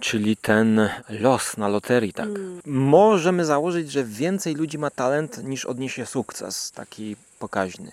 Czyli 0.00 0.36
ten 0.36 0.88
los 1.08 1.56
na 1.56 1.68
loterii, 1.68 2.12
tak. 2.12 2.28
Możemy 2.66 3.44
założyć, 3.44 3.92
że 3.92 4.04
więcej 4.04 4.54
ludzi 4.54 4.78
ma 4.78 4.90
talent 4.90 5.44
niż 5.44 5.64
odniesie 5.64 6.06
sukces, 6.06 6.72
taki 6.72 7.16
pokaźny. 7.38 7.92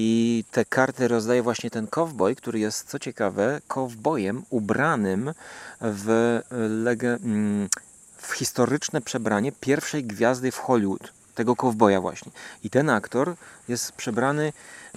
I 0.00 0.44
te 0.50 0.64
karty 0.64 1.08
rozdaje 1.08 1.42
właśnie 1.42 1.70
ten 1.70 1.86
cowboy, 1.86 2.34
który 2.34 2.58
jest, 2.58 2.88
co 2.88 2.98
ciekawe, 2.98 3.60
cowboyem 3.68 4.42
ubranym 4.50 5.32
w, 5.80 6.40
lege, 6.84 7.14
mm, 7.14 7.68
w 8.16 8.32
historyczne 8.32 9.00
przebranie 9.00 9.52
pierwszej 9.52 10.04
gwiazdy 10.04 10.50
w 10.50 10.58
Hollywood. 10.58 11.12
Tego 11.34 11.56
cowboya 11.56 12.00
właśnie. 12.00 12.32
I 12.64 12.70
ten 12.70 12.90
aktor 12.90 13.34
jest 13.68 13.92
przebrany 13.92 14.52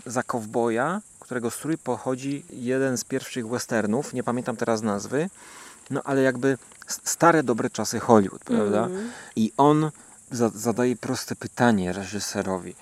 za 0.06 0.24
cowboya, 0.24 1.02
którego 1.20 1.52
strój 1.52 1.78
pochodzi 1.78 2.46
jeden 2.50 2.98
z 2.98 3.04
pierwszych 3.04 3.48
westernów, 3.48 4.14
nie 4.14 4.24
pamiętam 4.24 4.56
teraz 4.56 4.82
nazwy, 4.82 5.30
no 5.90 6.02
ale 6.04 6.22
jakby 6.22 6.58
stare, 6.88 7.44
dobre 7.44 7.70
czasy 7.70 8.00
Hollywood, 8.00 8.44
prawda? 8.44 8.88
I 9.36 9.52
on 9.58 9.92
za 10.32 10.50
zadaje 10.50 10.96
proste 10.96 11.36
pytanie 11.36 11.94
reżyserowi. 11.94 12.76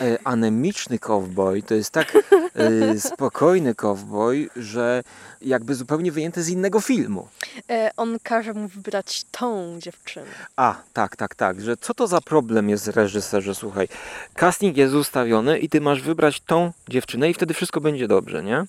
E, 0.00 0.18
anemiczny 0.24 0.98
cowboy 0.98 1.62
to 1.62 1.74
jest 1.74 1.90
tak 1.90 2.18
e, 2.54 3.00
spokojny 3.10 3.74
cowboy, 3.74 4.48
że 4.56 5.02
jakby 5.40 5.74
zupełnie 5.74 6.12
wyjęty 6.12 6.42
z 6.42 6.48
innego 6.48 6.80
filmu. 6.80 7.28
E, 7.70 7.90
on 7.96 8.18
każe 8.22 8.52
mu 8.52 8.68
wybrać 8.68 9.24
tą 9.30 9.76
dziewczynę. 9.78 10.26
A, 10.56 10.74
tak, 10.92 11.16
tak, 11.16 11.34
tak, 11.34 11.60
że 11.60 11.76
co 11.76 11.94
to 11.94 12.06
za 12.06 12.20
problem 12.20 12.68
jest 12.68 12.88
reżyserze, 12.88 13.54
słuchaj, 13.54 13.88
casting 14.34 14.76
jest 14.76 14.94
ustawiony 14.94 15.58
i 15.58 15.68
ty 15.68 15.80
masz 15.80 16.02
wybrać 16.02 16.40
tą 16.40 16.72
dziewczynę 16.88 17.30
i 17.30 17.34
wtedy 17.34 17.54
wszystko 17.54 17.80
będzie 17.80 18.08
dobrze, 18.08 18.42
nie? 18.42 18.64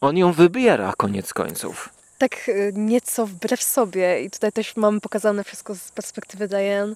On 0.00 0.16
ją 0.16 0.32
wybiera 0.32 0.94
koniec 0.96 1.34
końców. 1.34 1.97
Tak 2.18 2.48
e, 2.48 2.52
nieco 2.72 3.26
wbrew 3.26 3.62
sobie 3.62 4.22
i 4.22 4.30
tutaj 4.30 4.52
też 4.52 4.76
mamy 4.76 5.00
pokazane 5.00 5.44
wszystko 5.44 5.74
z 5.74 5.90
perspektywy 5.90 6.48
Diane, 6.48 6.94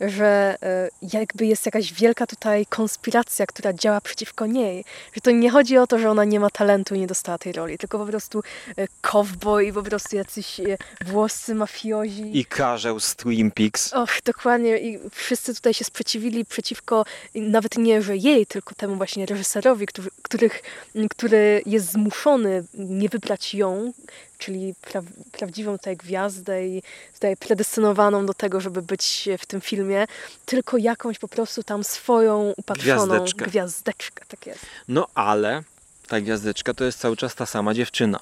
że 0.00 0.56
e, 0.62 0.88
jakby 1.12 1.46
jest 1.46 1.66
jakaś 1.66 1.92
wielka 1.92 2.26
tutaj 2.26 2.66
konspiracja, 2.66 3.46
która 3.46 3.72
działa 3.72 4.00
przeciwko 4.00 4.46
niej. 4.46 4.84
Że 5.12 5.20
to 5.20 5.30
nie 5.30 5.50
chodzi 5.50 5.78
o 5.78 5.86
to, 5.86 5.98
że 5.98 6.10
ona 6.10 6.24
nie 6.24 6.40
ma 6.40 6.50
talentu 6.50 6.94
i 6.94 6.98
nie 6.98 7.06
dostała 7.06 7.38
tej 7.38 7.52
roli, 7.52 7.78
tylko 7.78 7.98
po 7.98 8.06
prostu 8.06 8.42
e, 8.76 8.86
cowboy, 9.00 9.72
po 9.72 9.82
prostu 9.82 10.16
jacyś 10.16 10.60
włoscy 11.04 11.54
mafiozi. 11.54 12.38
I 12.38 12.44
karzeł 12.44 13.00
z 13.00 13.16
Twin 13.16 13.50
Peaks. 13.50 13.92
Och, 13.92 14.10
dokładnie. 14.24 14.78
I 14.78 14.98
wszyscy 15.10 15.54
tutaj 15.54 15.74
się 15.74 15.84
sprzeciwili 15.84 16.44
przeciwko 16.44 17.04
nawet 17.34 17.78
nie, 17.78 18.02
że 18.02 18.16
jej, 18.16 18.46
tylko 18.46 18.74
temu 18.74 18.96
właśnie 18.96 19.26
reżyserowi, 19.26 19.86
który, 19.86 20.10
których, 20.22 20.62
który 21.10 21.62
jest 21.66 21.92
zmuszony 21.92 22.64
nie 22.74 23.08
wybrać 23.08 23.54
ją, 23.54 23.92
czyli 24.38 24.74
pra, 24.80 25.00
prawdziwą 25.32 25.78
tutaj 25.78 25.96
gwiazdę 25.96 26.66
i 26.66 26.82
tutaj 27.14 27.36
predestynowaną 27.36 28.26
do 28.26 28.34
tego, 28.34 28.60
żeby 28.60 28.82
być 28.82 29.28
w 29.38 29.46
tym 29.46 29.60
filmie, 29.60 30.06
tylko 30.46 30.76
jakąś 30.76 31.18
po 31.18 31.28
prostu 31.28 31.62
tam 31.62 31.84
swoją 31.84 32.52
upatrzoną 32.56 33.06
Gwiazdeczkę. 33.06 33.46
gwiazdeczkę. 33.46 34.24
Tak 34.28 34.46
jest. 34.46 34.66
No 34.88 35.06
ale 35.14 35.62
ta 36.08 36.20
gwiazdeczka 36.20 36.74
to 36.74 36.84
jest 36.84 36.98
cały 36.98 37.16
czas 37.16 37.34
ta 37.34 37.46
sama 37.46 37.74
dziewczyna. 37.74 38.20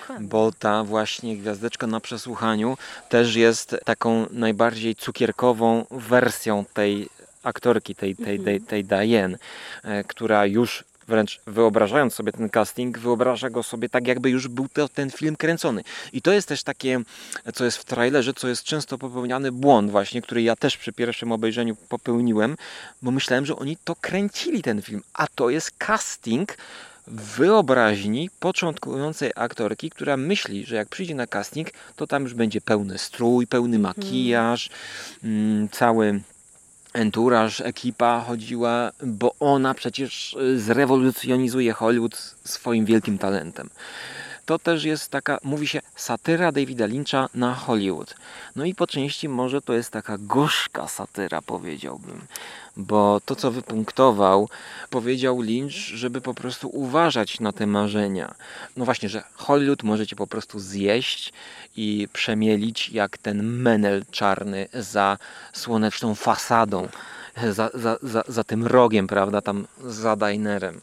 Dokładnie. 0.00 0.28
Bo 0.28 0.52
ta 0.58 0.84
właśnie 0.84 1.36
gwiazdeczka 1.36 1.86
na 1.86 2.00
przesłuchaniu 2.00 2.76
też 3.08 3.34
jest 3.34 3.76
taką 3.84 4.26
najbardziej 4.30 4.94
cukierkową 4.94 5.86
wersją 5.90 6.64
tej 6.74 7.08
aktorki, 7.42 7.94
tej, 7.94 8.16
tej, 8.16 8.40
tej, 8.40 8.60
tej 8.60 8.84
Diane, 8.84 9.38
e, 9.84 10.04
która 10.04 10.46
już 10.46 10.84
wręcz 11.08 11.40
wyobrażając 11.46 12.14
sobie 12.14 12.32
ten 12.32 12.50
casting, 12.50 12.98
wyobraża 12.98 13.50
go 13.50 13.62
sobie 13.62 13.88
tak, 13.88 14.06
jakby 14.06 14.30
już 14.30 14.48
był 14.48 14.68
to, 14.68 14.88
ten 14.88 15.10
film 15.10 15.36
kręcony. 15.36 15.82
I 16.12 16.22
to 16.22 16.32
jest 16.32 16.48
też 16.48 16.62
takie, 16.62 17.00
co 17.54 17.64
jest 17.64 17.78
w 17.78 17.84
trailerze, 17.84 18.34
co 18.34 18.48
jest 18.48 18.62
często 18.62 18.98
popełniany 18.98 19.52
błąd 19.52 19.90
właśnie, 19.90 20.22
który 20.22 20.42
ja 20.42 20.56
też 20.56 20.76
przy 20.76 20.92
pierwszym 20.92 21.32
obejrzeniu 21.32 21.76
popełniłem, 21.88 22.56
bo 23.02 23.10
myślałem, 23.10 23.46
że 23.46 23.56
oni 23.56 23.76
to 23.84 23.96
kręcili 23.96 24.62
ten 24.62 24.82
film, 24.82 25.02
a 25.14 25.26
to 25.26 25.50
jest 25.50 25.70
casting 25.78 26.56
wyobraźni 27.06 28.30
początkującej 28.40 29.30
aktorki, 29.36 29.90
która 29.90 30.16
myśli, 30.16 30.66
że 30.66 30.76
jak 30.76 30.88
przyjdzie 30.88 31.14
na 31.14 31.26
casting, 31.26 31.68
to 31.96 32.06
tam 32.06 32.22
już 32.22 32.34
będzie 32.34 32.60
pełny 32.60 32.98
strój, 32.98 33.46
pełny 33.46 33.78
makijaż, 33.78 34.70
mm, 35.24 35.68
cały 35.68 36.20
enturaż, 36.92 37.60
ekipa 37.60 38.24
chodziła, 38.26 38.92
bo 39.02 39.34
ona 39.40 39.74
przecież 39.74 40.34
y, 40.34 40.60
zrewolucjonizuje 40.60 41.72
Hollywood 41.72 42.16
swoim 42.44 42.84
wielkim 42.84 43.18
talentem. 43.18 43.70
To 44.52 44.58
też 44.58 44.84
jest 44.84 45.10
taka, 45.10 45.38
mówi 45.42 45.68
się, 45.68 45.80
satyra 45.96 46.52
Davida 46.52 46.86
Lyncha 46.86 47.28
na 47.34 47.54
Hollywood. 47.54 48.14
No 48.56 48.64
i 48.64 48.74
po 48.74 48.86
części 48.86 49.28
może 49.28 49.62
to 49.62 49.72
jest 49.72 49.90
taka 49.90 50.18
gorzka 50.18 50.88
satyra, 50.88 51.42
powiedziałbym. 51.42 52.20
Bo 52.76 53.20
to, 53.24 53.36
co 53.36 53.50
wypunktował, 53.50 54.48
powiedział 54.90 55.40
Lynch, 55.40 55.72
żeby 55.72 56.20
po 56.20 56.34
prostu 56.34 56.68
uważać 56.68 57.40
na 57.40 57.52
te 57.52 57.66
marzenia. 57.66 58.34
No 58.76 58.84
właśnie, 58.84 59.08
że 59.08 59.22
Hollywood 59.34 59.82
możecie 59.82 60.16
po 60.16 60.26
prostu 60.26 60.58
zjeść 60.58 61.32
i 61.76 62.08
przemielić 62.12 62.88
jak 62.88 63.18
ten 63.18 63.42
menel 63.42 64.04
czarny 64.10 64.68
za 64.74 65.18
słoneczną 65.52 66.14
fasadą, 66.14 66.88
za, 67.50 67.70
za, 67.74 67.96
za, 68.02 68.22
za 68.28 68.44
tym 68.44 68.66
rogiem, 68.66 69.06
prawda, 69.06 69.40
tam 69.40 69.66
za 69.84 70.16
dinerem 70.16 70.80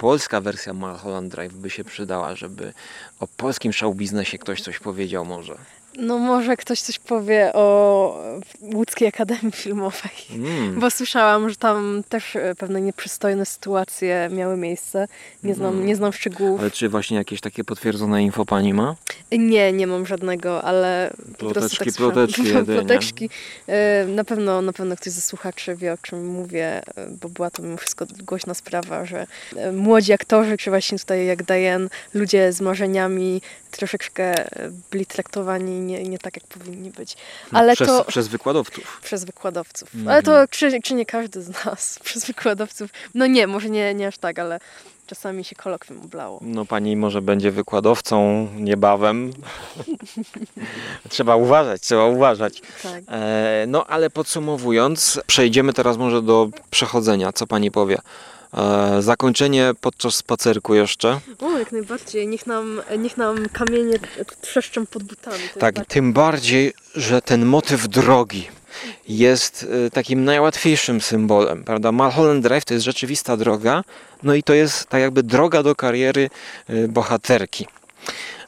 polska 0.00 0.40
wersja 0.40 0.72
Mulholland 0.72 1.32
Drive 1.32 1.54
by 1.54 1.70
się 1.70 1.84
przydała, 1.84 2.36
żeby 2.36 2.72
o 3.20 3.26
polskim 3.26 3.72
show 3.72 3.96
biznesie 3.96 4.38
ktoś 4.38 4.62
coś 4.62 4.78
powiedział 4.78 5.24
może. 5.24 5.58
No 6.00 6.18
może 6.18 6.56
ktoś 6.56 6.80
coś 6.80 6.98
powie 6.98 7.52
o 7.52 8.24
Łódzkiej 8.74 9.08
Akademii 9.08 9.52
Filmowej. 9.52 10.10
Mm. 10.34 10.80
Bo 10.80 10.90
słyszałam, 10.90 11.50
że 11.50 11.56
tam 11.56 12.02
też 12.08 12.36
e, 12.36 12.54
pewne 12.54 12.80
nieprzystojne 12.80 13.46
sytuacje 13.46 14.28
miały 14.32 14.56
miejsce. 14.56 15.08
Nie 15.42 15.54
znam, 15.54 15.74
Mm. 15.74 15.86
nie 15.86 15.96
znam 15.96 16.12
szczegółów. 16.12 16.60
Ale 16.60 16.70
czy 16.70 16.88
właśnie 16.88 17.16
jakieś 17.16 17.40
takie 17.40 17.64
potwierdzone 17.64 18.22
info 18.22 18.44
pani 18.44 18.74
ma? 18.74 18.96
Nie, 19.32 19.72
nie 19.72 19.86
mam 19.86 20.06
żadnego, 20.06 20.62
ale 20.64 21.10
po 21.38 21.50
prostu 21.50 21.60
Ploteczki, 21.60 21.84
tak 21.84 21.94
ploteczki 21.94 22.44
jedynie. 22.54 22.78
Ploteczki. 22.78 23.30
E, 23.68 24.04
Na 24.06 24.24
pewno, 24.24 24.62
na 24.62 24.72
pewno 24.72 24.96
ktoś 24.96 25.12
ze 25.12 25.20
słuchaczy 25.20 25.76
wie, 25.76 25.92
o 25.92 25.98
czym 26.02 26.26
mówię, 26.26 26.66
e, 26.66 26.82
bo 27.22 27.28
była 27.28 27.50
to 27.50 27.62
mimo 27.62 27.76
wszystko 27.76 28.06
głośna 28.26 28.54
sprawa, 28.54 29.04
że 29.04 29.26
młodzi 29.72 30.12
aktorzy, 30.12 30.56
czy 30.56 30.70
właśnie 30.70 30.98
tutaj 30.98 31.26
jak 31.26 31.42
Diane, 31.42 31.88
ludzie 32.14 32.52
z 32.52 32.60
marzeniami 32.60 33.42
troszeczkę 33.70 34.34
byli 34.90 35.06
traktowani 35.06 35.80
nie, 35.90 36.02
nie 36.02 36.18
tak, 36.18 36.36
jak 36.36 36.46
powinni 36.46 36.90
być. 36.90 37.16
Ale 37.52 37.74
przez, 37.74 37.88
to 37.88 38.04
przez 38.04 38.28
wykładowców. 38.28 39.00
przez 39.04 39.24
wykładowców. 39.24 39.94
Mhm. 39.94 40.08
Ale 40.08 40.22
to 40.22 40.48
czy, 40.50 40.82
czy 40.82 40.94
nie 40.94 41.06
każdy 41.06 41.42
z 41.42 41.64
nas 41.64 41.98
przez 42.04 42.24
wykładowców? 42.24 42.90
No 43.14 43.26
nie, 43.26 43.46
może 43.46 43.70
nie, 43.70 43.94
nie 43.94 44.06
aż 44.06 44.18
tak, 44.18 44.38
ale 44.38 44.60
czasami 45.06 45.44
się 45.44 45.56
kolokwium 45.56 46.00
oblało. 46.04 46.38
No 46.42 46.64
pani 46.64 46.96
może 46.96 47.22
będzie 47.22 47.50
wykładowcą 47.50 48.48
niebawem. 48.56 49.32
trzeba 51.08 51.36
uważać, 51.36 51.82
trzeba 51.82 52.06
uważać. 52.06 52.62
Tak. 52.82 53.02
E, 53.08 53.64
no 53.68 53.86
ale 53.86 54.10
podsumowując, 54.10 55.20
przejdziemy 55.26 55.72
teraz 55.72 55.96
może 55.96 56.22
do 56.22 56.48
przechodzenia. 56.70 57.32
Co 57.32 57.46
pani 57.46 57.70
powie? 57.70 57.98
E, 58.54 59.02
zakończenie 59.02 59.72
podczas 59.80 60.14
spacerku 60.14 60.74
jeszcze. 60.74 61.20
O, 61.40 61.58
jak 61.58 61.72
najbardziej. 61.72 62.28
Niech 62.28 62.46
nam, 62.46 62.80
niech 62.98 63.16
nam 63.16 63.48
kamienie 63.48 63.98
trzeszczą 64.40 64.86
pod 64.86 65.02
butami. 65.02 65.42
Tak, 65.58 65.74
bardzo- 65.74 65.90
tym 65.90 66.12
bardziej, 66.12 66.72
że 66.94 67.22
ten 67.22 67.46
motyw 67.46 67.88
drogi 67.88 68.48
jest 69.08 69.62
y, 69.86 69.90
takim 69.90 70.24
najłatwiejszym 70.24 71.00
symbolem, 71.00 71.64
prawda? 71.64 71.92
Mulholland 71.92 72.42
Drive 72.42 72.64
to 72.64 72.74
jest 72.74 72.84
rzeczywista 72.86 73.36
droga, 73.36 73.84
no 74.22 74.34
i 74.34 74.42
to 74.42 74.54
jest 74.54 74.86
tak 74.86 75.00
jakby 75.00 75.22
droga 75.22 75.62
do 75.62 75.74
kariery 75.74 76.30
y, 76.70 76.88
bohaterki. 76.88 77.66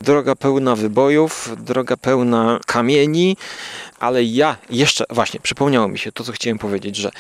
Droga 0.01 0.37
pełna 0.37 0.77
wybojów, 0.77 1.51
droga 1.65 1.97
pełna 1.97 2.61
kamieni, 2.67 3.37
ale 4.01 4.25
ja 4.25 4.57
jeszcze, 4.71 5.05
właśnie, 5.11 5.41
przypomniało 5.41 5.89
mi 5.89 5.99
się 5.99 6.13
to, 6.13 6.25
co 6.25 6.33
chciałem 6.33 6.59
powiedzieć, 6.59 6.97
że 6.97 7.11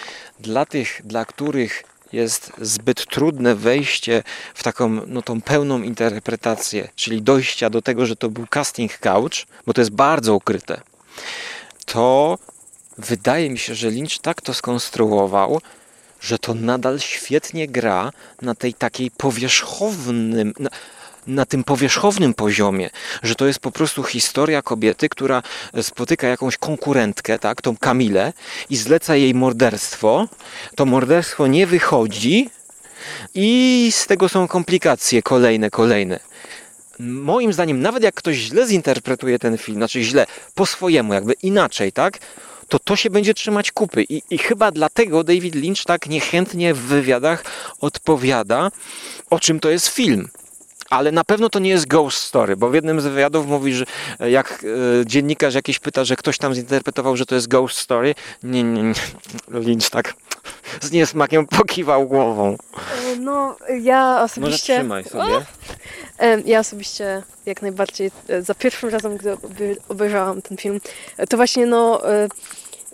dla 0.41 0.66
tych, 0.66 1.01
dla 1.05 1.24
których 1.24 1.83
jest 2.12 2.52
zbyt 2.60 3.06
trudne 3.06 3.54
wejście 3.54 4.22
w 4.54 4.62
taką 4.62 4.88
no, 5.06 5.22
tą 5.22 5.40
pełną 5.40 5.82
interpretację, 5.82 6.88
czyli 6.96 7.22
dojścia 7.22 7.70
do 7.70 7.82
tego, 7.82 8.06
że 8.06 8.16
to 8.16 8.28
był 8.28 8.46
casting 8.46 8.98
couch, 8.98 9.46
bo 9.66 9.74
to 9.74 9.80
jest 9.80 9.90
bardzo 9.90 10.34
ukryte, 10.34 10.80
to 11.86 12.38
wydaje 12.98 13.50
mi 13.50 13.58
się, 13.58 13.74
że 13.74 13.90
Lynch 13.90 14.18
tak 14.22 14.40
to 14.40 14.54
skonstruował, 14.54 15.60
że 16.20 16.38
to 16.38 16.54
nadal 16.54 17.00
świetnie 17.00 17.68
gra 17.68 18.12
na 18.42 18.54
tej 18.54 18.74
takiej 18.74 19.10
powierzchownym, 19.10 20.54
na, 20.58 20.70
na 21.26 21.46
tym 21.46 21.64
powierzchownym 21.64 22.34
poziomie, 22.34 22.90
że 23.22 23.34
to 23.34 23.46
jest 23.46 23.58
po 23.58 23.70
prostu 23.72 24.02
historia 24.02 24.62
kobiety, 24.62 25.08
która 25.08 25.42
spotyka 25.82 26.28
jakąś 26.28 26.56
konkurentkę, 26.56 27.38
tak, 27.38 27.62
tą 27.62 27.76
Kamilę 27.76 28.32
i 28.70 28.76
zleca 28.76 29.16
jej 29.16 29.34
morderstwo. 29.34 30.28
To 30.76 30.86
morderstwo 30.86 31.46
nie 31.46 31.66
wychodzi 31.66 32.50
i 33.34 33.88
z 33.92 34.06
tego 34.06 34.28
są 34.28 34.48
komplikacje 34.48 35.22
kolejne, 35.22 35.70
kolejne. 35.70 36.20
Moim 36.98 37.52
zdaniem, 37.52 37.82
nawet 37.82 38.02
jak 38.02 38.14
ktoś 38.14 38.36
źle 38.36 38.66
zinterpretuje 38.66 39.38
ten 39.38 39.58
film, 39.58 39.76
znaczy 39.76 40.02
źle, 40.02 40.26
po 40.54 40.66
swojemu, 40.66 41.14
jakby 41.14 41.32
inaczej, 41.32 41.92
tak, 41.92 42.18
to 42.68 42.78
to 42.78 42.96
się 42.96 43.10
będzie 43.10 43.34
trzymać 43.34 43.72
kupy. 43.72 44.02
I, 44.02 44.22
I 44.30 44.38
chyba 44.38 44.70
dlatego 44.70 45.24
David 45.24 45.54
Lynch 45.54 45.84
tak 45.86 46.06
niechętnie 46.06 46.74
w 46.74 46.78
wywiadach 46.78 47.44
odpowiada, 47.80 48.70
o 49.30 49.40
czym 49.40 49.60
to 49.60 49.70
jest 49.70 49.88
film. 49.88 50.28
Ale 50.93 51.12
na 51.12 51.24
pewno 51.24 51.49
to 51.49 51.59
nie 51.59 51.70
jest 51.70 51.86
ghost 51.86 52.18
story, 52.18 52.57
bo 52.57 52.68
w 52.68 52.74
jednym 52.74 53.01
z 53.01 53.07
wywiadów 53.07 53.47
mówi, 53.47 53.74
że 53.74 53.84
jak 54.30 54.64
e, 55.01 55.07
dziennikarz 55.07 55.55
jakiś 55.55 55.78
pyta, 55.78 56.05
że 56.05 56.16
ktoś 56.16 56.38
tam 56.38 56.55
zinterpretował, 56.55 57.16
że 57.16 57.26
to 57.26 57.34
jest 57.34 57.49
ghost 57.49 57.78
story, 57.78 58.14
nie, 58.43 58.62
nie, 58.62 58.82
nie. 58.82 58.93
Lynch 59.49 59.90
tak 59.90 60.14
z 60.80 60.90
niesmakiem 60.93 61.47
pokiwał 61.47 62.07
głową. 62.09 62.57
E, 63.12 63.16
No, 63.16 63.57
ja 63.82 64.11
Może 64.12 64.24
osobiście... 64.24 64.74
trzymaj 64.78 65.05
sobie. 65.05 65.47
E, 66.18 66.40
Ja 66.40 66.59
osobiście 66.61 67.22
jak 67.47 67.62
najbardziej 67.62 68.11
e, 68.28 68.43
za 68.43 68.55
pierwszym 68.55 68.88
razem, 68.88 69.16
gdy 69.16 69.76
obejrzałam 69.88 70.43
ten 70.43 70.57
film, 70.59 70.80
e, 71.16 71.26
to 71.26 71.36
właśnie 71.36 71.66
no 71.66 72.12
e, 72.12 72.28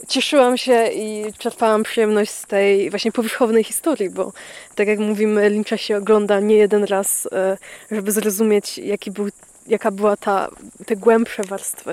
cieszyłam 0.09 0.59
się 0.59 0.89
i 0.95 1.33
czerpałam 1.39 1.83
przyjemność 1.83 2.31
z 2.31 2.47
tej 2.47 2.91
właśnie 2.91 3.13
powierzchownej 3.13 3.65
historii, 3.65 4.11
bo 4.11 4.33
tak 4.75 4.89
jak 4.89 4.99
mówimy, 4.99 5.51
Lyncha 5.51 5.77
się 5.77 5.97
ogląda 5.97 6.41
nie 6.41 6.57
jeden 6.57 6.85
raz, 6.85 7.29
e, 7.33 7.59
żeby 7.91 8.13
zrozumieć 8.13 8.79
jaki 8.79 9.11
był, 9.11 9.29
jaka 9.67 9.91
była 9.91 10.17
ta, 10.17 10.49
te 10.87 10.97
głębsze 10.97 11.43
warstwy. 11.43 11.93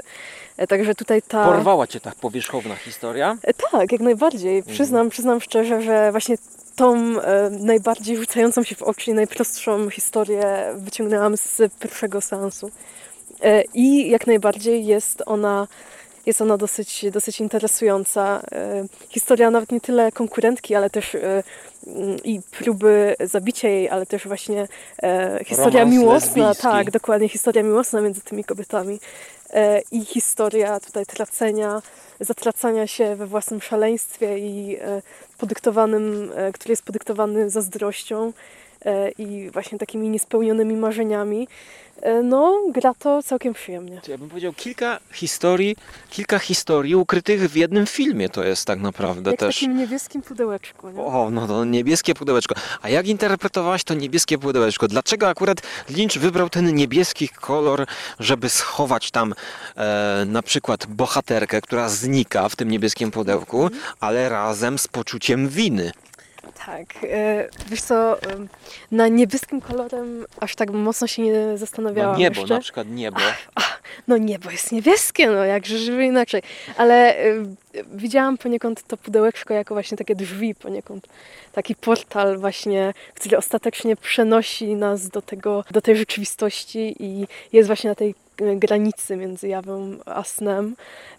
E, 0.57 0.67
Także 0.67 0.95
tutaj 0.95 1.21
ta... 1.21 1.45
Porwała 1.45 1.87
cię 1.87 1.99
ta 1.99 2.11
powierzchowna 2.21 2.75
historia. 2.75 3.37
E, 3.43 3.53
Tak, 3.53 3.91
jak 3.91 4.01
najbardziej. 4.01 4.63
Przyznam, 4.63 5.09
przyznam 5.09 5.41
szczerze, 5.41 5.81
że 5.81 6.11
właśnie 6.11 6.35
tą 6.75 7.21
e, 7.21 7.49
najbardziej 7.49 8.17
rzucającą 8.17 8.63
się 8.63 8.75
w 8.75 8.83
oczy 8.83 9.11
i 9.11 9.13
najprostszą 9.13 9.89
historię 9.89 10.73
wyciągnęłam 10.75 11.37
z 11.37 11.61
pierwszego 11.79 12.21
seansu. 12.21 12.71
E, 13.41 13.63
I 13.73 14.09
jak 14.09 14.27
najbardziej 14.27 14.85
jest 14.85 15.23
ona, 15.25 15.67
jest 16.25 16.41
ona 16.41 16.57
dosyć, 16.57 17.05
dosyć 17.11 17.39
interesująca. 17.39 18.41
E, 18.51 18.85
historia 19.09 19.51
nawet 19.51 19.71
nie 19.71 19.81
tyle 19.81 20.11
konkurentki, 20.11 20.75
ale 20.75 20.89
też 20.89 21.15
e, 21.15 21.43
mm, 21.87 22.17
i 22.23 22.41
próby 22.51 23.15
zabicia 23.19 23.67
jej, 23.69 23.89
ale 23.89 24.05
też 24.05 24.27
właśnie 24.27 24.67
e, 25.03 25.39
historia 25.45 25.79
Romans 25.79 25.99
miłosna, 25.99 26.47
lesbijski. 26.47 26.63
tak, 26.63 26.91
dokładnie, 26.91 27.29
historia 27.29 27.63
miłosna 27.63 28.01
między 28.01 28.21
tymi 28.21 28.43
kobietami. 28.43 28.99
I 29.91 30.05
historia 30.05 30.79
tutaj 30.79 31.05
tracenia, 31.05 31.81
zatracania 32.19 32.87
się 32.87 33.15
we 33.15 33.27
własnym 33.27 33.61
szaleństwie 33.61 34.39
i 34.39 34.77
podyktowanym, 35.37 36.31
który 36.53 36.71
jest 36.71 36.83
podyktowany 36.83 37.49
zazdrością 37.49 38.33
i 39.17 39.49
właśnie 39.53 39.77
takimi 39.77 40.09
niespełnionymi 40.09 40.75
marzeniami. 40.75 41.47
E, 42.01 42.21
No, 42.23 42.57
gra 42.71 42.93
to 42.99 43.23
całkiem 43.23 43.53
przyjemnie. 43.53 44.01
Ja 44.07 44.17
bym 44.17 44.29
powiedział 44.29 44.53
kilka 44.53 44.99
historii, 45.13 45.75
kilka 46.09 46.39
historii 46.39 46.95
ukrytych 46.95 47.51
w 47.51 47.55
jednym 47.55 47.85
filmie 47.85 48.29
to 48.29 48.43
jest 48.43 48.65
tak 48.65 48.79
naprawdę 48.79 49.31
Jak 49.31 49.39
w 49.39 49.43
też. 49.43 49.55
takim 49.55 49.77
niebieskim 49.77 50.21
pudełeczku, 50.21 50.89
nie? 50.89 51.01
O, 51.01 51.29
no 51.31 51.47
to 51.47 51.65
niebieskie 51.65 52.13
pudełeczko. 52.13 52.55
A 52.81 52.89
jak 52.89 53.07
interpretowałaś 53.07 53.83
to 53.83 53.93
niebieskie 53.93 54.37
pudełeczko? 54.37 54.87
Dlaczego 54.87 55.27
akurat 55.29 55.61
Lynch 55.89 56.17
wybrał 56.17 56.49
ten 56.49 56.75
niebieski 56.75 57.29
kolor, 57.29 57.85
żeby 58.19 58.49
schować 58.49 59.11
tam 59.11 59.33
e, 59.77 60.23
na 60.27 60.41
przykład 60.41 60.85
bohaterkę, 60.85 61.61
która 61.61 61.89
znika 61.89 62.49
w 62.49 62.55
tym 62.55 62.71
niebieskim 62.71 63.11
pudełku, 63.11 63.69
ale 63.99 64.29
razem 64.29 64.77
z 64.77 64.87
poczuciem 64.87 65.49
winy? 65.49 65.91
Tak. 66.65 66.85
E, 67.03 67.47
wiesz 67.67 67.81
co, 67.81 68.17
na 68.91 69.07
niebieskim 69.07 69.61
kolorem 69.61 70.25
aż 70.39 70.55
tak 70.55 70.71
mocno 70.71 71.07
się 71.07 71.21
nie 71.21 71.57
zastanawiałam 71.57 72.13
No 72.13 72.19
niebo, 72.19 72.39
jeszcze. 72.39 72.53
na 72.53 72.61
przykład 72.61 72.87
niebo. 72.89 73.19
No 74.07 74.17
niebo 74.17 74.51
jest 74.51 74.71
niebieskie, 74.71 75.27
no 75.27 75.45
jakże 75.45 75.77
żeby 75.77 76.05
inaczej. 76.05 76.41
Ale 76.77 77.25
y, 77.25 77.45
widziałam 77.93 78.37
poniekąd 78.37 78.83
to 78.87 78.97
pudełeczko 78.97 79.53
jako 79.53 79.75
właśnie 79.75 79.97
takie 79.97 80.15
drzwi 80.15 80.55
poniekąd. 80.55 81.07
Taki 81.51 81.75
portal 81.75 82.37
właśnie, 82.37 82.93
który 83.13 83.37
ostatecznie 83.37 83.95
przenosi 83.95 84.75
nas 84.75 85.09
do 85.09 85.21
tego, 85.21 85.63
do 85.71 85.81
tej 85.81 85.97
rzeczywistości 85.97 86.95
i 86.99 87.27
jest 87.53 87.67
właśnie 87.67 87.89
na 87.89 87.95
tej 87.95 88.15
y, 88.41 88.55
granicy 88.55 89.15
między 89.15 89.47
jawą 89.47 89.97
a 90.05 90.23
snem. 90.23 90.75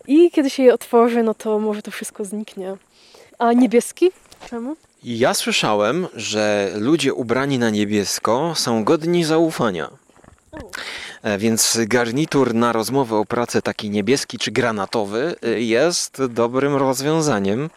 I 0.07 0.31
kiedy 0.31 0.51
się 0.51 0.63
je 0.63 0.75
otworzy, 0.75 1.23
no 1.23 1.35
to 1.35 1.59
może 1.59 1.83
to 1.83 1.91
wszystko 1.91 2.25
zniknie. 2.25 2.77
A 3.39 3.53
niebieski? 3.53 4.11
Czemu? 4.51 4.77
Ja 5.09 5.35
słyszałem, 5.35 6.07
że 6.15 6.73
ludzie 6.75 7.15
ubrani 7.15 7.59
na 7.59 7.71
niebiesko 7.71 8.53
są 8.57 8.85
godni 8.85 9.25
zaufania. 9.25 9.91
E, 11.23 11.39
Więc 11.39 11.79
garnitur 11.87 12.55
na 12.55 12.73
rozmowę 12.73 13.17
o 13.17 13.25
pracę 13.25 13.63
taki 13.63 13.91
niebieski 13.91 14.39
czy 14.39 14.51
granatowy 14.51 15.37
y, 15.45 15.63
jest 15.63 16.25
dobrym 16.29 16.77
rozwiązaniem. 16.77 17.71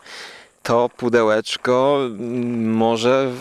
To 0.64 0.90
pudełeczko 0.98 2.00
mm, 2.06 2.74
może 2.74 3.32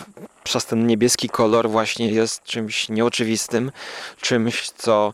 przez 0.43 0.65
ten 0.65 0.87
niebieski 0.87 1.29
kolor 1.29 1.69
właśnie 1.69 2.09
jest 2.09 2.43
czymś 2.43 2.89
nieoczywistym, 2.89 3.71
czymś 4.21 4.69
co 4.69 5.13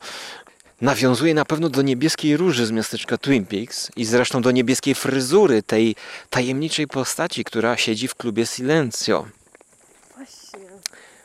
nawiązuje 0.82 1.34
na 1.34 1.46
pewno 1.46 1.70
do 1.70 1.82
niebieskiej 1.82 2.38
róży 2.38 2.66
z 2.66 2.72
miasteczka 2.72 3.18
Twin 3.18 3.46
Peaks 3.46 3.92
i 3.96 4.06
zresztą 4.06 4.42
do 4.42 4.52
niebieskiej 4.52 4.96
fryzury 4.96 5.64
tej 5.64 5.96
tajemniczej 6.30 6.88
postaci, 6.88 7.44
która 7.44 7.78
siedzi 7.78 8.08
w 8.08 8.16
klubie 8.16 8.46
Silencio. 8.46 9.26
Właśnie. 10.16 10.60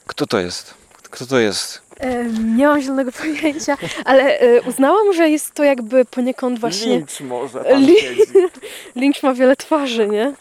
Kto 0.06 0.26
to 0.26 0.38
jest? 0.40 0.74
Kto 1.02 1.26
to 1.26 1.38
jest? 1.38 1.82
E, 1.98 2.24
nie 2.24 2.66
mam 2.66 2.82
zielonego 2.82 3.12
pojęcia, 3.12 3.76
ale 4.04 4.38
e, 4.40 4.60
uznałam, 4.62 5.12
że 5.12 5.28
jest 5.30 5.54
to 5.54 5.64
jakby 5.64 6.04
poniekąd 6.04 6.60
właśnie... 6.60 7.04
może 7.20 7.58
Li- 7.60 8.16
Lynch 9.00 9.22
ma 9.22 9.34
wiele 9.34 9.56
twarzy, 9.56 10.08
nie? 10.08 10.34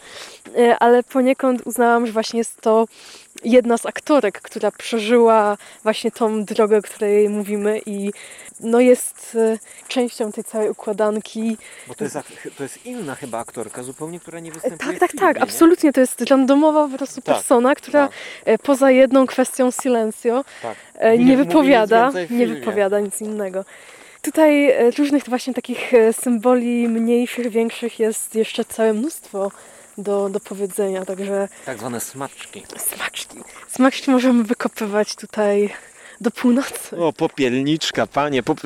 E, 0.58 0.78
Ale 0.78 1.02
poniekąd 1.02 1.62
uznałam, 1.64 2.06
że 2.06 2.12
właśnie 2.12 2.38
jest 2.38 2.60
to 2.60 2.86
jedna 3.44 3.78
z 3.78 3.86
aktorek, 3.86 4.40
która 4.40 4.70
przeżyła 4.70 5.56
właśnie 5.82 6.10
tą 6.10 6.44
drogę, 6.44 6.78
o 6.78 6.82
której 6.82 7.28
mówimy 7.28 7.80
i 7.86 8.10
no 8.60 8.80
jest 8.80 9.36
e, 9.40 9.58
częścią 9.88 10.32
tej 10.32 10.44
całej 10.44 10.70
układanki. 10.70 11.56
Bo 11.88 11.94
to 11.94 12.04
jest, 12.04 12.18
to 12.56 12.62
jest 12.62 12.86
inna 12.86 13.14
chyba 13.14 13.38
aktorka, 13.38 13.82
zupełnie, 13.82 14.20
która 14.20 14.40
nie 14.40 14.50
E, 14.50 14.54
występuje 14.54 14.98
Tak, 14.98 15.10
tak, 15.10 15.20
tak, 15.20 15.42
absolutnie. 15.42 15.92
To 15.92 16.00
jest 16.00 16.20
randomowa 16.20 16.88
po 16.88 16.98
prostu 16.98 17.22
Tak, 17.22 17.34
persona, 17.34 17.74
która 17.74 18.08
tak. 18.44 18.62
poza 18.62 18.90
jedną 18.90 19.26
kwestią 19.26 19.70
silencio 19.70 20.44
Tak. 20.62 20.76
Nie 21.18 21.24
nie 21.24 21.36
wypowiada, 21.36 22.12
nie 22.30 22.46
wypowiada 22.46 23.00
nic 23.00 23.20
innego. 23.20 23.64
Tutaj 24.22 24.74
różnych 24.98 25.24
właśnie 25.28 25.54
takich 25.54 25.92
symboli 26.12 26.88
mniejszych, 26.88 27.48
większych 27.48 27.98
jest 27.98 28.34
jeszcze 28.34 28.64
całe 28.64 28.92
mnóstwo 28.92 29.50
do, 29.98 30.28
do 30.28 30.40
powiedzenia, 30.40 31.04
także 31.04 31.48
Tak 31.66 31.78
zwane 31.78 32.00
smaczki. 32.00 32.62
smaczki. 32.94 33.36
Smaczki 33.68 34.10
możemy 34.10 34.44
wykopywać 34.44 35.16
tutaj 35.16 35.70
do 36.20 36.30
północy. 36.30 36.96
O, 36.96 37.12
popielniczka, 37.12 38.06
panie. 38.06 38.42
Pop, 38.42 38.60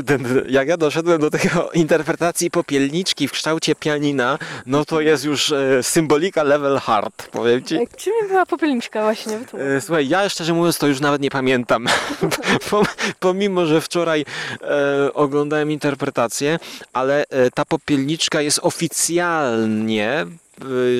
jak 0.48 0.68
ja 0.68 0.76
doszedłem 0.76 1.20
do 1.20 1.30
tego 1.30 1.70
interpretacji 1.72 2.50
popielniczki 2.50 3.28
w 3.28 3.32
kształcie 3.32 3.74
pianina, 3.74 4.38
no 4.66 4.84
to 4.84 5.00
jest 5.00 5.24
już 5.24 5.52
e, 5.52 5.82
symbolika 5.82 6.42
level 6.42 6.78
hard, 6.78 7.28
powiem 7.28 7.62
ci. 7.64 7.74
E, 7.76 7.86
Czym 7.96 8.12
była 8.28 8.46
popielniczka 8.46 9.02
właśnie? 9.02 9.38
E, 9.76 9.80
Słuchaj, 9.80 10.08
ja 10.08 10.28
szczerze 10.28 10.52
mówiąc 10.54 10.78
to 10.78 10.86
już 10.86 11.00
nawet 11.00 11.22
nie 11.22 11.30
pamiętam. 11.30 11.86
Pom- 12.70 12.86
Pomimo, 13.20 13.66
że 13.66 13.80
wczoraj 13.80 14.24
e, 14.62 15.14
oglądałem 15.14 15.70
interpretację, 15.70 16.58
ale 16.92 17.24
e, 17.30 17.50
ta 17.50 17.64
popielniczka 17.64 18.40
jest 18.40 18.60
oficjalnie, 18.62 20.26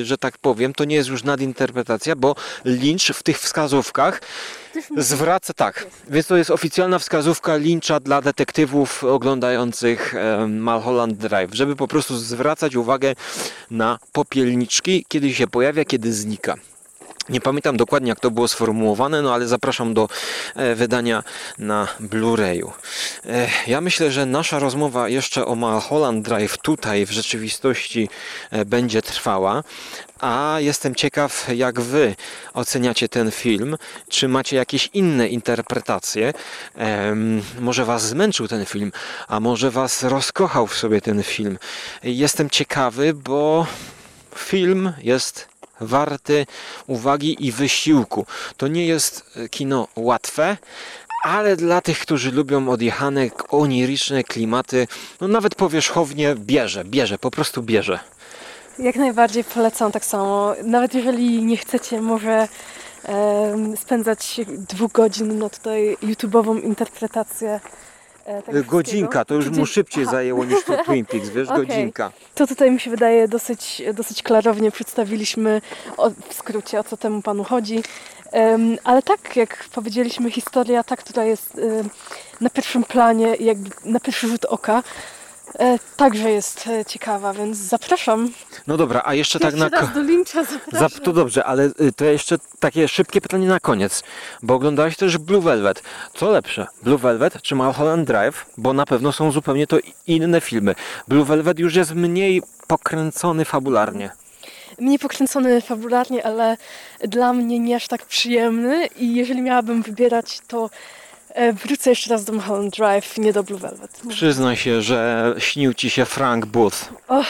że 0.03 0.17
tak 0.17 0.37
powiem, 0.37 0.73
to 0.73 0.85
nie 0.85 0.95
jest 0.95 1.09
już 1.09 1.23
nadinterpretacja, 1.23 2.15
bo 2.15 2.35
Lynch 2.65 3.01
w 3.13 3.23
tych 3.23 3.39
wskazówkach 3.39 4.21
zwraca 4.97 5.53
tak. 5.53 5.87
Więc 6.09 6.27
to 6.27 6.37
jest 6.37 6.51
oficjalna 6.51 6.99
wskazówka 6.99 7.55
Lyncha 7.55 7.99
dla 7.99 8.21
detektywów 8.21 9.03
oglądających 9.03 10.15
Mulholland 10.47 11.17
Drive, 11.17 11.53
żeby 11.53 11.75
po 11.75 11.87
prostu 11.87 12.17
zwracać 12.17 12.75
uwagę 12.75 13.15
na 13.71 13.99
popielniczki, 14.11 15.05
kiedy 15.07 15.33
się 15.33 15.47
pojawia, 15.47 15.85
kiedy 15.85 16.13
znika. 16.13 16.55
Nie 17.29 17.41
pamiętam 17.41 17.77
dokładnie, 17.77 18.09
jak 18.09 18.19
to 18.19 18.31
było 18.31 18.47
sformułowane, 18.47 19.21
no 19.21 19.33
ale 19.33 19.47
zapraszam 19.47 19.93
do 19.93 20.09
e, 20.55 20.75
wydania 20.75 21.23
na 21.57 21.87
Blu-rayu. 21.99 22.71
E, 23.25 23.47
ja 23.67 23.81
myślę, 23.81 24.11
że 24.11 24.25
nasza 24.25 24.59
rozmowa 24.59 25.09
jeszcze 25.09 25.45
o 25.45 25.55
Mulholland 25.55 26.25
Drive 26.25 26.57
tutaj 26.57 27.05
w 27.05 27.11
rzeczywistości 27.11 28.09
e, 28.51 28.65
będzie 28.65 29.01
trwała, 29.01 29.63
a 30.19 30.57
jestem 30.59 30.95
ciekaw, 30.95 31.47
jak 31.55 31.81
wy 31.81 32.15
oceniacie 32.53 33.09
ten 33.09 33.31
film. 33.31 33.77
Czy 34.09 34.27
macie 34.27 34.55
jakieś 34.55 34.89
inne 34.93 35.27
interpretacje? 35.27 36.33
Może 37.59 37.85
was 37.85 38.05
zmęczył 38.05 38.47
ten 38.47 38.65
film, 38.65 38.91
a 39.27 39.39
może 39.39 39.71
was 39.71 40.03
rozkochał 40.03 40.67
w 40.67 40.77
sobie 40.77 41.01
ten 41.01 41.23
film. 41.23 41.57
Jestem 42.03 42.49
ciekawy, 42.49 43.13
bo 43.13 43.67
film 44.35 44.93
jest 45.03 45.54
warty 45.81 46.45
uwagi 46.87 47.45
i 47.45 47.51
wysiłku. 47.51 48.25
To 48.57 48.67
nie 48.67 48.85
jest 48.85 49.31
e, 49.35 49.49
kino 49.49 49.87
łatwe, 49.95 50.57
ale 51.23 51.55
dla 51.55 51.81
tych, 51.81 51.99
którzy 51.99 52.31
lubią 52.31 52.69
odjechane, 52.69 53.29
oniryczne 53.49 54.23
klimaty, 54.23 54.87
no 55.21 55.27
nawet 55.27 55.55
powierzchownie 55.55 56.35
bierze, 56.35 56.83
bierze, 56.85 57.17
po 57.17 57.31
prostu 57.31 57.63
bierze. 57.63 57.99
Jak 58.79 58.95
najbardziej 58.95 59.43
polecam 59.43 59.91
tak 59.91 60.05
samo. 60.05 60.55
Nawet 60.63 60.93
jeżeli 60.93 61.43
nie 61.43 61.57
chcecie 61.57 62.01
może 62.01 62.47
em, 63.03 63.77
spędzać 63.77 64.41
dwóch 64.47 64.91
godzin 64.91 65.39
na 65.39 65.49
tutaj 65.49 65.97
YouTube'ową 66.03 66.63
interpretację 66.63 67.49
e, 67.49 67.84
Godzinka, 68.67 69.25
to 69.25 69.35
już 69.35 69.49
mu 69.49 69.65
szybciej 69.65 70.05
zajęło 70.05 70.45
niż 70.45 70.63
to 70.63 70.83
Twin 70.83 71.05
Peaks, 71.05 71.29
wiesz, 71.29 71.49
Okej. 71.49 71.67
godzinka. 71.67 72.11
To 72.35 72.47
tutaj 72.47 72.71
mi 72.71 72.79
się 72.79 72.89
wydaje 72.89 73.27
dosyć, 73.27 73.81
dosyć 73.93 74.23
klarownie 74.23 74.71
przedstawiliśmy 74.71 75.61
o, 75.97 76.09
w 76.09 76.33
skrócie 76.33 76.79
o 76.79 76.83
co 76.83 76.97
temu 76.97 77.21
panu 77.21 77.43
chodzi. 77.43 77.83
Em, 78.31 78.77
ale 78.83 79.01
tak, 79.01 79.35
jak 79.35 79.65
powiedzieliśmy, 79.71 80.31
historia 80.31 80.83
ta, 80.83 80.95
która 80.95 81.23
jest 81.23 81.57
em, 81.57 81.89
na 82.41 82.49
pierwszym 82.49 82.83
planie 82.83 83.35
jakby 83.39 83.69
na 83.85 83.99
pierwszy 83.99 84.27
rzut 84.27 84.45
oka, 84.45 84.83
e, 85.59 85.79
także 85.97 86.31
jest 86.31 86.67
e, 86.67 86.85
ciekawa, 86.85 87.33
więc 87.33 87.57
zapraszam. 87.57 88.29
No 88.67 88.77
dobra, 88.77 89.01
a 89.05 89.13
jeszcze 89.13 89.39
tak 89.39 89.55
na... 89.55 89.65
Jeszcze 89.65 89.79
raz 89.79 89.89
ko- 89.89 89.95
do 89.95 90.01
Lyncha 90.01 90.43
zapraszam. 90.43 90.89
Zap, 90.89 91.03
to 91.03 91.13
dobrze, 91.13 91.45
ale 91.45 91.63
y, 91.81 91.93
to 91.95 92.05
jeszcze 92.05 92.37
takie 92.59 92.87
szybkie 92.87 93.21
pytanie 93.21 93.47
na 93.47 93.59
koniec, 93.59 94.03
bo 94.43 94.53
oglądałeś 94.53 94.97
też 94.97 95.17
Blue 95.17 95.41
Velvet. 95.41 95.83
Co 96.13 96.29
lepsze, 96.29 96.67
Blue 96.83 96.97
Velvet 96.97 97.41
czy 97.41 97.55
Mulholland 97.55 98.07
Drive? 98.07 98.45
Bo 98.57 98.73
na 98.73 98.85
pewno 98.85 99.11
są 99.11 99.31
zupełnie 99.31 99.67
to 99.67 99.77
inne 100.07 100.41
filmy. 100.41 100.75
Blue 101.07 101.25
Velvet 101.25 101.59
już 101.59 101.75
jest 101.75 101.91
mniej 101.95 102.41
pokręcony 102.67 103.45
fabularnie. 103.45 104.09
Mniej 104.79 104.99
pokręcony 104.99 105.61
fabularnie, 105.61 106.25
ale 106.25 106.57
dla 107.03 107.33
mnie 107.33 107.59
nie 107.59 107.75
aż 107.75 107.87
tak 107.87 108.05
przyjemny 108.05 108.85
i 108.85 109.15
jeżeli 109.15 109.41
miałabym 109.41 109.81
wybierać, 109.81 110.41
to 110.47 110.69
wrócę 111.53 111.89
jeszcze 111.89 112.09
raz 112.09 112.25
do 112.25 112.33
Mulholland 112.33 112.77
Drive, 112.77 113.17
nie 113.17 113.33
do 113.33 113.43
Blue 113.43 113.59
Velvet. 113.59 114.01
Przyznaj 114.09 114.55
się, 114.55 114.81
że 114.81 115.33
śnił 115.37 115.73
ci 115.73 115.89
się 115.89 116.05
Frank 116.05 116.45
Booth. 116.45 116.77
Och, 117.07 117.25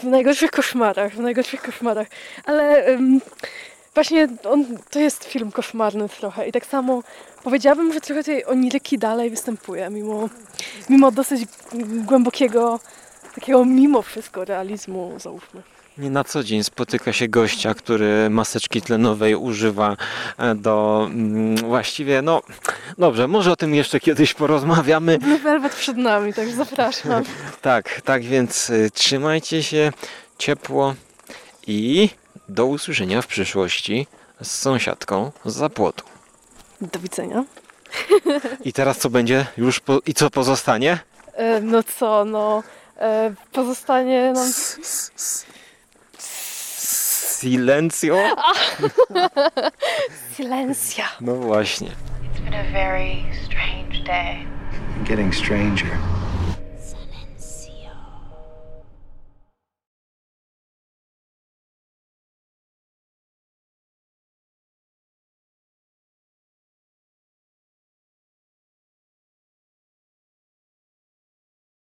w 0.00 0.04
najgorszych 0.04 0.50
koszmarach, 0.50 1.12
w 1.12 1.18
najgorszych 1.18 1.62
koszmarach. 1.62 2.06
Ale 2.44 2.84
em, 2.84 3.20
właśnie 3.94 4.28
on, 4.44 4.64
to 4.90 4.98
jest 4.98 5.24
film 5.24 5.52
koszmarny 5.52 6.08
trochę 6.08 6.48
i 6.48 6.52
tak 6.52 6.66
samo 6.66 7.02
powiedziałabym, 7.44 7.92
że 7.92 8.00
trochę 8.00 8.24
tej 8.24 8.46
oniryki 8.46 8.98
dalej 8.98 9.30
występuje, 9.30 9.90
mimo, 9.90 10.28
mimo 10.88 11.12
dosyć 11.12 11.48
głębokiego, 12.04 12.80
takiego 13.34 13.64
mimo 13.64 14.02
wszystko 14.02 14.44
realizmu, 14.44 15.14
załóżmy. 15.18 15.62
Nie 16.00 16.10
na 16.10 16.24
co 16.24 16.44
dzień 16.44 16.64
spotyka 16.64 17.12
się 17.12 17.28
gościa, 17.28 17.74
który 17.74 18.30
maseczki 18.30 18.82
tlenowej 18.82 19.34
używa 19.34 19.96
e, 20.38 20.54
do 20.54 21.06
mm, 21.10 21.56
właściwie, 21.56 22.22
no 22.22 22.42
dobrze, 22.98 23.28
może 23.28 23.52
o 23.52 23.56
tym 23.56 23.74
jeszcze 23.74 24.00
kiedyś 24.00 24.34
porozmawiamy. 24.34 25.18
Blue 25.18 25.38
Velvet 25.38 25.74
przed 25.74 25.96
nami, 25.96 26.34
także 26.34 26.56
zapraszam. 26.56 27.24
Tak, 27.62 28.00
tak 28.00 28.22
więc 28.22 28.70
y, 28.70 28.90
trzymajcie 28.94 29.62
się 29.62 29.92
ciepło 30.38 30.94
i 31.66 32.08
do 32.48 32.66
usłyszenia 32.66 33.22
w 33.22 33.26
przyszłości 33.26 34.06
z 34.42 34.50
sąsiadką 34.50 35.32
z 35.44 35.54
zapłotu. 35.54 36.04
Do 36.80 36.98
widzenia. 36.98 37.44
I 38.64 38.72
teraz 38.72 38.98
co 38.98 39.10
będzie 39.10 39.46
już 39.56 39.80
po, 39.80 40.00
i 40.06 40.14
co 40.14 40.30
pozostanie? 40.30 40.98
E, 41.32 41.60
no 41.60 41.82
co, 41.82 42.24
no 42.24 42.62
e, 42.98 43.34
pozostanie 43.52 44.32
nam... 44.32 44.52
Silencio? 47.40 48.16
Ah. 48.36 49.72
Silencio. 50.36 51.04
No 51.22 51.34
właśnie. 51.36 51.88
It's 51.88 52.40
been 52.40 52.52
a 52.52 52.70
very 52.70 53.24
strange 53.46 54.04
day. 54.04 54.46
Getting 55.06 55.32
stranger. 55.32 55.98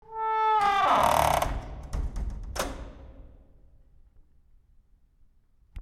Oh. 0.02 1.19